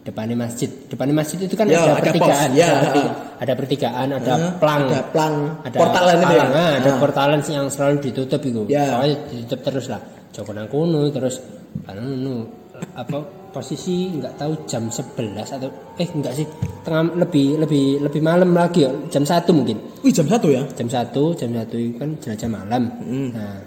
depannya 0.05 0.37
masjid. 0.37 0.69
Depannya 0.69 1.15
masjid 1.17 1.37
itu 1.41 1.55
kan 1.57 1.65
Ya, 1.65 1.81
ada 1.81 1.97
ada 1.97 2.01
pertigaan. 2.05 2.49
Pos, 2.53 2.55
ya, 2.55 2.65
ada, 2.65 2.77
ha. 2.77 2.83
pertiga- 2.85 3.15
ada 3.35 3.53
pertigaan 3.57 4.07
ada 4.13 4.31
Hah? 4.31 4.51
plang. 4.61 4.83
Ada 4.85 5.01
plang. 5.09 5.35
Ada 5.65 5.75
portalan 5.75 6.15
itu 6.15 6.21
ya? 6.21 6.29
palang, 6.29 6.51
ah, 6.53 6.71
ada 6.77 6.89
Ah. 6.89 6.97
portalan 7.01 7.39
yang 7.43 7.65
selalu 7.67 7.95
ditutup 7.99 8.41
itu. 8.41 8.61
Ya. 8.69 8.85
pokoknya 8.95 9.15
ditutup 9.27 9.59
terus 9.65 9.85
lah. 9.89 10.01
Joko 10.29 10.51
nang 10.53 10.67
kono 10.67 11.09
terus 11.09 11.41
anu 11.87 12.45
apa 12.91 13.23
posisi 13.49 14.11
nggak 14.11 14.35
tahu 14.35 14.67
jam 14.67 14.91
11 14.91 15.47
atau 15.47 15.71
eh 15.95 16.03
enggak 16.05 16.35
sih 16.35 16.43
tengah 16.83 17.07
lebih 17.15 17.55
lebih 17.57 18.03
lebih 18.03 18.21
malam 18.21 18.51
lagi 18.51 18.83
ya. 18.83 18.91
Jam 19.09 19.23
satu 19.23 19.55
mungkin. 19.55 19.79
Wih 20.03 20.11
jam 20.11 20.27
satu 20.27 20.51
ya? 20.51 20.61
Jam 20.75 20.85
satu 20.85 21.33
jam 21.33 21.49
satu 21.49 21.75
itu 21.75 21.95
kan 21.97 22.13
jelajah 22.19 22.49
malam. 22.51 22.83
Hmm. 23.01 23.29
nah 23.31 23.57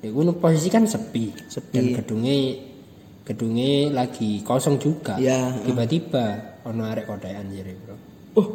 itu 0.00 0.16
posisi 0.34 0.66
kan 0.66 0.86
sepi. 0.86 1.34
Sepi. 1.46 1.74
dan 1.74 1.84
gedungnya 1.92 2.34
gedungnya 3.22 3.94
lagi 3.94 4.42
kosong 4.42 4.78
juga. 4.82 5.14
Ya, 5.18 5.54
tiba-tiba 5.62 6.58
ono 6.66 6.82
arek 6.86 7.06
jadi 7.26 7.72
bro. 7.82 7.96
Oh 8.38 8.46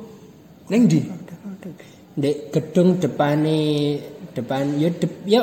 neng 0.68 0.84
di 0.88 1.00
di 2.18 2.32
gedung 2.52 2.98
depannya 3.00 3.96
depan 4.36 4.76
ya 4.76 4.90
dep, 4.90 5.14
ya 5.24 5.42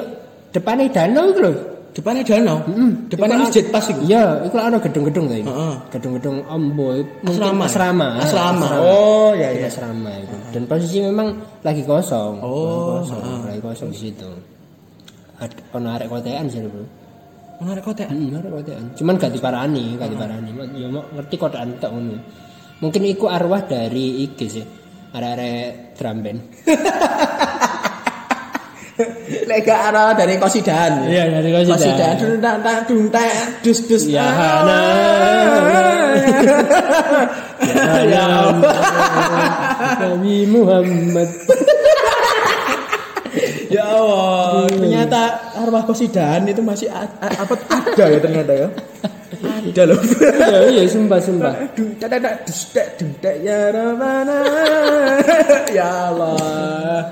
depannya 0.50 0.90
danau 0.90 1.30
loh 1.32 1.56
depannya 1.94 2.26
danau? 2.26 2.58
Mm-mm. 2.66 3.06
depannya 3.06 3.38
Iku 3.38 3.44
masjid 3.46 3.64
pas 3.70 3.84
itu 3.86 4.00
iya 4.10 4.42
itu 4.42 4.56
ada 4.58 4.78
gedung-gedung 4.82 5.30
Heeh. 5.30 5.74
gedung-gedung 5.94 6.42
ombo 6.50 6.98
mungkin 7.22 7.38
Asrama 7.38 7.62
ya? 7.62 7.70
asrama. 7.70 8.08
Asrama. 8.18 8.66
Oh, 8.82 9.30
ya, 9.38 9.54
ya. 9.54 9.70
asrama 9.70 10.10
itu. 10.18 10.34
Dan 10.50 10.62
posisi 10.66 10.98
memang 10.98 11.38
lagi 11.62 11.86
kosong. 11.86 12.42
Oh, 12.42 12.98
lagi 12.98 13.14
kosong 13.14 13.22
lagi 13.46 13.60
kosong 13.62 13.88
di 13.94 13.98
situ. 14.10 14.30
Ada 15.38 15.78
arek 15.78 16.10
kotean 16.10 16.50
sih 16.50 16.66
bro 16.66 17.03
menarik 17.56 17.82
kota 17.82 18.04
Hmm, 18.04 18.34
arek 18.34 18.50
kotean 18.52 18.84
cuman 18.92 19.14
gak 19.14 19.30
diparani 19.30 19.94
gak 19.94 20.08
diparani 20.08 20.50
ya 20.74 20.88
mau 20.88 21.02
ngerti 21.08 21.36
kotean 21.36 21.78
tak 21.78 21.90
ngono. 21.90 22.18
Mungkin 22.74 23.02
iku 23.06 23.26
arwah 23.26 23.62
dari 23.62 24.22
iki 24.22 24.46
sih. 24.46 24.66
Arek-arek 25.14 25.94
drum 25.94 26.18
band 26.20 26.40
lega 29.44 29.90
arah 29.90 30.10
dari 30.12 30.38
kosidan 30.38 31.06
Iya, 31.06 31.26
dari 31.32 31.50
Kosidan. 31.50 31.74
kosidan 31.74 32.14
duntak 32.14 32.54
tak 32.62 32.78
duntak 32.86 33.26
dus 33.60 33.78
dus 33.84 34.04
Ya, 34.06 34.22
Ah. 34.22 34.34
Hana. 34.38 34.80
ya. 38.06 38.26
Nabi 39.98 40.46
Muhammad 40.46 41.28
ya 43.70 43.84
Allah 43.84 44.66
ternyata 44.68 45.20
arwah 45.60 45.84
kosidan 45.86 46.44
itu 46.48 46.60
masih 46.60 46.88
apa 46.92 47.54
ada 47.54 48.04
ya 48.10 48.18
ternyata 48.20 48.52
ya. 48.52 48.68
Ada 49.44 49.82
loh. 49.90 49.98
Iya 49.98 50.58
iya 50.72 50.82
sumpah 50.86 51.18
sumpah. 51.18 51.54
Ya 53.42 53.60
Rabbana. 53.74 54.38
Ya 55.74 55.90
Allah 56.14 57.10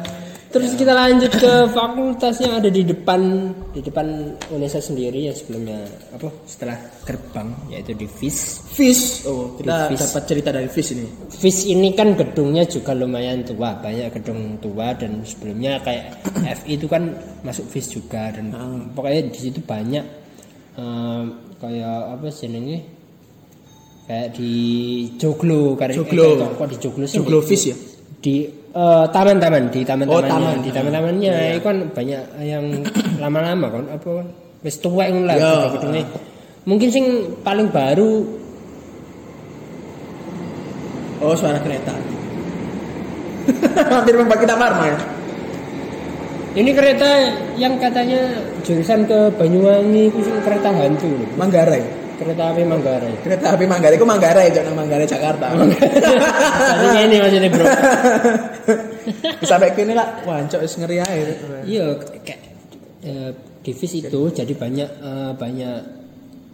terus 0.52 0.76
kita 0.76 0.92
lanjut 0.92 1.32
ke 1.32 1.52
fakultas 1.72 2.36
yang 2.44 2.60
ada 2.60 2.68
di 2.68 2.84
depan 2.84 3.50
di 3.72 3.80
depan 3.80 4.36
Unesa 4.52 4.84
sendiri 4.84 5.24
yang 5.24 5.32
sebelumnya 5.32 5.80
apa 6.12 6.28
setelah 6.44 6.76
gerbang 7.08 7.48
yaitu 7.72 7.96
di 7.96 8.04
FIS 8.04 8.60
Fish 8.68 9.24
oh 9.24 9.56
kita 9.56 9.88
Fish. 9.88 10.00
dapat 10.04 10.22
cerita 10.28 10.48
dari 10.52 10.68
Fish 10.68 10.92
ini 10.92 11.08
FIS 11.32 11.72
ini 11.72 11.96
kan 11.96 12.12
gedungnya 12.12 12.68
juga 12.68 12.92
lumayan 12.92 13.40
tua 13.48 13.80
banyak 13.80 14.12
gedung 14.20 14.60
tua 14.60 14.92
dan 14.92 15.24
sebelumnya 15.24 15.80
kayak 15.80 16.20
FI 16.60 16.76
itu 16.76 16.84
kan 16.84 17.16
masuk 17.40 17.64
FIS 17.72 17.96
juga 17.96 18.28
dan 18.36 18.52
pokoknya 18.92 19.32
di 19.32 19.40
situ 19.40 19.64
banyak 19.64 20.04
em, 20.76 21.24
kayak 21.56 21.98
apa 22.20 22.28
sih 22.28 22.52
ini 22.52 22.76
kayak 24.04 24.36
di 24.36 24.52
Joglo 25.16 25.80
karena 25.80 25.96
Joglo. 25.96 26.36
kok, 26.36 26.50
kok 26.60 26.68
di 26.68 26.76
Joglo 26.76 27.04
sih 27.08 27.16
Joglo 27.16 27.40
Fish 27.40 27.64
ya? 27.72 27.76
di 28.22 28.61
eh, 28.72 29.04
taman-taman 29.08 29.68
di 29.68 29.80
taman-tamannya 29.82 30.18
Oh, 30.18 30.32
taman. 30.32 30.56
di 30.60 30.70
taman-tamannya 30.70 31.34
itu 31.52 31.62
kan 31.62 31.76
banyak 31.88 32.22
yang 32.42 32.64
lama-lama 33.22 33.66
kan 33.68 33.84
apa 33.92 34.12
wis 34.62 34.76
tua 34.78 35.06
yang 35.06 35.24
lah 35.24 35.36
Ya. 35.36 35.52
gedung-gedungnya. 35.68 36.04
mungkin 36.64 36.88
sing 36.88 37.04
paling 37.42 37.68
baru 37.68 38.22
oh 41.20 41.34
suara 41.34 41.58
kereta 41.58 41.94
hampir 43.92 44.14
membuat 44.14 44.40
kita 44.40 44.54
marah 44.54 44.86
ya 44.86 44.98
Ini 46.52 46.68
kereta 46.76 47.08
yang 47.56 47.80
katanya 47.80 48.28
jurusan 48.60 49.08
ke 49.08 49.32
Banyuwangi 49.40 50.12
itu 50.12 50.20
kereta 50.44 50.68
hantu. 50.68 51.08
Manggarai 51.40 51.80
Kereta 52.22 52.44
api 52.54 52.62
Manggarai. 52.62 53.14
kereta 53.22 53.46
api 53.54 53.64
Manggarai 53.66 53.96
itu 53.98 54.06
Manggarai 54.06 54.46
jangan 54.54 54.74
Manggarai 54.78 55.06
Jakarta 55.06 55.46
Tadinya 55.52 57.00
ini 57.02 57.16
maksudnya 57.18 57.50
bro. 57.50 57.64
sampai 59.50 59.74
kini 59.74 59.92
lah 59.92 60.22
wancok 60.22 60.62
wis 60.62 60.78
ngeri 60.78 61.02
air 61.02 61.28
Iya 61.66 61.98
kayak 62.22 62.40
eh, 63.02 63.30
divis 63.62 63.92
itu 63.98 64.20
jadi 64.30 64.52
banyak 64.54 64.90
eh, 65.02 65.32
banyak 65.34 65.76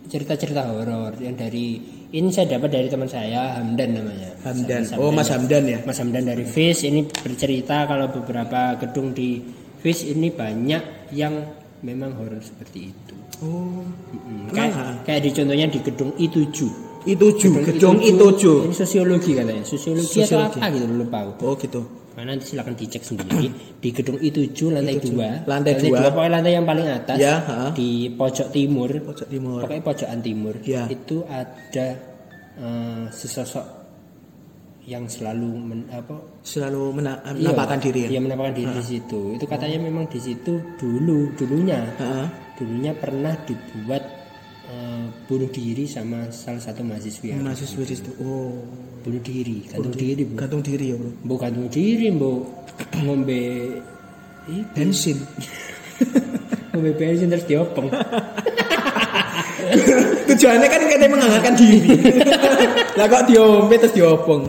cerita-cerita 0.08 0.64
horor 0.72 1.12
yang 1.20 1.36
dari 1.36 1.76
ini 2.08 2.32
saya 2.32 2.56
dapat 2.56 2.72
dari 2.72 2.88
teman 2.88 3.04
saya 3.04 3.60
Hamdan 3.60 4.00
namanya. 4.00 4.32
Hamdan. 4.40 4.80
Mas 4.88 4.96
Oh, 4.96 5.12
Mas 5.12 5.28
Hamdan 5.28 5.68
ya? 5.68 5.78
Mas 5.84 6.00
Hamdan 6.00 6.24
dari 6.24 6.48
FIS 6.48 6.88
ini 6.88 7.04
bercerita 7.04 7.84
kalau 7.84 8.08
beberapa 8.08 8.80
gedung 8.80 9.12
di 9.12 9.44
FIS 9.84 10.16
ini 10.16 10.32
banyak 10.32 11.12
yang 11.12 11.36
memang 11.84 12.16
horor 12.16 12.40
seperti 12.40 12.88
itu. 12.88 13.14
Oh 13.44 13.84
kayak, 14.52 15.04
kayak 15.04 15.20
di 15.24 15.30
contohnya 15.34 15.66
di 15.68 15.78
gedung 15.82 16.10
I7. 16.16 16.58
itu 17.08 17.26
ju 17.40 17.48
gedung 17.64 17.96
itu 18.02 18.26
ju 18.36 18.52
Ini 18.68 18.74
sosiologi 18.74 19.32
katanya. 19.32 19.64
Sosiologi, 19.64 20.20
Sosiologi. 20.20 20.58
atau 20.58 20.60
apa 20.60 20.66
gitu 20.74 20.84
lupa 20.92 21.18
aku. 21.24 21.42
oh 21.46 21.54
gitu 21.56 21.82
Nah, 22.18 22.34
nanti 22.34 22.50
silakan 22.50 22.74
dicek 22.74 23.06
sendiri 23.06 23.46
di 23.78 23.94
gedung 23.94 24.18
I7 24.18 24.74
lantai 24.74 24.98
2. 24.98 25.46
Lantai 25.46 25.72
dua. 25.78 26.10
pokoknya 26.10 26.30
lantai 26.34 26.52
yang 26.58 26.66
paling 26.66 26.86
atas. 26.90 27.14
Ya, 27.14 27.38
ha. 27.46 27.70
Di 27.70 28.10
pojok 28.10 28.50
timur. 28.50 28.90
pojok 28.90 29.30
timur 29.30 29.62
Pokoknya 29.62 29.82
pojokan 29.86 30.18
timur. 30.18 30.54
Ya. 30.66 30.90
Itu 30.90 31.22
ada 31.30 31.86
eh, 32.58 33.04
sesosok 33.14 33.78
yang 34.90 35.06
selalu 35.06 35.50
men, 35.62 35.80
apa 35.94 36.37
selalu 36.48 36.96
mena- 36.96 37.20
iya, 37.28 37.52
menampakkan 37.52 37.78
diri 37.78 38.00
ya? 38.04 38.08
Iya, 38.08 38.20
menampakkan 38.24 38.54
diri 38.56 38.72
di 38.72 38.84
situ. 38.86 39.20
Itu 39.36 39.44
katanya 39.44 39.78
memang 39.84 40.08
di 40.08 40.16
situ 40.16 40.52
dulu 40.80 41.36
dulunya. 41.36 41.84
Dulunya 42.56 42.96
pernah 42.96 43.36
dibuat 43.44 44.02
eh, 44.66 45.04
bunuh 45.28 45.52
diri 45.52 45.84
sama 45.84 46.32
salah 46.32 46.58
satu 46.58 46.80
mahasiswi 46.80 47.36
mahasiswa 47.36 47.84
di 47.84 47.94
situ. 47.94 48.10
oh. 48.24 48.64
Bunuh 48.98 49.22
diri 49.22 49.62
gantung 49.68 49.94
diri. 49.94 50.22
bu. 50.26 50.34
Gantung 50.36 50.62
diri 50.64 50.84
ya 50.90 50.96
bro 50.96 51.10
bu 51.22 51.34
gantung 51.36 51.68
diri 51.68 52.06
bu. 52.10 52.32
Ngombe 53.04 53.40
bensin. 54.72 55.20
Ngombe 56.72 56.90
bensin 56.96 57.28
terus 57.28 57.44
diopeng. 57.44 57.88
Tujuannya 60.28 60.68
kan 60.68 60.80
katanya 60.88 61.10
menghangatkan 61.12 61.54
diri. 61.56 61.92
Lah 62.98 63.06
kok 63.06 63.28
diombe 63.28 63.74
terus 63.76 63.94
diopong 63.94 64.42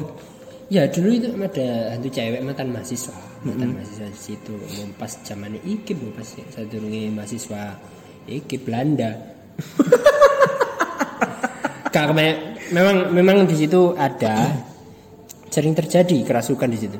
ya 0.70 0.86
dulu 0.86 1.10
itu 1.10 1.30
ada 1.34 1.98
hantu 1.98 2.10
cewek 2.14 2.42
mantan 2.46 2.70
mahasiswa. 2.70 3.18
Mantan 3.42 3.74
mahasiswa 3.74 4.08
di 4.10 4.22
situ. 4.22 4.56
Pas 4.96 5.12
zaman 5.26 5.58
iki 5.66 5.98
bu 5.98 6.14
pas 6.14 6.26
saya 6.26 6.66
mahasiswa 7.10 7.62
iki 8.30 8.56
Belanda. 8.62 9.12
Karena 11.96 12.54
memang 12.70 13.10
memang 13.10 13.38
di 13.50 13.56
situ 13.58 13.98
ada 13.98 14.54
sering 15.50 15.74
terjadi 15.74 16.22
kerasukan 16.22 16.70
di 16.70 16.80
situ. 16.80 17.00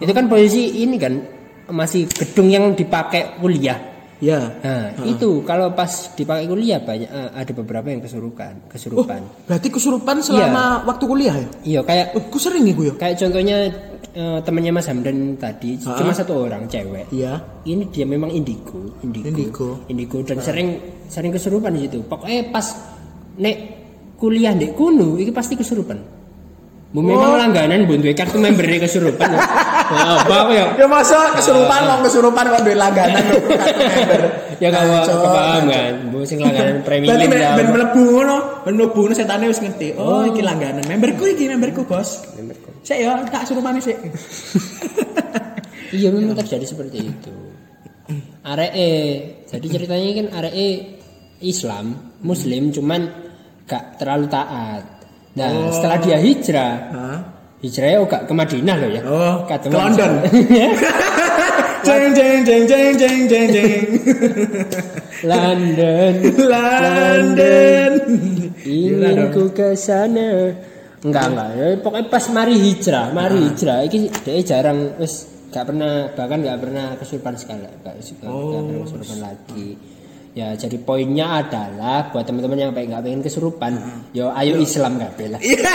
Itu 0.00 0.12
kan 0.16 0.32
posisi 0.32 0.80
ini 0.80 0.96
kan 0.96 1.20
masih 1.68 2.08
gedung 2.08 2.48
yang 2.48 2.72
dipakai 2.72 3.38
kuliah 3.38 3.89
ya 4.20 4.40
Nah, 4.60 4.92
itu 5.08 5.40
kalau 5.42 5.72
pas 5.72 5.88
dipakai 6.12 6.44
kuliah 6.44 6.76
banyak 6.78 7.08
eh, 7.08 7.30
ada 7.32 7.52
beberapa 7.56 7.88
yang 7.88 8.04
kesurupan, 8.04 8.52
oh 8.60 8.68
kesurupan. 8.68 9.20
berarti 9.48 9.68
kesurupan 9.72 10.16
selama 10.20 10.84
waktu 10.84 11.04
kuliah 11.08 11.34
ya 11.34 11.48
Iya, 11.60 11.80
kayak 11.82 12.06
oh 12.14 12.24
ku 12.28 12.36
sering 12.36 12.68
nih 12.68 12.76
ya 12.76 12.92
kayak 13.00 13.14
contohnya 13.16 13.56
eh, 14.12 14.38
temannya 14.44 14.72
Mas 14.76 14.86
Hamdan 14.92 15.40
tadi 15.40 15.80
cuma 15.80 16.12
satu 16.12 16.46
orang 16.46 16.68
cewek. 16.68 17.08
iya 17.10 17.40
Ini 17.64 17.88
dia 17.88 18.04
memang 18.04 18.28
indigo, 18.28 18.96
indigo. 19.00 19.28
Indigo. 19.28 19.68
Indigo 19.88 20.16
dan 20.24 20.40
sering 20.40 20.68
sering 21.08 21.32
kesurupan 21.32 21.72
di 21.76 21.88
situ. 21.88 22.04
Pokoknya 22.04 22.52
pas 22.52 22.66
nek 23.40 23.56
kuliah 24.20 24.52
di 24.52 24.68
kuno 24.76 25.16
ini 25.16 25.32
pasti 25.32 25.56
kesurupan. 25.56 26.19
Bu 26.90 27.06
memang 27.06 27.38
langganan 27.38 27.86
bu 27.86 28.02
duwe 28.02 28.10
kartu 28.12 28.36
membernya 28.36 28.82
kesurupan. 28.82 29.30
Nah, 29.90 30.22
apa 30.22 30.46
aku 30.46 30.54
ya? 30.54 30.70
ya 30.78 30.86
masa 30.86 31.34
kesurupan 31.34 31.82
kok 31.82 32.06
kesurupan 32.06 32.46
kok 32.46 32.62
duit 32.62 32.78
langganan 32.78 33.26
kok 33.26 33.42
kartu 33.42 33.82
member 33.90 34.22
Ya 34.62 34.68
Kacau, 34.70 35.18
kepaham 35.18 35.62
kacau. 35.66 35.74
kan, 35.74 35.92
bu 36.14 36.18
sing 36.22 36.38
langganan 36.38 36.78
premium 36.86 37.10
Berarti 37.10 37.26
ben 37.26 37.40
ya. 37.42 37.50
ben 37.58 37.68
mlebu 37.74 38.02
ngono, 38.06 38.36
ben 38.62 38.74
mlebu 38.78 38.98
ngono 39.02 39.14
setane 39.18 39.50
wis 39.50 39.58
ngerti. 39.58 39.98
Oh, 39.98 40.22
iki 40.22 40.46
langganan. 40.46 40.86
Memberku 40.86 41.26
iki 41.26 41.50
memberku, 41.50 41.82
Bos. 41.90 42.22
Sik 42.86 43.02
ya, 43.02 43.18
tak 43.26 43.50
surupane 43.50 43.82
sik. 43.82 43.98
Iya 45.90 46.14
memang 46.14 46.38
terjadi 46.38 46.62
seperti 46.62 46.98
itu. 47.02 47.34
Aree, 48.46 48.90
jadi 49.42 49.66
ceritanya 49.66 50.10
kan 50.22 50.26
aree 50.38 51.02
Islam, 51.42 52.14
Muslim, 52.22 52.70
cuman 52.70 53.10
gak 53.66 53.98
terlalu 53.98 54.30
taat. 54.30 54.99
Nah 55.38 55.70
setelah 55.70 55.98
dia 56.02 56.18
hijrah, 56.18 56.74
Hah? 56.90 57.18
hijrahnya 57.62 57.96
oh 58.02 58.06
gak 58.10 58.26
ke 58.26 58.32
Madinah 58.34 58.76
loh 58.80 58.90
ya. 58.90 59.02
Oh, 59.06 59.36
ke 59.46 59.68
London. 59.70 60.10
Ya. 60.50 60.68
Jeng 61.80 62.12
jeng 62.12 62.44
jeng 62.44 62.64
jeng 62.68 62.92
jeng 63.00 63.20
jeng 63.24 63.46
jeng. 63.56 63.72
London, 65.30 66.12
London. 66.36 67.92
ingin 68.68 69.32
ku 69.32 69.48
ke 69.48 69.72
sana. 69.72 70.52
Enggak 71.00 71.32
enggak, 71.32 71.48
ya, 71.56 71.66
pokoknya 71.80 72.06
pas 72.12 72.24
mari 72.28 72.54
hijrah, 72.60 73.16
mari 73.16 73.48
hijrah, 73.48 73.88
iki 73.88 74.12
dia 74.20 74.44
jarang 74.44 75.00
wis 75.00 75.24
gak 75.48 75.72
pernah 75.72 76.12
bahkan 76.12 76.44
gak 76.44 76.60
pernah 76.60 76.92
kesurupan 77.00 77.34
sekali, 77.40 77.64
gak, 77.64 77.80
gak, 77.80 77.94
gak 77.96 78.62
pernah 78.68 78.84
kesurupan 78.84 79.18
lagi. 79.24 79.68
Ya 80.30 80.54
jadi 80.54 80.78
poinnya 80.78 81.42
adalah 81.42 82.14
buat 82.14 82.22
teman-teman 82.22 82.54
yang 82.54 82.70
pengen 82.70 82.94
nggak 82.94 83.02
pengen 83.02 83.22
kesurupan, 83.26 83.72
yo 84.14 84.30
ayo 84.30 84.62
Islam 84.62 85.02
gak 85.02 85.18
bela. 85.18 85.42
Ya, 85.42 85.74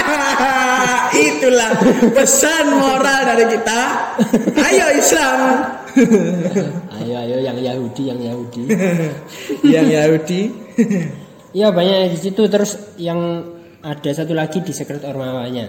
itulah 1.11 1.75
pesan 2.15 2.71
moral 2.79 3.35
dari 3.35 3.51
kita. 3.51 3.81
Ayo 4.55 4.85
Islam. 4.95 5.39
Ayo 6.87 7.15
ayo 7.19 7.37
yang 7.43 7.59
Yahudi 7.59 8.03
yang 8.07 8.19
Yahudi. 8.23 8.63
Yang 9.67 9.87
Yahudi. 9.91 10.41
Iya 11.51 11.75
banyak 11.75 12.15
di 12.15 12.19
situ 12.19 12.47
terus 12.47 12.95
yang 12.95 13.43
ada 13.83 14.09
satu 14.15 14.31
lagi 14.31 14.63
di 14.63 14.71
sekret 14.71 15.03
ormawanya. 15.03 15.67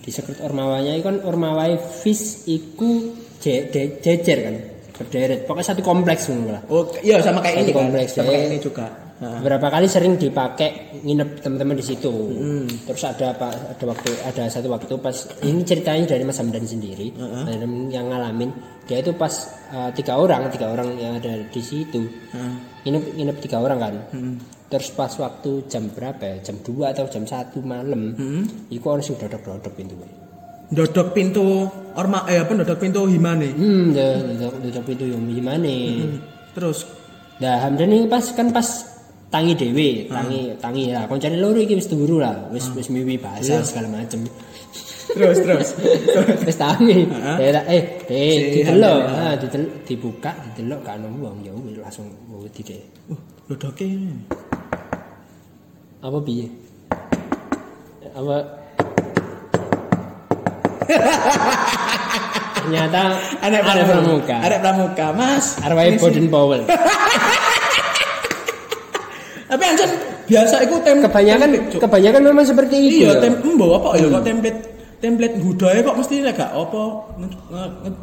Di 0.00 0.08
sekret 0.08 0.40
ormawanya 0.40 0.96
itu 0.96 1.04
kan 1.04 1.20
ormawai 1.20 1.76
fish 1.76 2.48
iku 2.48 3.12
je- 3.36 3.68
je- 3.68 4.00
jejer 4.00 4.38
kan 4.48 4.56
berderet. 4.96 5.40
Pokoknya 5.44 5.66
satu 5.72 5.82
kompleks 5.84 6.28
lah. 6.32 6.60
Oh, 6.72 6.88
iya 7.04 7.20
sama 7.20 7.44
kayak 7.44 7.54
ini 7.60 7.62
Satu 7.62 7.72
kan. 7.72 7.80
kompleks, 7.84 8.10
Sama 8.16 8.24
ya. 8.26 8.32
kayak 8.32 8.46
ini 8.48 8.58
juga. 8.60 8.86
Heeh. 9.16 9.38
Beberapa 9.40 9.66
kali 9.72 9.86
sering 9.88 10.20
dipakai 10.20 11.00
nginep 11.00 11.40
teman-teman 11.40 11.76
di 11.80 11.84
situ. 11.84 12.12
Hmm. 12.12 12.68
Terus 12.68 13.02
ada 13.08 13.32
apa? 13.32 13.48
Ada 13.72 13.84
waktu 13.88 14.10
ada 14.28 14.42
satu 14.52 14.68
waktu 14.68 14.92
pas 15.00 15.16
ini 15.40 15.64
ceritanya 15.64 16.04
dari 16.04 16.20
Mas 16.28 16.36
Hamdan 16.36 16.68
sendiri 16.68 17.16
Dan 17.16 17.88
yang 17.88 18.12
ngalamin 18.12 18.52
dia 18.84 19.00
itu 19.00 19.16
pas 19.16 19.32
uh, 19.72 19.88
tiga 19.96 20.20
orang 20.20 20.52
tiga 20.52 20.68
orang 20.68 21.00
yang 21.00 21.16
ada 21.16 21.32
di 21.48 21.62
situ 21.64 22.04
nginep 22.84 23.16
nginep 23.16 23.36
tiga 23.40 23.56
orang 23.64 23.78
kan. 23.80 23.94
Hmm. 24.12 24.36
Terus 24.68 24.92
pas 24.92 25.12
waktu 25.16 25.64
jam 25.70 25.88
berapa 25.94 26.20
ya? 26.20 26.36
Jam 26.42 26.58
2 26.58 26.90
atau 26.90 27.06
jam 27.06 27.22
1 27.22 27.54
malam. 27.62 28.18
Hmm. 28.18 28.44
Iku 28.66 28.84
orang 28.90 29.00
sing 29.06 29.14
dodok-dodok 29.14 29.72
pintu. 29.78 29.94
Dodok 30.66 31.14
pintu 31.14 31.70
orma 31.94 32.26
eh 32.26 32.42
apa 32.42 32.50
dodok 32.52 32.78
pintu 32.78 33.06
himane. 33.06 33.54
Hmm, 33.54 33.94
dodok, 33.94 34.54
dodok 34.66 34.84
pintu 34.84 35.04
yang 35.06 35.22
gimana? 35.24 35.70
Terus 36.52 36.78
Nah, 37.36 37.60
Hamdan 37.60 37.92
ini 37.92 38.08
pas 38.08 38.24
kan 38.32 38.48
pas 38.48 38.64
tangi 39.28 39.52
dewe, 39.52 40.08
tangi 40.08 40.56
tangi 40.56 40.88
lah. 40.88 41.04
Koncane 41.04 41.36
loro 41.36 41.60
iki 41.60 41.76
wis 41.76 41.84
turu 41.84 42.16
lah, 42.16 42.48
wis 42.48 42.64
wis 42.72 42.88
miwi 42.88 43.20
bahasa 43.20 43.60
segala 43.60 43.92
macem. 43.92 44.24
terus 45.06 45.38
terus. 45.38 45.68
Wis 46.48 46.56
tangi. 46.56 47.04
Eh 47.38 47.50
tak- 47.54 47.68
eh 47.70 47.82
eh 48.08 48.32
Si 48.32 48.44
didelok, 48.58 49.00
Hamdan, 49.06 49.62
ah 49.62 49.78
dibuka, 49.86 50.32
didelok 50.50 50.80
gak 50.82 50.96
ono 50.98 51.08
wong 51.22 51.36
ya 51.44 51.52
wis 51.54 51.76
langsung 51.76 52.08
wedi 52.40 52.60
deh. 52.64 52.80
Uh, 53.12 53.20
dodoke. 53.46 53.84
Apa 56.00 56.18
piye? 56.24 56.48
Apa 58.16 58.36
Ternyata 62.56 63.00
Anak 63.38 63.60
ada 63.62 63.82
pramuka. 63.84 64.36
Anak 64.38 64.58
pramuka, 64.58 65.06
Mas. 65.14 65.54
Arwah 65.60 65.86
Boden 65.96 66.26
Powell. 66.26 66.62
Tapi 69.46 69.62
ancen 69.62 69.90
biasa 70.26 70.58
iku 70.66 70.82
tem 70.82 70.98
Kebanyakan 70.98 71.48
template, 71.48 71.70
Cuk. 71.70 71.80
kebanyakan 71.86 72.22
memang 72.26 72.42
seperti 72.42 72.76
itu. 72.82 73.06
iya 73.06 73.14
ya. 73.14 73.22
tem 73.22 73.38
embo 73.38 73.78
apa 73.78 73.94
ya 73.94 74.10
kok 74.10 74.26
template 74.26 74.58
template 74.96 75.34
budaya 75.38 75.78
kok 75.86 75.94
mesti 75.94 76.14
lek 76.18 76.34
gak 76.34 76.50
apa 76.50 76.82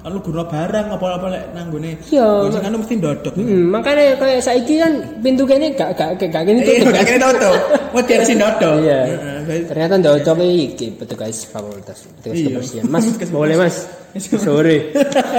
anu 0.08 0.18
guna 0.24 0.48
barang 0.48 0.88
apa-apa 0.90 1.26
lek 1.28 1.44
nanggone. 1.52 2.00
Iya. 2.08 2.48
Sing 2.48 2.64
anu 2.64 2.80
mesti 2.80 2.96
dodok. 2.96 3.34
Hmm, 3.36 3.76
makanya 3.76 4.16
kayak 4.16 4.40
saiki 4.40 4.80
kan 4.80 4.94
pintu 5.20 5.44
kene 5.44 5.76
gak 5.76 5.92
gak 6.00 6.16
gak 6.16 6.44
kene 6.48 6.64
Iya, 6.64 6.80
tutup. 6.80 6.96
gak 6.96 7.06
kena 7.12 7.20
dodok. 7.28 7.56
Wedi 7.92 8.14
sing 8.24 8.38
dodok. 8.40 8.76
Iya. 8.80 9.00
Ternyata 9.44 9.94
ndocok 10.00 10.38
iki 10.44 10.88
petugas 10.96 11.46
fakultas, 11.48 12.08
petugas 12.20 12.38
Iya. 12.40 12.48
kebersihan. 12.50 12.86
Mas, 12.90 13.06
boleh 13.30 13.56
Mas. 13.60 13.76
Sore. 14.22 14.94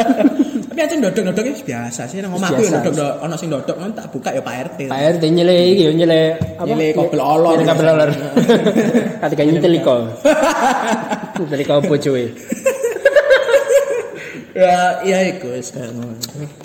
Tapi 0.74 0.80
ancen 0.82 0.98
dodok-dodok 0.98 1.46
itu 1.46 1.62
biasa 1.70 2.10
sih 2.10 2.18
nang 2.18 2.34
omahku 2.34 2.58
ya 2.66 2.82
dodok 2.82 3.22
ono 3.22 3.38
sing 3.38 3.46
dodok 3.46 3.78
kan 3.78 3.94
tak 3.94 4.10
buka 4.10 4.34
ya 4.34 4.42
Pak 4.42 4.54
RT. 4.74 4.78
Pak 4.90 5.00
RT 5.14 5.22
nyele 5.30 5.56
iki 5.70 5.82
yo 5.86 5.92
nyele 5.94 6.34
apa? 6.58 6.66
Nyele 6.66 6.86
kabel 6.90 7.20
olor. 7.22 7.54
Nyele 7.54 7.66
kabel 7.70 7.86
olor. 7.94 8.10
Ketika 9.22 9.42
nyetel 9.46 9.74
iko. 9.78 9.96
Nyetel 11.38 11.60
iko 11.62 11.74
bojoe. 11.86 12.24
Ya, 14.54 15.02
iya 15.06 15.18
iku 15.34 15.50
ngono. 15.50 16.14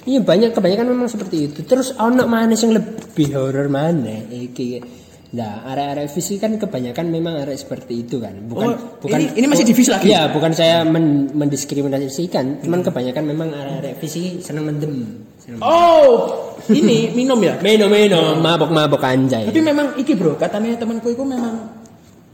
Iya 0.09 0.19
banyak 0.25 0.53
kebanyakan 0.57 0.89
memang 0.89 1.09
seperti 1.09 1.53
itu. 1.53 1.59
Terus 1.65 1.93
ono 1.97 2.25
mana 2.25 2.57
sing 2.57 2.73
lebih 2.73 3.37
horor 3.37 3.69
mana 3.69 4.25
iki. 4.33 4.81
Nah, 5.29 5.61
area-area 5.63 6.09
visi 6.09 6.35
kan 6.35 6.57
kebanyakan 6.57 7.05
memang 7.05 7.37
area 7.37 7.53
seperti 7.53 8.01
itu 8.01 8.17
kan. 8.17 8.33
Bukan 8.49 8.65
Oh, 8.65 8.73
bukan 8.97 9.19
ini- 9.19 9.33
ini 9.37 9.45
masih 9.45 9.61
di 9.61 9.73
visi 9.73 9.93
lagi? 9.93 10.09
Iya, 10.09 10.33
bukan 10.33 10.49
saya 10.51 10.81
men- 10.81 11.29
mendiskriminasikan, 11.31 12.59
cuman 12.59 12.81
kebanyakan 12.81 13.23
memang 13.23 13.49
area-area 13.51 13.93
visi 13.95 14.41
senang 14.41 14.65
mendem. 14.65 15.21
Seneng 15.37 15.61
Oh, 15.61 16.33
ini 16.67 17.13
minum 17.13 17.37
ya? 17.39 17.61
Meno 17.61 17.85
meno, 17.85 18.35
mabok 18.35 18.73
mabok 18.73 19.01
anjay. 19.01 19.45
Tapi 19.45 19.61
memang 19.61 19.93
iki 19.95 20.13
bro, 20.13 20.33
katanya 20.33 20.73
temanku 20.75 21.09
itu 21.09 21.21
memang 21.21 21.77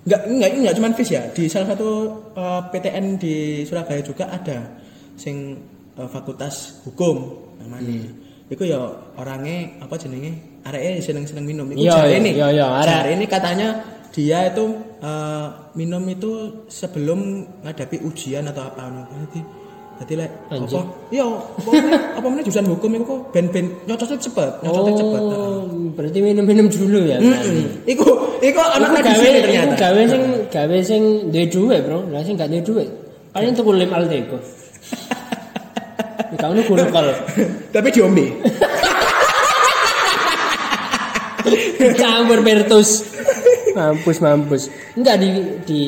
nggak 0.05 0.21
nggak 0.31 0.49
ini 0.49 0.59
nggak 0.63 0.75
cuma 0.75 0.87
fish 0.93 1.11
ya. 1.11 1.27
Di 1.29 1.51
salah 1.51 1.75
satu 1.75 1.89
eh, 2.31 2.61
PTN 2.71 3.05
di 3.17 3.35
Surabaya 3.63 3.99
juga 3.99 4.31
ada 4.31 4.71
sing 5.15 5.59
eh, 5.93 6.07
fakultas 6.07 6.79
hukum 6.83 7.27
namanya. 7.59 8.23
Iku 8.45 8.61
ya 8.61 8.77
orangnya 9.17 9.81
apa 9.81 9.97
jenenge? 9.97 10.61
Areke 10.65 11.01
seneng-seneng 11.01 11.45
minum. 11.45 11.65
Iku 11.73 11.81
Iya, 11.81 11.93
jare 11.97 12.09
iya, 12.09 12.17
ini. 12.21 12.31
iya, 12.37 12.47
iya, 12.53 12.65
arek. 12.69 12.89
Jare 12.93 13.09
ini 13.17 13.25
katanya 13.25 13.67
dia 14.13 14.39
itu 14.47 14.65
eh, 15.01 15.47
minum 15.73 16.03
itu 16.05 16.31
sebelum 16.69 17.45
menghadapi 17.65 18.05
ujian 18.05 18.45
atau 18.49 18.69
apa 18.69 18.85
Jadi 19.29 19.41
Dadi 19.95 20.13
lek 20.19 20.31
apa? 20.51 20.79
Iya, 21.07 21.23
apa 22.19 22.27
meneh 22.27 22.43
jurusan 22.43 22.67
hukum 22.67 22.91
iku 22.99 23.03
kok 23.07 23.19
ben-ben 23.31 23.71
nyocotnya 23.87 24.19
cepet, 24.19 24.51
nyocotnya 24.59 24.93
cepet. 24.99 25.21
Oh, 25.23 25.63
berarti 25.95 26.19
minum-minum 26.19 26.67
dulu 26.67 27.07
ya. 27.07 27.15
Mm. 27.23 27.87
Iku 27.87 28.03
iku 28.43 28.59
Iku 28.59 28.59
gawe, 28.59 28.99
tradisi 28.99 29.23
iku 29.31 29.39
ternyata. 29.47 29.75
gawe 29.79 30.01
sing 30.03 30.21
gawe 30.51 30.77
sing 30.83 31.01
duwe 31.31 31.75
Bro. 31.79 32.11
Lah 32.11 32.21
sing 32.27 32.35
gak 32.35 32.51
duwe. 32.67 32.83
Paling 33.31 33.55
tuku 33.55 33.71
lem 33.71 33.91
Alteco. 33.95 34.35
Kau 36.35 36.51
nu 36.51 36.61
guru 36.63 36.83
kol. 36.89 37.07
Tapi 37.69 37.87
diombe. 37.91 38.25
Campur 41.95 42.39
Bertus. 42.41 43.05
Mampus 43.75 44.17
mampus. 44.19 44.63
Enggak 44.95 45.19
di 45.19 45.29
di 45.67 45.79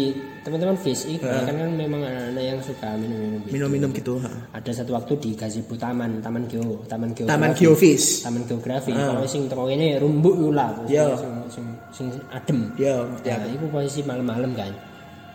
teman-teman 0.43 0.79
fish 0.79 1.03
ini 1.03 1.19
kan 1.19 1.43
kan 1.43 1.71
memang 1.75 2.07
anak-anak 2.07 2.39
yang 2.39 2.59
suka 2.63 2.95
minum-minum. 2.95 3.43
gitu. 3.43 3.51
Minum-minum 3.51 3.89
gitu, 3.91 4.13
ha. 4.23 4.31
Ada 4.55 4.79
satu 4.79 4.95
waktu 4.95 5.19
di 5.19 5.35
gazebo 5.35 5.75
taman, 5.75 6.23
taman 6.23 6.47
geo, 6.47 6.79
taman 6.87 7.11
geografi. 7.11 7.31
Taman 7.35 7.51
Geofis. 7.51 8.03
Taman 8.23 8.43
geografi. 8.47 8.91
Kalau 8.95 9.27
sing 9.27 9.51
teko 9.51 9.67
ini 9.67 9.99
rumbuk 9.99 10.39
lah. 10.55 10.71
Iya. 10.87 11.19
Sing, 11.19 11.33
sing, 11.51 11.65
sing 11.91 12.07
adem. 12.31 12.71
Ya, 12.79 13.03
Ya, 13.27 13.35
itu 13.43 13.67
posisi 13.67 14.07
malam-malam 14.07 14.55
kan. 14.55 14.71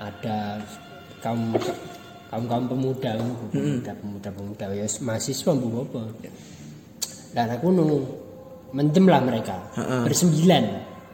Ada 0.00 0.60
kaum 1.20 1.52
kaum 2.32 2.48
kaum 2.48 2.64
pemuda, 2.64 3.12
pemuda, 3.52 3.92
pemuda, 3.92 4.28
pemuda, 4.32 4.64
ya 4.72 4.88
mahasiswa 5.04 5.52
bu 5.52 5.84
apa. 5.84 6.00
Dan 7.36 7.46
aku 7.52 7.68
nunggu 7.68 7.98
mendem 8.72 9.04
lah 9.04 9.20
mereka 9.20 9.68
bersembilan. 10.08 10.64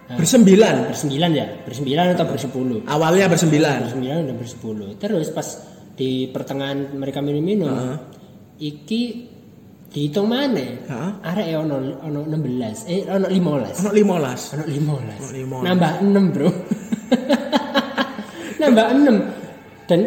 Nah, 0.09 0.17
Bersembilan. 0.17 0.75
bersembilan 0.89 1.31
ya, 1.37 1.47
bersembilan 1.69 2.17
atau 2.17 2.25
bersepuluh. 2.31 2.81
Awalnya 2.87 3.29
bersembilan. 3.29 3.91
Bersembilan 3.91 4.17
dan 4.31 4.37
bersepuluh. 4.41 4.89
Terus 4.97 5.29
pas 5.35 5.45
di 5.99 6.31
pertengahan 6.31 6.95
mereka 6.97 7.19
minum-minum, 7.21 7.99
iki 8.63 9.27
dihitung 9.91 10.31
mana? 10.31 10.65
Ha? 10.89 11.03
Arek 11.35 11.47
ya 11.51 11.59
ono 11.61 11.99
ono 12.01 12.21
16, 12.25 12.89
eh 12.89 13.05
ono 13.11 13.27
15. 13.27 13.85
Ono 13.85 13.91
15. 13.91 14.55
Ono 14.55 14.65
15. 14.65 15.19
Ono 15.19 15.33
15. 15.35 15.67
Nambah 15.67 15.93
6, 16.01 16.33
Bro. 16.33 16.49
Nambah 18.63 18.87
6. 18.97 19.89
Dan 19.89 20.01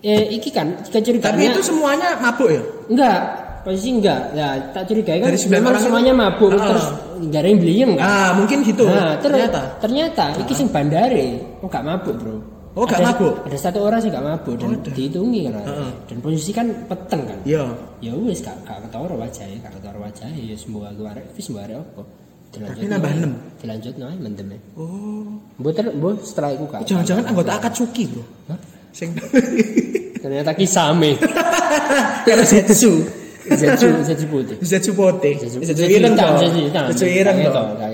eh 0.00 0.22
iki 0.32 0.50
kan 0.50 0.76
kecurigaan. 0.82 1.34
Tapi 1.34 1.42
itu 1.46 1.60
semuanya 1.62 2.16
mabuk 2.16 2.48
ya? 2.48 2.62
enggak, 2.86 3.18
posisi 3.62 3.90
enggak. 3.92 4.20
Ya, 4.32 4.48
tak 4.70 4.86
curigai 4.86 5.18
kan 5.18 5.30
memang 5.48 5.70
orang 5.70 5.80
itu- 5.80 5.86
semuanya 5.86 6.12
mabuk 6.12 6.50
Ah. 6.54 6.66
terus 6.68 6.86
enggak 7.18 7.40
ada 7.40 7.48
yang 7.48 7.60
beliin 7.60 7.90
kan. 7.96 8.04
Ah, 8.04 8.30
mungkin 8.34 8.58
gitu. 8.62 8.84
Nah, 8.86 9.16
terus 9.18 9.40
ternyata. 9.40 9.60
ternyata, 9.80 10.24
iki 10.38 10.52
sing 10.52 10.68
bandare, 10.68 11.26
oh 11.60 11.68
gak 11.68 11.82
mabuk, 11.82 12.14
Bro. 12.16 12.36
Oh, 12.76 12.84
gak 12.84 13.00
Ada- 13.00 13.16
mabuk? 13.16 13.34
Ada 13.48 13.56
satu 13.56 13.78
orang 13.80 14.04
sih 14.04 14.12
gak 14.12 14.20
mabuk 14.20 14.52
dan 14.60 14.68
Oh, 14.68 14.76
dihitungi 14.84 15.48
kan. 15.48 15.64
Heeh. 15.64 15.90
Dan 16.12 16.16
posisi 16.20 16.52
kan 16.52 16.68
peteng 16.84 17.24
kan. 17.24 17.38
Iya. 17.48 17.64
Ya 18.04 18.12
wis 18.12 18.44
gak 18.44 18.52
gak 18.68 18.84
ketara 18.84 19.16
wajahe, 19.16 19.56
gak 19.64 19.72
ketara 19.80 19.96
wajahe 19.96 20.40
ya 20.44 20.52
sembuh 20.52 20.84
aku 20.84 21.02
arek 21.08 21.24
wis 21.32 21.44
sembuh 21.48 21.62
arek 21.64 21.76
apa. 21.80 22.02
Dilanjut. 22.46 22.76
Tapi 22.76 22.86
nambah 22.86 23.10
nae. 23.10 23.18
enam? 23.18 23.32
Dilanjut 23.58 23.94
nae 23.96 24.16
mendem. 24.20 24.48
Oh. 24.76 25.40
Mbok 25.56 25.72
ter 25.72 25.84
mbok 25.88 26.20
setelah 26.20 26.50
iku 26.52 26.64
gak. 26.68 26.80
Jangan-jangan 26.84 27.24
anggota 27.26 27.52
Akatsuki, 27.56 28.02
Bro. 28.12 28.22
Hah? 28.52 28.58
Sing 28.96 29.12
Ternyata 30.16 30.56
kisame. 30.56 31.20
karena 32.26 32.44
Zetsu. 32.48 33.04
Zetsu 33.44 33.92
Zetsu 34.00 34.24
putih. 34.32 34.56
Zetsu 34.64 34.96
pote. 34.96 35.36
Zetsu 35.36 35.84
ireng 35.84 36.16
toh. 36.16 36.40
Zetsu 36.90 37.04
ireng 37.04 37.36
toh. 37.52 37.76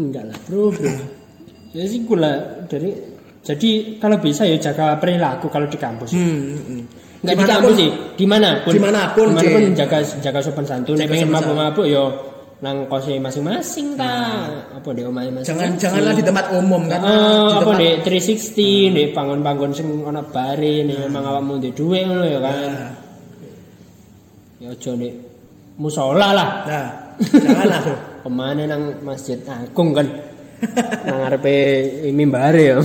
Enggak 0.00 0.24
lah, 0.30 0.38
bro, 0.46 0.70
bro. 0.70 0.86
Ya 1.74 1.82
sih 1.90 2.06
gula 2.06 2.62
dari 2.70 2.94
jadi 3.42 3.98
kalau 3.98 4.22
bisa 4.22 4.46
ya 4.46 4.54
jaga 4.56 4.94
perilaku 5.02 5.50
kalau 5.50 5.66
di 5.66 5.74
kampus. 5.74 6.14
Hmm, 6.14 6.54
hmm. 6.54 6.86
Enggak 7.26 7.36
di 7.36 7.44
kampus 7.44 7.74
sih, 7.74 7.90
di 8.14 8.26
mana 8.30 8.62
pun. 8.62 8.70
Di 8.72 8.80
mana 8.80 9.10
pun, 9.12 9.34
di 9.34 9.34
mana 9.34 9.50
pun 9.50 9.66
Cik. 9.66 9.74
jaga 9.76 9.98
jaga 10.22 10.40
sopan 10.40 10.64
santun. 10.64 10.94
Nek 10.94 11.10
Jaga 11.10 11.18
pengen 11.18 11.28
mabuk-mabuk 11.34 11.90
yo 11.90 12.29
nang 12.60 12.84
kosnya 12.92 13.16
masing-masing 13.16 13.96
ta. 13.96 14.44
Apa 14.76 14.92
di 14.92 15.00
omahe 15.00 15.32
masing-masing. 15.32 15.48
Jangan 15.48 15.70
janganlah 15.80 16.12
di 16.12 16.24
tempat 16.24 16.46
umum 16.52 16.82
kan. 16.92 17.00
Ah, 17.00 17.08
di 17.08 17.54
apa 17.56 17.72
tempat 17.72 17.80
di 17.80 17.88
360, 18.20 18.96
di 18.96 19.02
panggon-panggon 19.16 19.72
sing 19.72 19.88
ana 20.04 20.20
bare, 20.20 20.84
nek 20.84 21.08
memang 21.08 21.24
awakmu 21.24 21.56
ndek 21.56 21.72
dhuwit 21.72 22.04
ngono 22.04 22.24
ya 22.28 22.40
kan. 22.44 22.56
Nah, 22.68 22.92
Ya 24.60 24.76
aja 24.76 24.92
nek 24.92 25.12
musola 25.80 26.36
lah. 26.36 26.50
Nah, 26.68 27.16
janganlah 27.16 27.80
tuh. 27.80 27.96
Ke 28.20 28.28
mana 28.28 28.68
nang 28.68 29.00
Masjid 29.00 29.40
Agung 29.48 29.96
kan. 29.96 30.04
nang 31.08 31.16
ngarepe 31.24 31.56
mimbare 32.12 32.76
ya. 32.76 32.84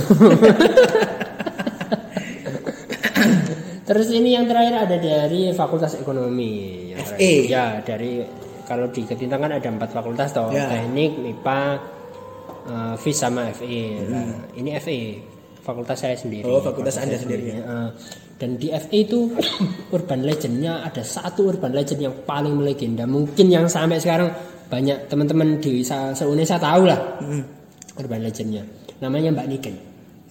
Terus 3.86 4.08
ini 4.08 4.32
yang 4.32 4.48
terakhir 4.48 4.88
ada 4.88 4.96
dari 4.96 5.52
Fakultas 5.52 6.00
Ekonomi. 6.00 6.88
FE. 6.96 7.46
Ya, 7.46 7.84
dari 7.84 8.24
kalau 8.66 8.90
di 8.90 9.06
Ketintang 9.06 9.46
kan 9.46 9.52
ada 9.54 9.68
empat 9.70 9.94
fakultas 9.94 10.34
toh. 10.34 10.50
Ya. 10.50 10.66
Teknik, 10.66 11.16
MIPA, 11.22 11.60
eh, 12.66 12.94
FIS 12.98 13.16
sama 13.16 13.48
FE. 13.54 13.82
Nah, 14.10 14.50
ini 14.58 14.74
FE. 14.82 15.00
Fakultas 15.62 15.98
saya 15.98 16.14
sendiri. 16.14 16.46
Hmm. 16.46 16.58
Oh, 16.58 16.62
fakultas 16.62 16.98
Anda 16.98 17.18
sendiri. 17.18 17.54
Eh, 17.54 17.88
dan 18.36 18.58
di 18.58 18.70
FE 18.70 18.98
itu 19.02 19.30
urban 19.96 20.22
legendnya 20.22 20.82
ada 20.82 21.02
satu 21.02 21.50
urban 21.50 21.74
legend 21.74 22.00
yang 22.02 22.14
paling 22.26 22.54
melegenda. 22.54 23.06
Mungkin 23.06 23.46
yang 23.50 23.66
sampai 23.70 23.98
sekarang 24.02 24.30
banyak 24.66 25.06
teman-teman 25.06 25.62
di 25.62 25.86
se 25.86 25.94
tahu 26.58 26.82
lah 26.90 27.22
Hmm. 27.22 27.42
urban 27.98 28.20
legendnya. 28.22 28.66
Namanya 28.98 29.30
Mbak 29.34 29.46
Niken. 29.46 29.74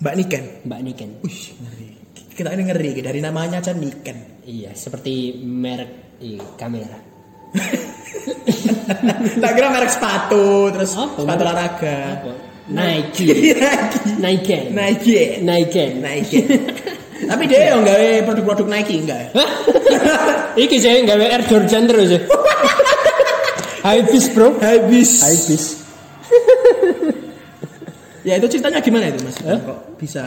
Mbak 0.04 0.16
Niken. 0.20 0.44
Mbak 0.68 0.80
Niken. 0.84 1.10
Wih, 1.24 1.42
ngeri. 1.64 1.90
Kita 2.36 2.52
ini 2.52 2.64
ngeri 2.68 2.90
dari 3.00 3.20
namanya 3.24 3.64
aja 3.64 3.72
Niken. 3.72 4.44
Iya, 4.44 4.76
seperti 4.76 5.40
merek 5.40 6.20
iya, 6.20 6.44
kamera. 6.60 7.15
Tak 9.42 9.52
kira 9.58 9.68
merek 9.74 9.92
sepatu, 9.92 10.70
terus 10.74 10.94
Apa? 10.94 11.22
sepatu 11.22 11.42
olahraga. 11.42 11.98
Apa? 12.22 12.32
Nike. 12.78 13.54
Nike. 14.18 14.58
Nike. 14.74 15.22
Nike. 15.46 15.84
Nike. 16.02 16.40
Tapi 17.26 17.44
dia 17.46 17.74
yang 17.74 17.86
gawe 17.86 18.08
produk-produk 18.26 18.68
Nike 18.70 19.06
enggak 19.06 19.20
ya? 19.30 19.30
Iki 20.58 20.76
saya 20.82 21.02
gawe 21.06 21.26
Air 21.30 21.44
Jordan 21.46 21.84
terus 21.86 22.10
ya. 22.10 22.22
Habis 23.86 24.26
bro. 24.34 24.58
Habis. 24.58 25.22
Habis. 25.22 25.64
Ya 28.26 28.42
itu 28.42 28.58
ceritanya 28.58 28.82
gimana 28.82 29.14
itu 29.14 29.22
Mas? 29.22 29.38
Hah? 29.46 29.62
Kok 29.62 29.80
bisa 30.02 30.26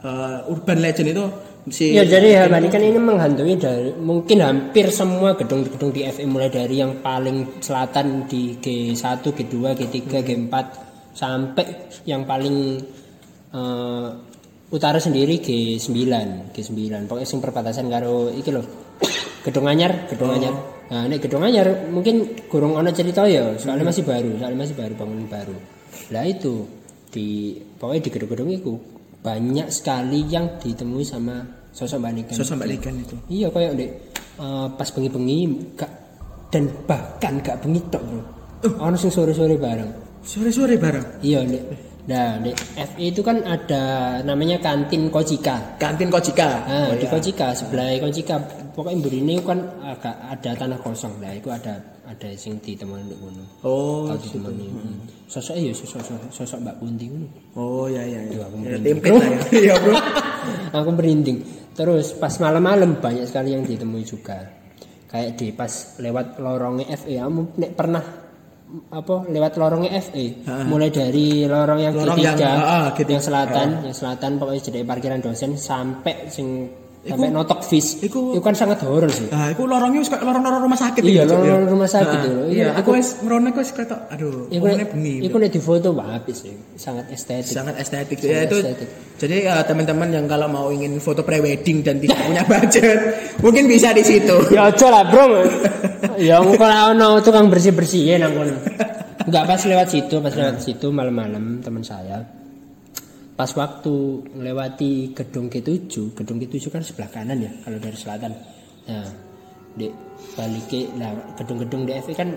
eh, 0.00 0.38
urban 0.48 0.80
legend 0.80 1.12
itu 1.12 1.24
si 1.70 1.96
Ya 1.96 2.04
jadi 2.04 2.44
Hamani 2.44 2.68
kan 2.68 2.82
ini 2.84 3.00
menghantui 3.00 3.56
dari 3.56 3.92
mungkin 3.96 4.44
hampir 4.44 4.92
semua 4.92 5.32
gedung-gedung 5.38 5.94
di 5.94 6.04
FM 6.04 6.36
mulai 6.36 6.52
dari 6.52 6.80
yang 6.80 7.00
paling 7.00 7.60
selatan 7.64 8.28
di 8.28 8.60
G1, 8.60 9.24
G2, 9.24 9.54
G3, 9.72 10.00
G4 10.12 10.54
sampai 11.14 11.66
yang 12.04 12.28
paling 12.28 12.82
eh, 13.54 14.08
utara 14.74 14.98
sendiri 14.98 15.40
G9, 15.40 15.94
G9. 16.52 17.06
Pokoknya 17.06 17.28
sing 17.28 17.40
perbatasan 17.40 17.86
karo 17.88 18.28
iki 18.34 18.50
loh. 18.50 18.66
Gedung 19.44 19.68
Anyar, 19.68 20.08
Gedung 20.08 20.32
Anyar. 20.32 20.56
Nah, 20.88 21.04
nek 21.04 21.20
Gedung 21.20 21.44
Anyar 21.44 21.88
mungkin 21.92 22.48
kurang 22.48 22.80
ono 22.80 22.88
cerita 22.92 23.28
ya, 23.28 23.56
soalnya 23.60 23.88
masih 23.88 24.04
baru, 24.04 24.40
soalnya 24.40 24.58
masih 24.64 24.76
baru 24.76 24.94
bangun 24.96 25.28
baru. 25.28 25.56
Lah 26.12 26.24
itu 26.24 26.64
di 27.14 27.54
pokoknya 27.78 28.02
di 28.02 28.10
gedung-gedung 28.10 28.50
itu 28.50 28.72
banyak 29.24 29.72
sekali 29.72 30.28
yang 30.28 30.60
ditemui 30.60 31.00
sama 31.00 31.40
sosok 31.72 31.96
Mbak 31.96 32.12
Niken. 32.12 32.34
sosok 32.36 32.54
Mbak 32.60 32.68
Niken 32.76 32.94
itu. 33.00 33.16
Iya 33.32 33.48
kayak 33.48 33.72
dek 33.80 33.90
eh, 34.36 34.66
pas 34.76 34.88
bengi-bengi 34.92 35.38
gak 35.74 35.90
dan 36.52 36.68
bahkan 36.84 37.40
gak 37.40 37.56
bengi 37.64 37.80
tok 37.88 38.04
bro. 38.04 38.22
Ono 38.84 38.96
sing 39.00 39.08
sore-sore 39.08 39.56
bareng. 39.56 39.90
Sore-sore 40.20 40.76
bareng. 40.76 41.24
Iya 41.24 41.40
dek. 41.40 41.64
Nah 42.04 42.36
dek 42.36 42.56
FE 42.92 43.04
itu 43.08 43.24
kan 43.24 43.40
ada 43.48 43.82
namanya 44.20 44.60
kantin 44.60 45.08
Kojika. 45.08 45.80
Kantin 45.80 46.12
Kojika. 46.12 46.68
Nah, 46.68 46.92
Oh, 46.92 46.94
di 46.94 47.08
iya. 47.08 47.10
Kojika 47.10 47.56
sebelah 47.56 47.96
Kojika 47.96 48.36
pokoknya 48.76 49.00
burine 49.00 49.40
kan 49.40 49.56
agak 49.80 50.12
ada 50.20 50.50
tanah 50.52 50.78
kosong 50.84 51.16
lah. 51.24 51.32
Itu 51.32 51.48
ada 51.48 51.80
ada 52.04 52.28
sing 52.34 52.56
ditemoni 52.56 53.04
di 53.04 53.16
kono. 53.16 53.44
Oh, 53.62 54.04
Tahu 54.06 54.18
ditemoni. 54.18 54.66
Hmm. 54.66 54.96
Sosoknya 55.24 55.68
ya 55.68 55.74
sosok, 55.74 56.00
sosok, 56.00 56.30
sosok 56.30 56.58
Mbak 56.60 56.76
Kunti 56.78 57.04
ngono. 57.06 57.28
oh 57.54 57.86
ya 57.86 58.02
ya. 58.02 58.20
ya. 58.20 58.30
Iya, 58.30 58.44
aku 58.44 58.56
Ya, 58.60 58.76
ya. 58.76 59.38
Iya, 59.64 59.74
Bro. 59.78 59.94
aku 60.72 60.90
merinding 60.92 61.38
terus 61.72 62.12
pas 62.12 62.30
malam-malam 62.38 62.96
banyak 62.96 63.24
sekali 63.24 63.50
yang 63.50 63.64
ditemui 63.64 64.02
juga 64.02 64.46
kayak 65.08 65.34
di 65.34 65.50
pas 65.50 65.70
lewat 65.96 66.38
lorongnya 66.38 66.94
FE 66.94 67.16
kamu 67.16 67.40
nek 67.56 67.72
pernah 67.72 68.04
apa 68.90 69.14
lewat 69.24 69.52
lorongnya 69.54 69.90
FE 70.00 70.26
mulai 70.64 70.90
dari 70.90 71.42
lorong 71.44 71.80
yang 71.80 71.94
Lorong 71.94 72.14
ketiga 72.14 72.34
yang- 72.36 72.62
ah, 72.62 72.88
yang 72.94 73.18
selatan 73.20 73.68
yang 73.82 73.96
selatan 73.96 74.30
pokoknya 74.36 74.62
jadi 74.64 74.78
parkiran 74.82 75.18
dosen 75.18 75.54
sampai 75.54 76.26
sing 76.28 76.70
sampai 77.06 77.28
notok 77.28 77.60
fish. 77.60 78.00
iku- 78.00 78.32
Itu 78.32 78.40
kan 78.40 78.52
sangat 78.52 78.80
horor 78.80 79.08
sih. 79.08 79.26
Nah, 79.26 79.48
iku 79.48 79.64
lorongnya 79.64 79.98
wis 79.98 80.08
kayak 80.08 80.22
lorong-lorong 80.22 80.62
rumah 80.62 80.76
sakit 80.76 81.00
Iya, 81.00 81.22
lorong-lorong 81.22 81.62
ya. 81.62 81.70
rumah 81.70 81.86
sakit 81.86 82.06
Nah, 82.10 82.24
itu. 82.24 82.32
Iya, 82.32 82.48
Iya, 82.50 82.68
aku 82.74 82.88
wis 82.92 83.08
ngerone 83.18 83.50
wis 83.50 83.70
ketok 83.70 84.00
aduh, 84.06 84.48
Iku 84.48 84.64
nek 84.66 84.88
bengi. 84.90 85.14
iku 85.22 85.36
nek 85.36 85.50
di 85.50 85.60
foto 85.60 85.88
wah 85.90 86.08
habis 86.12 86.36
sih. 86.40 86.54
Sangat 86.74 87.06
estetik. 87.08 87.52
sangat 87.52 87.74
estetik 87.76 88.18
Sangat 88.18 88.30
ya 88.30 88.38
itu 88.42 88.56
estetik. 88.58 88.88
jadi 89.16 89.34
ya, 89.42 89.54
teman-teman 89.62 90.08
yang 90.10 90.24
kalau 90.24 90.46
mau 90.46 90.66
ingin 90.68 90.96
foto 90.96 91.20
prewedding 91.20 91.80
dan 91.80 91.98
tidak 91.98 92.18
punya 92.18 92.42
budget 92.42 92.98
mungkin 93.44 93.64
bisa 93.66 93.90
di 93.90 94.02
situ 94.02 94.36
Ya 94.48 94.66
aja 94.66 94.86
lah, 94.88 95.02
Bro. 95.04 95.24
ya 96.20 96.36
lah 96.40 96.90
ono 96.90 97.20
tukang 97.20 97.46
bersih-bersih 97.46 98.02
ya 98.06 98.16
nang 98.16 98.32
kono. 98.32 98.56
Enggak 99.24 99.44
pas 99.46 99.60
lewat 99.62 99.88
situ, 99.88 100.16
pas 100.18 100.30
lewat 100.30 100.56
situ 100.58 100.86
malam-malam 100.88 101.58
teman 101.58 101.80
saya. 101.80 102.43
Pas 103.34 103.50
waktu 103.58 103.94
melewati 104.30 105.10
gedung 105.10 105.50
G7, 105.50 106.14
gedung 106.14 106.38
G7 106.38 106.70
kan 106.70 106.82
sebelah 106.86 107.10
kanan 107.10 107.42
ya 107.42 107.50
kalau 107.66 107.82
dari 107.82 107.98
selatan. 107.98 108.30
Nah, 108.86 109.10
di 109.74 109.90
balik 110.38 110.64
ke 110.70 110.86
lah 110.94 111.10
gedung-gedung 111.34 111.82
DFI 111.82 112.14
kan 112.14 112.28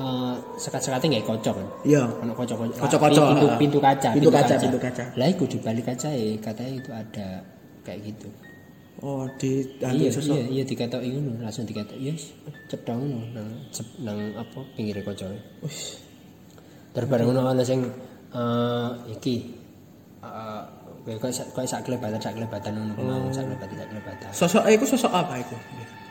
eh, 0.00 0.34
sekat-sekatnya 0.56 1.20
nggak 1.20 1.28
kocok 1.28 1.54
kan. 1.60 1.68
iya 1.84 2.08
Ono 2.24 2.32
kocok-kocok. 2.32 2.80
Kocok-kocok, 2.80 3.24
Pintu, 3.36 3.46
ah. 3.46 3.58
pintu 3.60 3.78
kaca. 3.78 4.08
Pintu 4.16 4.30
kaca, 4.32 4.54
pintu 4.56 4.78
kaca. 4.80 5.04
Lah 5.20 5.28
iku 5.28 5.44
di 5.44 5.58
balik 5.60 5.84
kaca 5.92 6.08
ya 6.08 6.40
katanya 6.40 6.72
itu 6.80 6.90
ada 6.90 7.28
kayak 7.84 8.00
gitu. 8.12 8.28
oh 9.04 9.26
di 9.36 9.66
iya, 9.82 10.08
sosok 10.08 10.38
iya, 10.48 10.64
iya 10.64 11.10
ngono, 11.18 11.42
langsung 11.42 11.66
dikatakan 11.66 11.98
yes, 11.98 12.30
cedang 12.70 13.02
ngono 13.02 13.26
nang 13.36 13.50
nang 14.00 14.18
apa 14.38 14.64
pinggir 14.72 14.96
kocok. 15.04 15.28
Wih, 15.66 15.80
Terus 16.94 17.08
bareng 17.10 17.26
ngono 17.28 17.52
ana 17.52 17.60
sing 17.66 17.84
eh 18.32 18.90
iki 19.12 19.63
eh 21.04 21.18
kayak 21.20 21.68
sak 21.68 21.80
kelebatan 21.84 22.16
sak 22.16 22.32
kelebatan 22.32 22.72
ngono 22.72 22.92
mau 22.96 23.28
sak 23.28 23.44
kelebatan 23.44 23.76
sak 23.76 23.88
kelebatan. 23.92 24.28
sosok 24.32 24.64
itu 24.72 24.84
sosok 24.88 25.12
apa 25.12 25.36
itu 25.40 25.56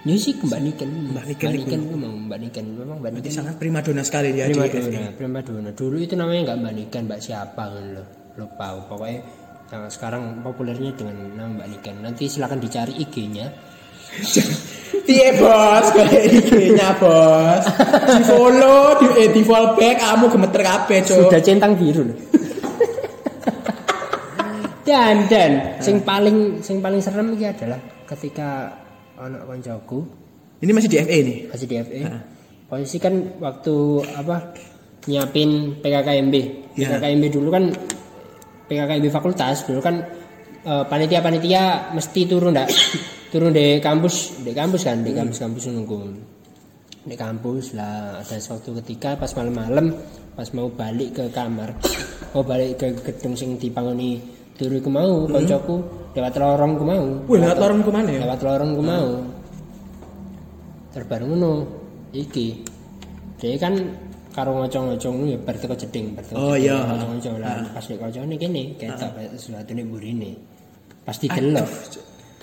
Ya 0.04 0.20
sih 0.20 0.36
Mbak 0.36 0.60
Niken. 0.68 0.90
Mbak 1.16 1.26
Niken 1.32 1.48
Mbak 1.48 1.56
iku. 1.56 1.64
Niken 1.64 1.82
ku 1.88 1.96
mau 1.96 2.12
Mbak 2.12 2.40
Niken 2.44 2.66
memang 2.76 2.98
Mbak 3.00 3.12
Niken. 3.16 3.32
sangat 3.32 3.56
primadona 3.56 4.04
sekali 4.04 4.36
dia 4.36 4.52
Prima 4.52 4.68
di 4.68 4.76
dona, 4.84 5.10
prima 5.16 5.40
dona. 5.40 5.72
Dulu 5.72 5.96
itu 5.96 6.20
namanya 6.20 6.52
nggak 6.52 6.58
Mbak 6.60 6.74
Niken, 6.76 7.02
Mbak 7.08 7.20
siapa 7.24 7.64
kan 7.72 7.86
lo. 7.96 8.04
Lupa. 8.36 8.68
Pokoknya 8.92 9.20
yang 9.72 9.88
sekarang 9.88 10.44
populernya 10.44 10.92
dengan 11.00 11.16
nama 11.40 11.50
Mbak 11.56 11.68
Niken. 11.72 11.96
Nanti 12.04 12.28
silakan 12.28 12.60
dicari 12.60 13.00
IG-nya. 13.00 13.48
Piye 15.08 15.30
bos, 15.40 15.88
kayak 15.96 16.24
IG-nya 16.36 16.90
bos. 17.00 17.64
Di 18.20 18.24
follow, 18.28 19.00
di, 19.00 19.08
eh, 19.24 19.30
di 19.32 19.42
follow 19.48 19.72
back, 19.80 20.04
kamu 20.04 20.26
gemeter 20.36 20.62
kabeh. 20.68 21.00
Sudah 21.08 21.40
centang 21.40 21.80
biru 21.80 22.12
loh. 22.12 22.43
Dan 24.84 25.28
dan 25.32 25.80
sing 25.80 26.04
paling 26.04 26.60
sing 26.60 26.84
paling 26.84 27.00
serem 27.00 27.32
iki 27.36 27.48
adalah 27.48 27.80
ketika 28.08 28.76
anak 29.16 29.48
koncoku 29.48 30.04
Ini 30.64 30.72
masih 30.72 30.88
di 30.88 30.98
FA 31.04 31.18
nih. 31.20 31.38
masih 31.52 31.68
di 31.68 31.76
FE. 31.76 32.00
Posisi 32.72 32.96
kan 32.96 33.14
waktu 33.44 33.76
apa 34.16 34.56
nyiapin 35.12 35.76
PKKMB. 35.84 36.36
Ya. 36.80 36.96
PKKMB 36.96 37.24
dulu 37.36 37.52
kan 37.52 37.68
PKKMB 38.72 39.12
fakultas 39.12 39.68
dulu 39.68 39.84
kan 39.84 40.00
eh, 40.64 40.84
panitia-panitia 40.88 41.92
mesti 41.92 42.22
turun 42.24 42.56
ndak? 42.56 42.72
turun 43.34 43.52
di 43.52 43.82
kampus, 43.82 44.46
di 44.46 44.54
kampus 44.54 44.88
kan, 44.88 45.04
di 45.04 45.12
kampus-kampus 45.12 45.64
nunggu. 45.74 46.00
Di 47.04 47.16
kampus 47.20 47.76
lah 47.76 48.24
ada 48.24 48.38
suatu 48.40 48.72
ketika 48.80 49.20
pas 49.20 49.36
malam-malam 49.36 49.92
pas 50.32 50.48
mau 50.56 50.72
balik 50.72 51.20
ke 51.20 51.24
kamar, 51.34 51.76
mau 52.32 52.48
balik 52.48 52.80
ke 52.80 52.88
gedung 53.04 53.36
sing 53.36 53.60
dipangoni 53.60 54.43
turu 54.54 54.78
ku 54.80 54.90
mau, 54.90 55.26
koncoku 55.26 55.76
lewat 56.14 56.34
lorong 56.38 56.74
ku 56.78 56.84
mau. 56.86 57.04
Wih, 57.26 57.40
lewat 57.42 57.58
lorong 57.58 57.82
ke 57.82 57.92
mana 57.92 58.10
ya? 58.10 58.20
Lewat 58.26 58.40
lorong 58.42 58.72
ku 58.74 58.84
mau. 58.86 59.08
Terbaru 60.94 61.26
ngono 61.26 61.52
iki. 62.14 62.62
Dia 63.42 63.58
kan 63.58 63.74
karo 64.30 64.54
ngocong-ngocong 64.56 65.16
ya 65.26 65.38
bar 65.38 65.58
teko 65.58 65.74
jeding, 65.74 66.14
bar 66.14 66.24
teko 66.24 66.38
Oh, 66.38 66.56
iya. 66.56 66.78
ngocong-ngocong 66.86 67.36
lah. 67.42 67.66
Pas 67.74 67.86
nek 67.86 67.98
kocone 68.00 68.36
kene 68.38 68.64
ketok 68.78 69.10
kayak 69.14 69.32
sesuatu 69.36 69.72
nek 69.74 69.86
burine. 69.90 70.32
Pasti 71.04 71.26
delok. 71.28 71.68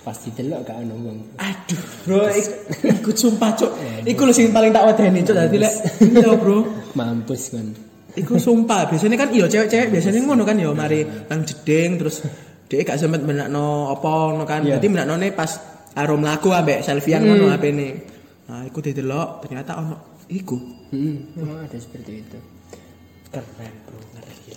Pasti 0.00 0.28
delok 0.32 0.60
gak 0.64 0.76
ono 0.80 0.94
wong. 0.96 1.18
Aduh, 1.38 1.82
bro, 2.04 2.24
ik- 2.32 2.56
ikut 2.84 3.16
sumpah 3.16 3.52
cok. 3.54 3.72
Iku 4.02 4.22
lho 4.24 4.32
sing 4.32 4.50
paling 4.50 4.72
tak 4.72 4.84
wedeni 4.88 5.20
cok 5.22 5.36
dadi 5.36 5.58
lek. 5.60 5.74
Iya, 6.02 6.30
bro. 6.36 6.58
Mampus 6.96 7.54
kan. 7.54 7.68
Iku 8.18 8.42
sumpah, 8.42 8.90
biasanya 8.90 9.14
kan 9.14 9.30
iya 9.30 9.46
cewek-cewek 9.46 9.94
biasanya 9.94 10.20
ngono 10.26 10.42
kan 10.42 10.58
ya 10.58 10.74
mari 10.74 11.06
nang 11.06 11.46
jeding 11.46 12.00
terus 12.00 12.26
dia 12.66 12.82
gak 12.82 12.98
sempet 12.98 13.22
menakno 13.22 13.90
apa 13.94 14.10
ngono 14.34 14.44
kan. 14.46 14.66
Iya. 14.66 14.78
Dadi 14.78 14.86
menaknone 14.90 15.30
pas 15.34 15.50
karo 15.94 16.14
mlaku 16.18 16.50
ambek 16.50 16.82
selfiean 16.82 17.22
ngono 17.22 17.50
HP-ne. 17.50 17.88
Nah, 18.50 18.66
iku 18.66 18.82
didelok 18.82 19.46
ternyata 19.46 19.78
ono 19.78 19.96
iku. 20.26 20.58
Hmm, 20.90 21.34
memang 21.38 21.66
ada 21.66 21.78
seperti 21.78 22.12
itu. 22.18 22.38
Keren, 23.30 23.74
bro. 23.86 23.98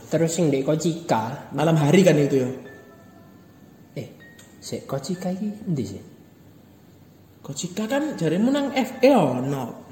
Terus 0.10 0.34
yang 0.38 0.54
di 0.54 0.62
Kocika, 0.62 1.50
Malam 1.58 1.74
hari 1.78 2.06
kan 2.06 2.14
itu 2.18 2.38
ya. 2.42 2.50
eh, 3.98 4.08
si 4.62 4.82
Kocika 4.86 5.34
iki 5.34 5.50
endi 5.66 5.86
sih? 5.86 6.02
Kocika 7.42 7.90
kan 7.90 8.14
jarimu 8.18 8.50
nang 8.54 8.74
FE 8.74 9.10
ono. 9.14 9.83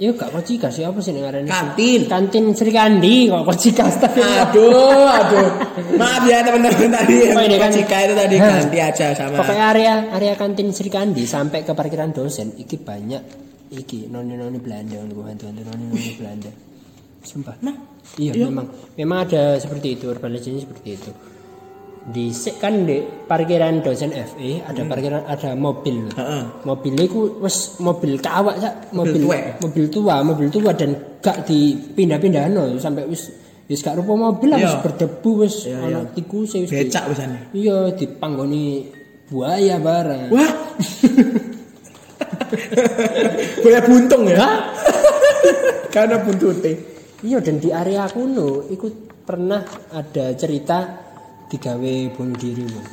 Iya 0.00 0.16
gak 0.16 0.32
Kocika 0.32 0.72
sih 0.72 0.80
apa 0.80 0.96
sih 0.98 1.12
ngarani? 1.12 1.44
Kantin. 1.44 2.08
Kantin 2.08 2.56
Sri 2.56 2.72
Kandi 2.72 3.28
kok 3.28 3.44
Kocika 3.44 3.84
astagfirullah. 3.84 4.48
Aduh, 4.48 5.04
aduh. 5.06 5.48
Maaf 5.94 6.24
ya 6.24 6.40
teman-teman 6.40 6.88
tadi 6.90 7.14
Oh, 7.30 7.42
ini 7.44 7.60
kan- 7.60 7.68
Kocika 7.68 7.96
itu 8.00 8.14
tadi 8.16 8.34
ganti 8.34 8.78
aja 8.80 9.06
sama. 9.12 9.36
Pokoknya 9.36 9.64
area 9.68 9.94
area 10.10 10.32
kantin 10.34 10.72
Sri 10.72 10.88
Kandi 10.88 11.28
sampai 11.28 11.62
ke 11.62 11.76
parkiran 11.76 12.10
dosen 12.10 12.56
iki 12.56 12.80
banyak 12.80 13.20
iki 13.70 14.08
noni-noni 14.08 14.56
Belanda 14.56 14.96
ngono 14.98 15.20
noni-noni 15.36 16.10
Belanda. 16.16 16.50
Sumpah. 17.20 17.60
Nah, 17.60 17.76
Iya, 18.16 18.32
Iya. 18.32 18.48
memang 18.48 18.66
memang 18.96 19.18
ada 19.22 19.60
seperti 19.60 19.94
itu 19.94 20.08
urban 20.08 20.32
legend 20.32 20.64
seperti 20.64 20.88
itu. 20.96 21.12
Di 22.02 22.28
kan 22.56 22.84
di 22.84 22.96
parkiran 23.02 23.80
dosen 23.80 24.08
FE 24.10 24.62
ada 24.62 24.82
parkiran 24.82 25.20
ada 25.22 25.52
mobil. 25.52 26.08
Heeh. 26.08 26.42
Mobil 26.62 26.96
itu 26.96 27.36
wes 27.38 27.76
mobil 27.76 28.16
kawak 28.16 28.56
sak 28.56 28.74
Mobil 28.90 29.20
mobil 29.20 29.22
tuwek. 29.22 29.44
mobil 29.60 29.84
tua, 29.86 30.14
mobil 30.20 30.48
tua 30.48 30.72
dan 30.72 30.90
gak 31.18 31.44
dipindah-pindah 31.44 32.48
no 32.48 32.72
sampai 32.74 33.04
wis 33.04 33.28
wis 33.66 33.80
gak 33.80 33.94
rupa 33.94 34.16
mobil 34.16 34.48
lah 34.48 34.56
Iya. 34.56 34.66
wis 34.66 34.76
berdebu 34.80 35.30
wis 35.38 35.54
Iya, 35.62 35.76
ana 35.78 35.88
iya. 35.98 36.00
tikus 36.10 36.50
wis 36.56 36.66
di- 36.66 36.80
becak 36.80 37.04
wisane. 37.06 37.38
Iya, 37.52 37.76
dipanggoni 37.92 38.64
buaya 39.26 39.76
barang. 39.76 40.26
Wah. 40.30 40.52
Buaya 43.60 43.80
buntung 43.82 44.22
ya. 44.26 44.48
Karena 45.94 46.16
buntute. 46.18 46.72
Iya 47.20 47.38
dan 47.38 47.60
di 47.60 47.68
area 47.68 48.08
kuno 48.08 48.64
ikut 48.66 48.94
pernah 49.22 49.60
ada 49.92 50.32
cerita 50.32 51.09
digawe 51.50 51.92
bunuh 52.14 52.36
diri 52.36 52.64
Bang. 52.64 52.86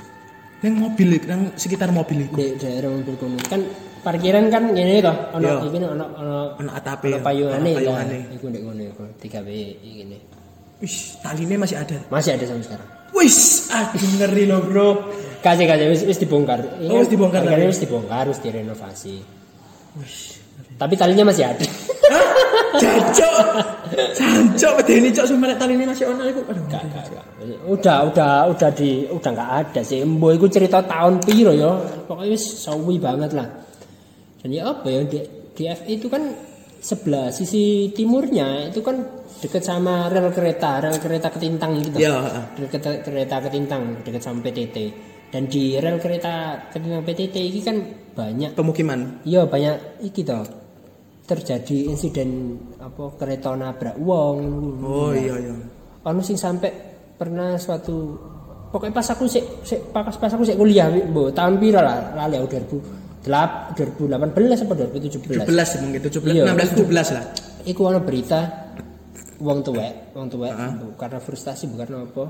Yang 0.57 0.75
mobil 0.75 1.09
yang 1.21 1.41
sekitar 1.53 1.89
mobil 1.89 2.17
itu. 2.19 2.33
di 2.33 2.45
daerah 2.57 2.89
mobil 2.89 3.13
kuno 3.15 3.37
kan 3.45 3.61
parkiran 4.01 4.49
kan 4.49 4.73
gini 4.73 4.97
toh 4.99 5.13
ono 5.31 5.45
Iya. 5.45 5.61
iki 5.63 5.77
ono 5.79 6.05
ono 6.11 6.37
Anak 6.57 6.73
atape. 6.75 7.07
ono 7.07 7.17
payungane 7.21 7.61
Ono 7.69 7.77
lah 7.77 7.77
payungane. 7.77 8.17
iku 8.33 8.45
ndek 8.47 8.61
ngono 8.63 8.81
iku 8.87 9.03
digawe 9.19 9.57
gini 9.77 10.17
Wih, 10.77 10.97
taline 11.19 11.55
masih 11.57 11.77
ada. 11.77 11.97
masih 12.07 12.31
ada 12.33 12.45
sampai 12.45 12.65
sekarang 12.65 12.89
Wis, 13.09 13.37
aduh 13.71 13.97
ngeri 14.17 14.43
loh, 14.45 14.61
Bro. 14.61 14.89
kasih 15.39 15.65
kasih 15.65 15.87
wis 15.87 16.01
wis 16.03 16.17
dibongkar 16.17 16.59
Ini 16.77 16.89
Oh, 16.89 17.01
wis 17.01 17.09
dibongkar 17.09 17.41
tadi. 17.41 17.65
wis 17.65 17.79
dibongkar 17.79 18.25
wis 18.25 18.39
direnovasi 18.39 19.15
tapi 20.73 20.93
talinya 20.93 21.25
masih 21.25 21.45
ada 21.45 21.65
Jancok. 22.77 23.33
Jancok 23.91 24.71
medeni 24.81 25.09
cok 25.13 25.25
sumpah 25.27 25.55
masih 25.57 26.05
ono 26.11 26.23
iku. 26.27 26.41
Aduh. 26.47 26.63
Gak, 26.67 26.83
gak, 26.91 27.03
gak. 27.11 27.25
udah 27.67 27.97
udah 28.11 28.31
udah 28.51 28.69
di 28.75 29.07
udah 29.07 29.31
nggak 29.31 29.51
ada 29.63 29.81
sih 29.85 30.03
embo 30.03 30.33
iku 30.33 30.51
cerita 30.51 30.83
tahun 30.83 31.21
piro 31.23 31.53
ya 31.55 31.71
pokoknya 32.09 32.33
wis 32.35 32.43
sawi 32.43 32.99
banget 32.99 33.31
lah 33.37 33.47
dan 34.43 34.49
ya 34.51 34.67
apa 34.67 34.87
ya 34.89 34.99
di, 35.07 35.19
di 35.55 35.63
FE 35.63 35.91
itu 35.95 36.07
kan 36.11 36.27
sebelah 36.81 37.31
sisi 37.31 37.87
timurnya 37.95 38.67
itu 38.67 38.83
kan 38.83 38.99
dekat 39.39 39.63
sama 39.63 40.09
rel 40.11 40.33
kereta 40.33 40.81
rel 40.81 40.97
kereta 40.97 41.29
ketintang 41.29 41.77
gitu 41.79 41.97
Iya, 42.01 42.15
heeh. 42.19 42.43
rel 42.57 42.67
kereta, 42.67 42.89
kereta 43.05 43.35
ketintang 43.47 43.81
dekat 44.03 44.21
sama 44.21 44.39
PTT 44.43 44.77
dan 45.31 45.43
di 45.47 45.77
rel 45.77 45.97
kereta 46.01 46.67
ketintang 46.73 47.03
PTT 47.05 47.35
ini 47.37 47.61
kan 47.63 47.77
banyak 48.17 48.51
Pemukiman. 48.57 49.21
iya 49.23 49.45
banyak 49.45 50.03
iki 50.03 50.25
toh 50.25 50.43
terjadi 51.27 51.91
insiden 51.91 52.55
apa 52.79 53.11
kereta 53.19 53.51
nabrak 53.51 53.99
wong 53.99 54.37
Oh 54.79 55.11
iya 55.11 55.35
iya. 55.35 55.53
anu 56.01 56.23
sing 56.23 56.39
sampai 56.39 56.71
pernah 57.19 57.59
suatu 57.59 58.15
pokoknya 58.71 58.95
pas 58.95 59.07
aku 59.11 59.27
sik 59.27 59.43
sik 59.61 59.91
pas, 59.91 60.07
pas 60.07 60.31
aku 60.31 60.47
sik 60.47 60.55
kuliah 60.55 60.87
mbok 60.87 61.35
tahun 61.35 61.59
piro 61.59 61.83
lah 61.83 62.15
lali 62.15 62.39
aku 62.39 62.47
2008 63.27 63.75
2018 63.75 64.63
apa 64.63 64.73
2017 64.87 65.43
17 65.43 65.83
mungkin 65.83 65.99
17 65.99 66.31
Iya. 66.31 66.43
16 66.55 66.79
17 66.87 67.15
lah. 67.15 67.25
iku 67.67 67.81
ana 67.91 67.99
berita 67.99 68.39
wong 69.43 69.59
tuwek 69.61 70.15
wong 70.15 70.27
tuwek 70.31 70.51
mbok, 70.55 70.95
karena 70.95 71.19
frustasi 71.19 71.67
bukan 71.67 72.07
apa 72.07 72.23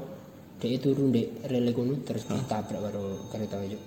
dia 0.58 0.74
turun 0.82 1.14
di 1.14 1.22
rel 1.45 1.70
kono 1.70 2.02
terus 2.02 2.26
ditabrak 2.26 2.82
karo 2.82 3.30
kereta 3.30 3.62
itu 3.62 3.78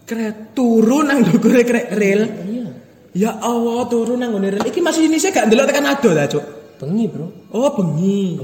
Kret 0.00 0.58
turun 0.58 1.06
nang 1.06 1.22
krek 1.38 1.94
rel. 1.94 2.26
Iya. 2.50 2.66
Ya 3.10 3.34
Allah, 3.36 3.82
turun 3.90 4.22
nang 4.22 4.30
ngene 4.34 4.54
rel. 4.54 4.62
Iki 4.62 4.78
masih 4.78 5.10
ini 5.10 5.18
saya 5.18 5.34
gak 5.34 5.50
ndelok 5.50 5.66
tekan 5.66 5.86
ado 5.86 6.10
ta, 6.14 6.24
Cuk. 6.30 6.44
Bengi, 6.78 7.04
Bro. 7.10 7.26
Oh, 7.50 7.70
bengi. 7.74 8.38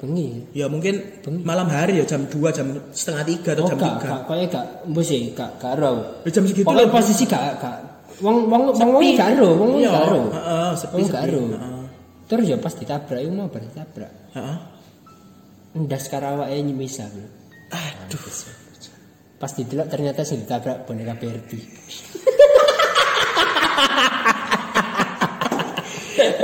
Bengi. 0.00 0.28
Ya 0.56 0.70
mungkin 0.70 0.96
malam 1.44 1.68
hari 1.68 1.98
ya 2.00 2.04
jam 2.06 2.24
2, 2.24 2.32
jam 2.54 2.66
setengah 2.94 3.26
3 3.44 3.52
atau 3.58 3.62
Oh, 3.66 3.68
jam 3.68 3.76
gak, 3.76 3.92
3. 4.00 4.06
gak, 4.06 4.20
kayaknya 4.24 4.46
gak, 4.48 4.64
mbok 4.88 5.04
sih, 5.04 5.20
gak, 5.34 5.50
gak 5.60 5.72
ero. 5.76 5.92
Ya, 6.24 6.30
jam 6.32 6.44
segitu 6.46 6.64
Pokoknya 6.64 6.86
lah. 6.88 6.94
posisi 6.94 7.24
gak, 7.28 7.42
gak, 7.60 7.76
wong, 8.22 8.36
wong, 8.48 8.62
wong, 8.72 8.90
wong 8.96 9.04
gak 9.18 9.28
wong 9.36 9.70
Iya, 9.76 9.90
gak 9.92 10.04
ero. 10.08 10.20
heeh, 10.32 10.70
sepi, 10.78 10.94
Wong 10.96 11.06
gak 11.10 11.22
heeh. 11.28 11.84
Terus 12.30 12.44
ya 12.46 12.56
pas 12.56 12.72
ditabrak, 12.72 13.18
itu 13.20 13.32
mau 13.34 13.50
bar 13.50 13.60
ditabrak. 13.60 14.12
Heeh. 14.32 14.56
Ndas 15.84 16.04
karawake 16.08 16.54
nyemisah, 16.62 17.06
Bro. 17.10 17.26
Aduh. 17.74 18.22
Pas 19.36 19.50
didelok 19.52 19.88
ternyata 19.90 20.20
sing 20.22 20.46
ditabrak 20.46 20.86
boneka 20.86 21.18
Barbie. 21.18 21.64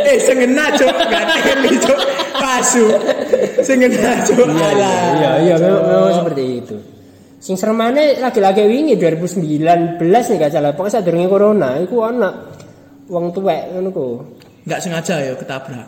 Eh, 0.06 0.18
sengena, 0.22 0.72
Cuk. 0.74 0.88
Gak 0.88 1.24
teli, 1.44 1.72
Cuk. 1.80 1.98
Pasu. 2.36 2.86
Sengena, 3.60 4.22
Cuk. 4.24 4.46
Alah. 4.48 4.98
Iya, 5.16 5.30
iya, 5.44 5.54
memang, 5.60 5.82
memang 5.84 6.12
seperti 6.14 6.44
itu. 6.64 6.76
Sing 7.36 7.54
seremane 7.54 8.18
lagi-lagi 8.18 8.66
wingi 8.66 8.98
2019 8.98 10.02
nih 10.02 10.36
gak 10.40 10.50
salah. 10.50 10.74
Pokoknya 10.74 10.98
sadurunge 10.98 11.28
corona 11.30 11.78
iku 11.78 12.02
ana 12.02 12.30
wong 13.06 13.30
tuwek 13.30 13.70
ngono 13.70 13.88
ku. 13.94 14.06
Gak 14.66 14.82
sengaja 14.82 15.22
ya 15.22 15.32
ketabrak. 15.38 15.86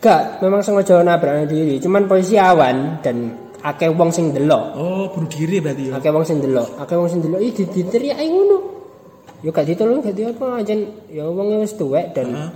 Gak, 0.00 0.40
memang 0.40 0.64
sengaja 0.64 1.04
nabrak 1.04 1.44
diri. 1.44 1.76
Cuman 1.76 2.08
posisi 2.08 2.40
awan 2.40 3.04
dan 3.04 3.36
akeh 3.60 3.92
wong 3.92 4.08
sing 4.12 4.32
delok. 4.32 4.64
Oh, 4.80 5.04
bunuh 5.12 5.28
diri 5.28 5.60
berarti 5.60 5.92
ya. 5.92 6.00
Akeh 6.00 6.08
wong 6.08 6.24
sing 6.24 6.40
delok, 6.40 6.72
akeh 6.80 6.96
wong 6.96 7.08
sing 7.12 7.20
delok 7.20 7.40
iki 7.44 7.68
diteriaki 7.68 8.24
ngono. 8.24 8.58
Ya 9.44 9.52
gak 9.52 9.68
ditolong 9.68 10.00
gak 10.00 10.16
apa 10.16 10.46
aja 10.64 10.72
ya 11.12 11.24
wong 11.28 11.60
wis 11.60 11.76
tuwek 11.76 12.16
dan 12.16 12.32
Heeh. 12.32 12.50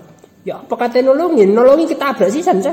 Ya 0.49 0.65
apa 0.65 0.75
kate 0.75 1.05
nolongin, 1.05 1.53
nolongi 1.53 1.85
ketabrak 1.87 2.33
sih 2.33 2.41
Sansa. 2.41 2.73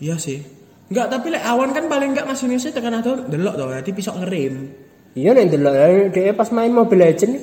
Iya 0.00 0.16
sih. 0.16 0.40
Enggak, 0.88 1.12
tapi 1.12 1.32
lek 1.32 1.44
awan 1.44 1.70
kan 1.70 1.84
paling 1.84 2.16
enggak 2.16 2.24
masinisnya 2.24 2.72
tekan 2.72 2.96
atau 2.96 3.20
delok 3.20 3.54
toh, 3.56 3.68
nanti 3.68 3.92
pisau 3.92 4.16
ngerem. 4.16 4.72
Iya 5.12 5.30
nek 5.32 5.52
delok 5.52 5.74
dia 6.10 6.32
pas 6.32 6.48
main 6.48 6.72
Mobile 6.72 7.04
Legend. 7.04 7.34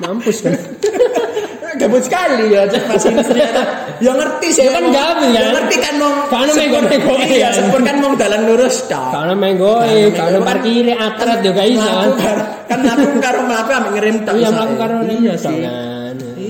Mampus 0.00 0.40
kan. 0.40 0.56
Gabut 1.80 2.02
sekali 2.04 2.52
ya 2.52 2.68
ternyata. 2.68 3.62
Ya 4.04 4.12
ngerti 4.12 4.48
sih. 4.52 4.68
Ya 4.68 4.72
kan 4.74 4.84
gabut 4.90 5.32
ya. 5.32 5.40
Ya 5.40 5.50
ngerti 5.54 5.76
kan 5.80 5.94
mau. 5.96 6.12
Kan 6.28 6.48
sepur- 6.52 6.84
menggo-menggo 6.84 7.14
Iya, 7.24 7.36
ya. 7.40 7.48
sepur 7.56 7.80
kan 7.80 7.96
mau 8.04 8.12
dalan 8.16 8.42
lurus. 8.44 8.84
Kalau 8.90 9.32
main 9.32 9.56
goe, 9.56 10.12
kalau 10.12 10.40
parkir 10.44 10.92
atret 10.92 11.40
yo 11.40 11.52
gak 11.56 11.68
iso. 11.70 11.80
Mlaku 11.80 12.12
karo- 12.20 12.48
kan 12.68 12.78
aku 12.84 13.06
karo 13.22 13.38
mlaku 13.48 13.70
ambek 13.72 13.92
ngerem 13.96 14.16
tok. 14.28 14.34
Iya 14.36 14.48
mlaku 14.52 14.74
karo 14.76 14.94
Iya 15.08 15.34
kan. 15.40 15.99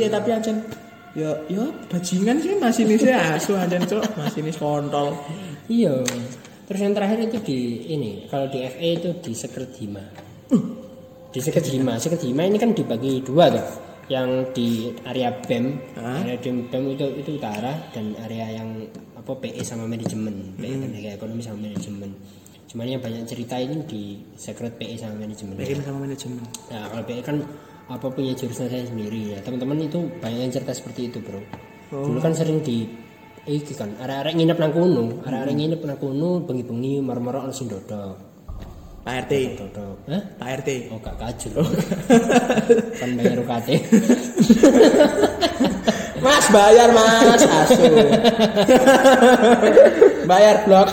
Iya, 0.01 0.09
tapi 0.09 0.29
ancen 0.33 0.57
ya 1.11 1.35
ya 1.51 1.67
bajingan 1.91 2.39
sih 2.39 2.55
masinisnya 2.57 3.37
asu 3.37 3.53
ancen 3.53 3.85
cok, 3.85 4.17
masinis 4.17 4.57
kontol. 4.57 5.13
Iya. 5.69 6.01
Terus 6.65 6.81
yang 6.87 6.95
terakhir 6.95 7.19
itu 7.29 7.37
di 7.45 7.59
ini, 7.91 8.31
kalau 8.31 8.47
di 8.49 8.63
FA 8.63 8.89
itu 8.95 9.11
di 9.21 9.33
Sekredima. 9.35 10.05
Di 11.31 11.39
Sekredima, 11.43 11.99
Sekredima 11.99 12.47
ini 12.47 12.57
kan 12.57 12.73
dibagi 12.73 13.21
dua 13.21 13.51
tuh. 13.51 13.69
Yang 14.11 14.31
di 14.55 14.69
area 15.07 15.31
BEM, 15.31 15.67
Hah? 15.99 16.27
area 16.27 16.39
BEM 16.43 16.83
itu 16.95 17.07
itu 17.23 17.31
utara 17.39 17.75
dan 17.95 18.15
area 18.23 18.59
yang 18.59 18.87
apa 19.15 19.39
PE 19.39 19.63
sama 19.63 19.87
manajemen, 19.87 20.59
PE 20.59 20.75
pendidikan 20.81 21.15
ekonomi 21.15 21.43
sama 21.43 21.59
manajemen. 21.71 22.11
Cuman 22.71 22.87
yang 22.87 23.03
banyak 23.03 23.27
cerita 23.27 23.59
ini 23.59 23.83
di 23.83 24.03
Sekret 24.39 24.79
PE 24.79 24.95
sama 24.95 25.19
manajemen. 25.19 25.59
BM 25.59 25.83
sama 25.83 26.07
manajemen. 26.07 26.43
Nah, 26.71 26.87
kalau 26.87 27.03
PE 27.03 27.23
kan 27.23 27.37
apa 27.91 28.07
punya 28.07 28.39
jurusan 28.39 28.71
saya 28.71 28.87
sendiri 28.87 29.35
ya. 29.35 29.39
Teman-teman 29.43 29.83
itu 29.83 30.07
banyak 30.23 30.47
yang 30.47 30.53
cerita 30.55 30.71
seperti 30.71 31.11
itu, 31.11 31.19
Bro. 31.19 31.43
Dulu 31.91 32.23
kan 32.23 32.31
sering 32.31 32.63
di 32.63 32.87
iki 33.51 33.75
kan, 33.75 33.99
arek-arek 33.99 34.39
nginep 34.39 34.59
nang 34.63 34.71
kono, 34.71 35.27
arek-arek 35.27 35.55
nginep 35.59 35.81
nang 35.83 35.99
kono 35.99 36.47
bengi-bengi 36.47 37.03
mar-mar 37.03 37.43
ono 37.43 37.51
sing 37.51 37.67
dodok. 37.67 38.31
Pak 39.01 39.27
RT. 39.27 39.33
Dodok. 39.59 39.97
Hah? 40.07 40.23
Pak 40.39 40.49
RT. 40.63 40.69
Oh, 40.95 41.03
gak 41.03 41.19
kajul. 41.19 41.67
kan 43.01 43.11
bayar 43.19 43.43
UKT. 43.43 43.69
Mas 46.21 46.47
bayar 46.53 46.93
mas 46.93 47.43
asu. 47.49 47.81
bayar 50.31 50.69
blok. 50.69 50.93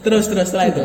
terus 0.00 0.24
terus 0.24 0.48
setelah 0.48 0.72
itu. 0.72 0.84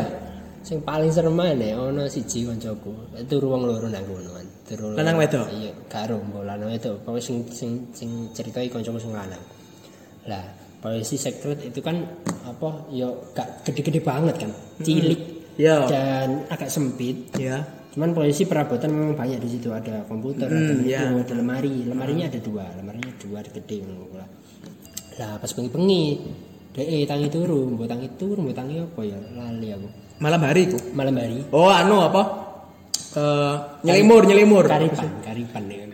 Sing 0.66 0.82
paling 0.82 1.14
serem 1.14 1.30
mana 1.30 1.78
ono 1.78 2.10
siji 2.10 2.42
kancaku. 2.42 2.90
Itu 3.14 3.38
ruang 3.38 3.62
loro 3.62 3.86
nang 3.86 4.02
kono 4.02 4.34
kan. 4.34 4.46
Turu 4.66 4.98
Lanang 4.98 5.14
wedok? 5.14 5.46
Iya, 5.54 5.70
karo 5.86 6.18
mbok 6.18 6.42
lanang 6.42 6.74
wedok. 6.74 7.06
Pokoke 7.06 7.22
sing 7.22 7.46
sing 7.54 7.86
sing 7.94 8.10
ceritai 8.34 8.66
kancaku 8.66 8.98
sing 8.98 9.14
lanang. 9.14 9.38
Lah, 10.26 10.42
polisi 10.82 11.14
sekret 11.14 11.62
itu 11.62 11.78
kan 11.78 12.02
apa 12.42 12.90
ya 12.90 13.06
gak 13.30 13.62
gede-gede 13.62 14.02
banget 14.02 14.42
kan. 14.42 14.50
Cilik 14.82 15.38
Ya. 15.56 15.86
dan 15.86 16.44
agak 16.50 16.66
sempit. 16.68 17.30
Ya. 17.38 17.62
Cuman 17.94 18.12
polisi 18.12 18.44
perabotan 18.44 18.92
memang 18.92 19.14
banyak 19.16 19.40
di 19.40 19.56
situ 19.56 19.72
ada 19.72 20.04
komputer, 20.04 20.50
ada 20.50 20.52
Hmm, 20.52 20.84
itu, 20.84 20.92
ya. 20.92 21.08
ada 21.08 21.32
lemari, 21.32 21.86
lemarinya 21.88 22.28
ada 22.28 22.36
dua, 22.44 22.68
lemarinya 22.76 23.08
dua 23.16 23.40
gede 23.40 23.80
ngono 23.80 24.04
lah. 24.12 24.28
Lah 25.16 25.40
pas 25.40 25.48
bengi-bengi, 25.48 26.04
DE 26.76 27.08
tangi 27.08 27.32
turu, 27.32 27.72
mbok 27.72 27.88
tangi 27.88 28.04
turu, 28.20 28.44
mbok 28.44 28.52
tangi 28.52 28.84
apa 28.84 29.00
ya? 29.00 29.16
Lali 29.32 29.68
aku. 29.72 29.88
Malam 30.16 30.40
hari 30.42 30.60
itu. 30.72 30.78
Malam 30.96 31.14
hari 31.20 31.44
Oh 31.52 31.68
anu 31.68 32.00
apa? 32.00 32.22
Eh 33.16 33.54
nyelimur 33.84 34.22
nyelimur. 34.24 34.64
karipan, 34.68 35.08
karipan 35.24 35.62
ya. 35.68 35.84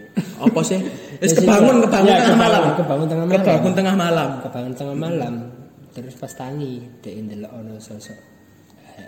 Apa 0.42 0.60
sih? 0.62 0.78
Wis 1.22 1.32
kebangun 1.38 1.86
kebangun 1.86 2.10
Ya, 2.10 2.18
tengah 2.26 2.38
malam. 2.38 2.62
kebangun 2.74 3.06
tengah 3.06 3.24
malam. 3.26 3.38
Kebangun 3.38 3.72
tengah 3.74 3.94
malam. 3.94 4.28
Kebangun 4.42 4.72
tengah 4.74 4.96
malam. 4.98 5.34
Terus 5.92 6.14
pas 6.16 6.32
tangi, 6.32 6.82
DE 7.04 7.20
ndelok 7.20 7.52
ono 7.52 7.76
sosok 7.78 8.16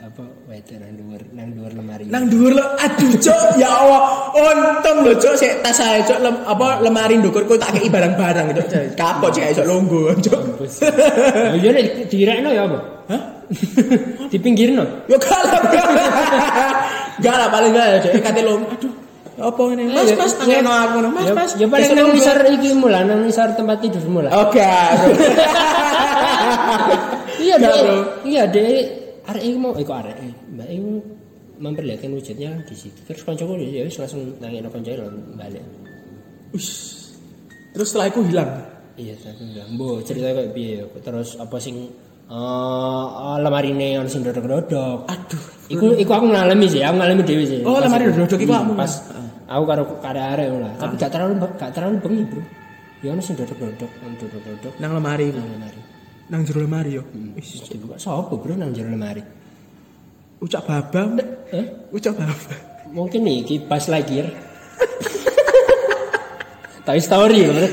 apa 0.01 0.25
wedok 0.51 0.77
nang 0.83 0.93
dhuwur 0.99 1.23
nang 1.31 1.49
dhuwur 1.55 1.73
lemari. 1.77 2.05
Nang 2.11 2.25
dhuwur 2.27 2.53
lo, 2.57 2.65
aduh 2.81 3.13
cok, 3.21 3.61
ya 3.61 3.71
Allah, 3.71 4.03
untung 4.35 4.99
lho 5.07 5.13
cok, 5.15 5.35
sik 5.39 5.63
tas 5.63 5.77
saya 5.77 6.03
cok, 6.03 6.19
lem, 6.19 6.35
apa 6.43 6.81
lemari 6.83 7.21
ndukurku 7.21 7.55
tak 7.55 7.77
kei 7.79 7.93
barang-barang 7.93 8.51
cok, 8.57 8.99
kapok 8.99 9.31
cek 9.31 9.55
iso 9.55 9.63
longgo 9.63 10.11
cok. 10.19 10.43
Oh 10.65 11.57
iya 11.61 11.71
nek 11.71 12.11
direkno 12.11 12.51
ya 12.51 12.67
apa? 12.67 12.79
Hah? 13.13 13.23
Dipinggirno. 14.33 15.07
Yo 15.07 15.17
kalah. 15.21 15.61
Gak 17.23 17.35
lah 17.39 17.49
paling 17.53 17.71
gak 17.77 17.87
ya 17.87 17.99
cok, 18.03 18.13
kate 18.25 18.41
long, 18.43 18.65
aduh. 18.67 18.93
Apa 19.35 19.63
ini? 19.75 19.91
Mas, 19.91 20.07
ya, 20.07 20.15
mas, 20.15 20.31
ya. 20.31 20.39
tangeno 20.39 20.71
aku 20.71 20.97
no, 21.03 21.09
mas, 21.11 21.27
Ya, 21.27 21.35
mas. 21.35 21.51
ya 21.59 21.67
paling 21.67 21.91
nang 21.99 22.15
nisar 22.15 22.39
iki 22.47 22.71
mula, 22.71 23.03
nang 23.03 23.27
nisar 23.27 23.51
tempat 23.59 23.83
tidurmu 23.83 24.25
lah. 24.25 24.33
Oke. 24.47 24.63
Iya. 27.45 27.57
Bro. 27.61 28.25
Iya, 28.25 28.43
Dek. 28.49 29.04
Arek 29.25 29.43
iku 29.43 29.57
mau 29.57 29.73
iku 29.75 29.93
arek. 29.95 30.17
Mbak 30.53 30.69
iku 30.69 30.91
memperlihatkan 31.55 32.11
wujudnya 32.13 32.51
di 32.67 32.75
situ. 32.75 32.99
Terus 33.07 33.23
kancaku 33.23 33.57
ya 33.57 33.87
wis 33.87 33.97
langsung 33.97 34.37
nangin 34.43 34.67
kancae 34.69 34.99
lho 34.99 35.07
balik. 35.39 35.65
Ush. 36.53 37.15
Terus 37.73 37.87
setelah 37.91 38.07
itu 38.11 38.21
hilang. 38.27 38.51
Iya, 38.95 39.15
saya 39.19 39.35
bilang, 39.35 39.75
"Bu, 39.75 39.99
cerita 40.07 40.31
kayak 40.31 40.55
piye?" 40.55 40.87
Terus 41.03 41.35
apa 41.35 41.59
sing 41.59 41.91
eh 42.25 42.33
uh, 42.33 43.37
lemari 43.43 43.75
ne 43.75 43.99
ono 43.99 44.07
sing 44.07 44.23
dodok-dodok. 44.23 45.11
Aduh. 45.11 45.45
Iku 45.69 45.87
iku 45.99 46.13
aku 46.15 46.27
ngalami 46.31 46.67
sih, 46.71 46.81
aku 46.81 46.97
ngalami 47.03 47.23
dhewe 47.27 47.45
sih. 47.45 47.61
Oh, 47.67 47.83
lemari 47.83 48.07
iku. 48.07 48.23
dodok 48.23 48.39
iku 48.41 48.53
Hmm, 48.55 48.61
kamu? 48.71 48.73
Pas 48.79 48.93
aku 49.45 49.65
karo 49.67 49.83
karo 49.99 50.21
arek 50.21 50.47
lah. 50.57 50.73
Tapi 50.79 50.95
gak 50.97 51.11
terlalu 51.11 51.33
gak 51.59 51.73
terlalu 51.75 51.97
bengi, 52.01 52.23
Bro. 52.31 52.43
Ya 53.03 53.09
ono 53.13 53.21
sing 53.21 53.35
dodok-dodok, 53.37 53.91
dodok-dodok 54.17 54.73
Nang 54.81 54.93
lemari. 54.97 55.29
nang 55.35 55.45
lemari. 55.45 55.81
Nang 56.33 56.41
jero 56.49 56.65
lemari 56.65 56.97
yo. 56.97 57.05
Wis 57.37 57.69
dibuka 57.69 58.01
sapa, 58.01 58.33
Bro, 58.33 58.57
nang 58.57 58.73
jero 58.73 58.89
lemari. 58.89 59.21
Ucap 60.41 60.65
babang. 60.65 61.21
Eh? 61.53 61.93
Ucap 61.93 62.17
babang. 62.17 62.61
Mungkin 62.95 63.21
nih 63.27 63.45
ki 63.45 63.69
pas 63.69 63.85
Lightyear. 63.85 64.33
Toy 66.87 67.01
Story 67.01 67.45
loh. 67.45 67.53
Bro. 67.53 67.69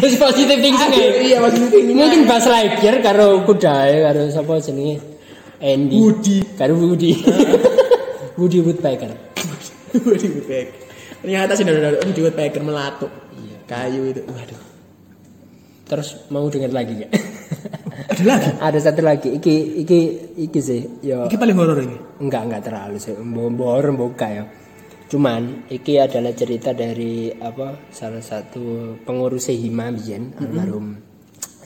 Terus 0.00 0.16
positif 0.16 0.56
thinking 0.58 0.90
ya. 0.96 1.06
Iya, 1.20 1.38
thinking. 1.52 1.94
Mungkin 1.94 2.22
pas 2.26 2.42
Lightyear 2.42 2.98
karo 2.98 3.46
kudae 3.46 4.02
karo 4.02 4.26
sapa 4.34 4.58
jenenge 4.58 4.98
Andy. 5.62 5.96
Woody. 6.00 6.38
Karo 6.58 6.74
Woody. 6.74 7.14
Woody 8.40 8.58
Woodpecker. 8.58 9.12
Woody 10.02 10.28
Woodpecker. 10.34 10.78
Ternyata 11.20 11.52
sih 11.52 11.62
dari 11.62 11.78
Woody 12.00 12.20
Woodpecker 12.24 12.62
melatu. 12.64 13.06
Iya. 13.36 13.56
Kayu 13.68 14.02
itu. 14.10 14.24
Waduh. 14.24 14.69
Terus 15.90 16.30
mau 16.30 16.46
dengar 16.46 16.70
lagi 16.70 17.02
gak? 17.02 17.10
Ada 18.14 18.22
lagi. 18.22 18.48
Ada 18.62 18.78
satu 18.78 19.02
lagi. 19.02 19.28
Iki 19.42 19.54
iki 19.82 20.00
iki 20.38 20.60
sih. 20.62 20.82
Yo 21.02 21.26
Ini 21.26 21.34
paling 21.34 21.56
horor 21.58 21.82
ini. 21.82 21.98
enggak 22.22 22.42
enggak 22.46 22.62
terlalu 22.70 22.96
sih. 23.02 23.14
Mbok 23.18 23.90
buka 23.98 24.26
ya. 24.30 24.44
Cuman 25.10 25.66
iki 25.66 25.98
adalah 25.98 26.30
cerita 26.30 26.70
dari 26.70 27.34
apa 27.34 27.90
salah 27.90 28.22
satu 28.22 28.94
pengurus 29.02 29.50
Hima 29.50 29.90
biyen 29.90 30.30
almarhum. 30.38 30.94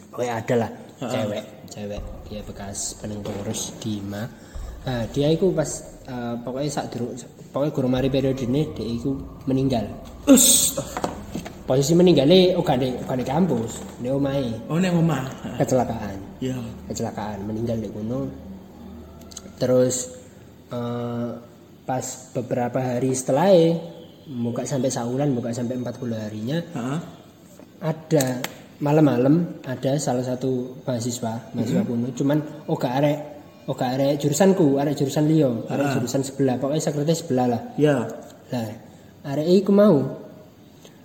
Pokoknya 0.08 0.32
ada 0.40 0.54
lah 0.64 0.70
cewek, 0.96 1.44
cewek 1.68 2.00
dia 2.24 2.40
bekas 2.40 2.96
pengurus 3.04 3.76
di 3.84 4.00
Hima. 4.00 4.24
Nah, 4.84 5.04
dia 5.12 5.28
itu 5.28 5.52
pas 5.52 5.68
eh, 6.08 6.34
pokoknya 6.40 6.70
saat 6.72 6.88
dulu 6.96 7.12
pokoknya 7.52 7.72
guru 7.76 7.88
mari 7.92 8.08
periode 8.08 8.48
ini 8.48 8.72
dia 8.72 8.88
itu 8.88 9.12
meninggal. 9.44 9.84
Us. 10.24 10.72
Posisi 11.64 11.96
meninggalnya 11.96 12.54
oh 12.54 12.62
gak 12.62 12.76
di, 12.76 12.92
gak 12.92 13.16
di 13.16 13.24
kampus, 13.24 13.80
di 13.96 14.12
omai 14.12 14.52
Oh 14.68 14.76
nek 14.76 14.92
omah. 14.92 15.24
kecelakaan. 15.56 16.16
Ya. 16.36 16.52
Kecelakaan 16.86 17.40
meninggal 17.42 17.80
di 17.80 17.88
gunung. 17.88 18.28
Terus 19.56 20.12
eh, 20.68 21.30
pas 21.84 22.04
beberapa 22.32 22.80
hari 22.80 23.12
setelah 23.12 23.48
buka 24.24 24.64
sampai 24.64 24.88
saulan, 24.88 25.32
buka 25.32 25.52
sampai 25.52 25.76
40 25.76 26.16
harinya 26.16 26.58
Heeh. 26.72 26.98
ada 27.80 28.40
malam-malam 28.80 29.60
ada 29.62 30.00
salah 30.00 30.24
satu 30.24 30.80
mahasiswa 30.82 31.52
mahasiswa 31.52 31.84
kuno 31.84 32.08
cuman 32.10 32.40
oh 32.64 32.74
gak 32.74 33.04
arek 33.04 33.18
oh 33.68 33.76
gak 33.76 34.00
arek 34.00 34.12
jurusanku 34.16 34.80
arek 34.80 34.96
jurusan 34.96 35.28
Leo 35.28 35.68
arek 35.68 35.92
jurusan 35.92 36.24
sebelah 36.24 36.56
pokoknya 36.56 36.82
sekretaris 36.82 37.20
sebelah 37.20 37.46
lah 37.52 37.60
Ya. 37.76 38.08
lah 38.48 38.68
arek 39.28 39.46
iku 39.60 39.70
mau 39.76 40.23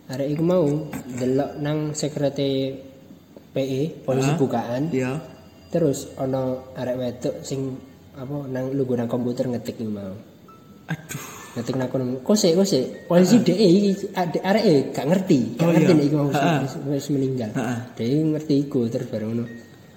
arek 0.10 0.28
iku 0.28 0.44
mau 0.44 0.66
delok 1.12 1.52
nang 1.58 1.94
sekretari 1.94 2.74
PE 3.50 3.82
posisi 4.02 4.30
Ah. 4.30 4.38
bukaan 4.38 4.84
Ya. 4.90 5.12
terus 5.70 6.10
ono 6.16 6.74
arek 6.74 6.96
wedok 6.96 7.36
sing 7.42 7.78
apa 8.14 8.36
nang 8.48 8.74
lu 8.74 8.84
nang 8.90 9.06
komputer 9.06 9.46
ngetik 9.46 9.78
iku 9.78 9.90
mau 9.90 10.14
Aduh. 10.88 11.24
ngetik 11.54 11.76
nang 11.78 11.88
kono 11.88 12.04
kose 12.22 12.54
kose 12.54 13.06
posisi 13.06 13.38
DE 13.40 13.54
iki 13.54 13.94
arek 14.42 14.64
e 14.64 14.76
gak 14.90 15.06
ngerti 15.06 15.40
gak 15.56 15.66
Oh, 15.66 15.72
ngerti 15.72 15.86
iya. 15.88 15.98
nek 15.98 16.06
iku 16.06 16.16
mau 16.18 16.30
wis 16.90 17.06
meninggal 17.10 17.52
Ha-ha. 17.54 17.76
DE 17.94 18.06
ngerti 18.28 18.54
iku 18.60 18.80
terus 18.86 19.08
bareng 19.08 19.30
ngono 19.30 19.46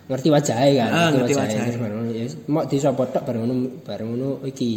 ngerti 0.02 0.28
wajahnya 0.28 0.86
kan 0.86 1.10
ngerti 1.14 1.34
wajahnya. 1.34 1.64
terus 1.66 1.80
bareng 1.80 1.96
ngono 1.98 2.10
ya 2.12 2.24
mau 2.46 2.62
disopot 2.64 3.08
tok 3.10 3.24
bareng 3.24 3.40
ngono 3.42 3.54
bareng 3.80 4.08
ngono 4.08 4.28
iki 4.44 4.70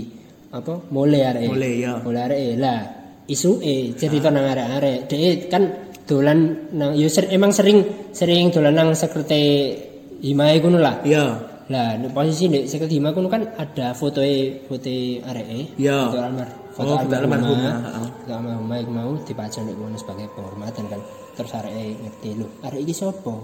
apa 0.52 0.74
mulai 0.90 1.22
arek 1.26 1.42
e. 1.44 1.48
Mulai, 1.52 1.74
ya. 1.78 1.92
mulai 2.00 2.22
arek 2.24 2.40
e. 2.40 2.50
lah 2.56 2.80
isu 3.26 3.62
e 3.62 3.98
cerita 3.98 4.30
nang 4.30 4.46
arek-arek 4.46 5.10
DE 5.10 5.50
kan 5.50 5.64
dolan 6.06 6.70
nang 6.78 6.94
yo 6.94 7.10
ser- 7.10 7.34
emang 7.34 7.50
sering 7.50 8.10
sering 8.14 8.54
dolan 8.54 8.78
nang 8.78 8.90
sekretari 8.94 9.74
Himae 10.16 10.58
ngono 10.64 10.80
lah 10.80 11.04
Ya. 11.06 11.38
lah, 11.66 11.98
di 11.98 12.08
posisi 12.14 12.46
di 12.46 12.70
sekel 12.70 12.86
Hima 12.90 13.10
kuno 13.10 13.26
kan 13.26 13.42
ada 13.58 13.98
foto 13.98 14.22
foto 14.70 14.94
arek 15.26 15.78
Ya. 15.82 16.10
Foto 16.10 16.22
almar. 16.22 16.50
Oh, 16.78 16.98
foto 17.00 17.16
almarhumah, 17.16 17.76
heeh. 17.90 18.08
Foto 18.22 18.32
almarhumah 18.38 18.78
iku 18.86 18.92
mau 18.94 19.12
dipajang 19.18 19.66
nek 19.66 19.76
kono 19.80 19.98
sebagai 19.98 20.28
penghormatan 20.38 20.86
kan. 20.92 21.02
Terus 21.34 21.52
arek 21.58 21.74
ngerti 22.06 22.30
lho, 22.38 22.48
arek 22.62 22.80
iki 22.86 22.94
sapa? 22.94 23.36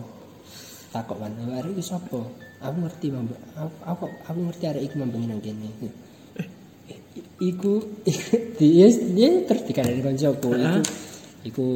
Takok 0.91 1.17
kan, 1.17 1.31
"Oh, 1.33 1.55
arek 1.57 1.71
iki 1.73 1.83
sapa? 1.85 2.19
Aku 2.61 2.75
ngerti, 2.85 3.07
Bang. 3.09 3.25
Aku, 3.57 3.71
aku, 3.89 4.03
aku 4.27 4.39
ngerti 4.51 4.63
arek 4.69 4.83
iki 4.85 4.95
mambengi 5.01 5.25
nang 5.25 5.41
kene. 5.41 5.69
Eh, 6.91 6.97
Iku 7.41 7.73
dia 8.61 8.87
dia 8.91 9.29
terus 9.47 9.63
dikandani 9.65 10.03
koncoku 10.03 10.51
iku 10.53 10.77
iku 11.41 11.67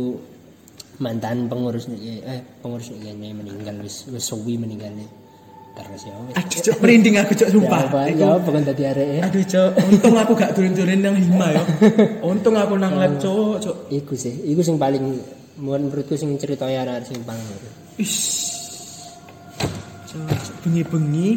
mantan 0.96 1.50
pengurus 1.50 1.90
nih 1.90 2.22
eh 2.22 2.42
pengurus 2.62 2.94
nih 2.94 3.10
kene 3.10 3.34
meninggal 3.34 3.76
wis 3.82 4.06
wis 4.08 4.22
suwi 4.22 4.56
meninggalnya 4.56 5.10
terus 5.76 6.08
ya 6.08 6.16
Aduh, 6.16 6.60
cok 6.64 6.78
merinding 6.80 7.20
aku 7.20 7.36
cok 7.36 7.50
sumpah. 7.52 7.82
Iku- 8.08 8.16
ya 8.16 8.40
apa 8.40 8.48
kan 8.48 8.64
tadi 8.64 8.84
arek 8.88 9.08
ya? 9.12 9.22
Aduh, 9.28 9.44
cok, 9.44 9.70
untung 9.92 10.16
aku 10.16 10.32
gak 10.32 10.52
turun-turun 10.56 11.04
nang 11.04 11.20
lima 11.20 11.52
ya. 11.52 11.64
Untung 12.24 12.56
aku 12.56 12.80
nang 12.80 12.96
lab 12.96 13.20
cok, 13.20 13.60
cok. 13.60 13.78
Iku 13.92 14.16
sih, 14.16 14.32
iku 14.48 14.64
sing 14.64 14.80
paling 14.80 15.04
menurutku 15.60 16.16
sing 16.16 16.32
ceritanya 16.40 16.88
arek 16.88 17.12
sing 17.12 17.20
paling. 17.28 17.44
Ish. 18.00 18.56
Cok, 20.08 20.64
bengi-bengi 20.64 21.30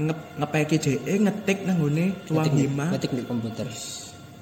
nge 0.00 0.14
ngepeki 0.40 0.76
DE 0.82 1.14
ngetik 1.22 1.58
nang 1.66 1.78
ngene 1.82 2.04
ruang 2.26 2.44
Ngetik 2.46 2.54
lima. 2.58 2.84
Ngetik 2.90 3.12
di 3.14 3.22
komputer. 3.24 3.66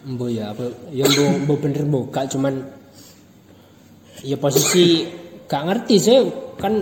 Mbo 0.02 0.26
ya 0.26 0.50
apa 0.50 0.66
ya 0.90 1.06
mbo 1.06 1.24
mbo 1.46 1.54
bener 1.62 1.82
gak 2.10 2.26
cuman 2.34 2.54
ya 4.26 4.34
posisi 4.34 5.06
gak 5.46 5.62
ngerti 5.62 5.94
sih 5.98 6.18
kan 6.58 6.74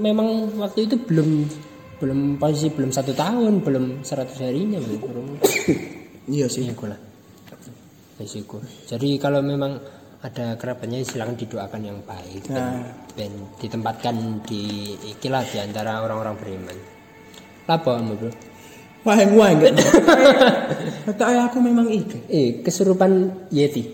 memang 0.00 0.52
waktu 0.60 0.84
itu 0.84 1.00
belum 1.00 1.48
belum 1.98 2.36
posisi 2.36 2.68
belum 2.70 2.90
satu 2.92 3.16
tahun 3.16 3.64
belum 3.64 4.04
100 4.04 4.44
harinya 4.44 4.78
belum 4.78 5.26
Iya 6.28 6.46
sih. 6.46 6.68
Iya 6.68 6.76
gue 6.76 6.88
lah. 6.92 7.00
Resiko. 8.20 8.60
Jadi 8.84 9.16
kalau 9.16 9.40
memang 9.40 9.80
ada 10.18 10.58
kerabatnya 10.58 11.00
silakan 11.06 11.38
didoakan 11.38 11.82
yang 11.86 11.98
baik 12.02 12.50
dan, 12.50 12.90
dan 13.14 13.30
ditempatkan 13.62 14.42
di 14.42 14.92
ikilah 15.16 15.46
di 15.46 15.62
antara 15.62 16.02
orang-orang 16.02 16.34
beriman. 16.36 16.76
Lapo 17.68 17.92
kamu 17.92 18.16
bro? 18.16 18.32
Waheng 19.04 19.36
waheng. 19.36 19.76
Kata 21.06 21.52
aku 21.52 21.60
memang 21.60 21.92
itu. 21.92 22.16
Eh 22.32 22.64
kesurupan 22.64 23.28
Yeti. 23.52 23.84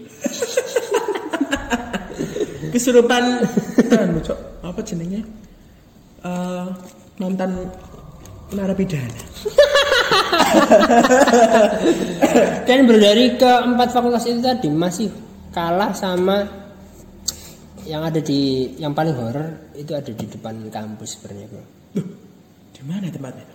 Kesurupan 2.74 3.22
anu 3.94 4.18
cok, 4.18 4.66
apa 4.66 4.82
jenenge? 4.82 5.22
Eh 6.22 6.66
nonton 7.18 7.70
narapidana. 8.54 9.14
Dan 12.66 12.90
berdari 12.90 13.38
ke 13.38 13.46
empat 13.46 13.94
fakultas 13.94 14.26
itu 14.26 14.42
tadi 14.42 14.66
masih 14.70 15.10
kalah 15.54 15.94
sama 15.94 16.42
yang 17.86 18.02
ada 18.02 18.18
di 18.18 18.74
yang 18.80 18.96
paling 18.96 19.14
horor 19.14 19.70
itu 19.78 19.94
ada 19.94 20.10
di 20.10 20.26
depan 20.26 20.66
kampus 20.72 21.14
sebenarnya 21.14 21.46
bro. 21.52 21.62
Duh, 21.94 22.06
di 22.74 22.82
mana 22.82 23.06
tempatnya? 23.12 23.53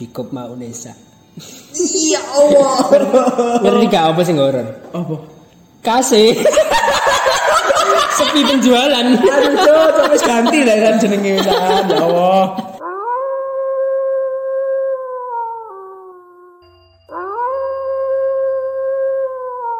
Di 0.00 0.08
Kopma 0.08 0.48
Unesa. 0.48 0.96
Iya 1.76 2.24
Allah. 2.32 2.88
Ngerti 3.68 3.86
gak 3.92 4.04
apa 4.16 4.20
sih 4.24 4.32
horor? 4.32 4.64
Apa? 4.96 5.16
Kasih. 5.84 6.40
Sepi 8.16 8.40
penjualan. 8.48 9.04
Aduh 9.12 9.54
cok, 9.60 10.08
wis 10.08 10.24
ganti 10.24 10.64
lah 10.64 10.76
kan 10.80 10.94
jenenge. 10.96 11.44
Ya 11.44 11.84
Allah. 12.00 12.69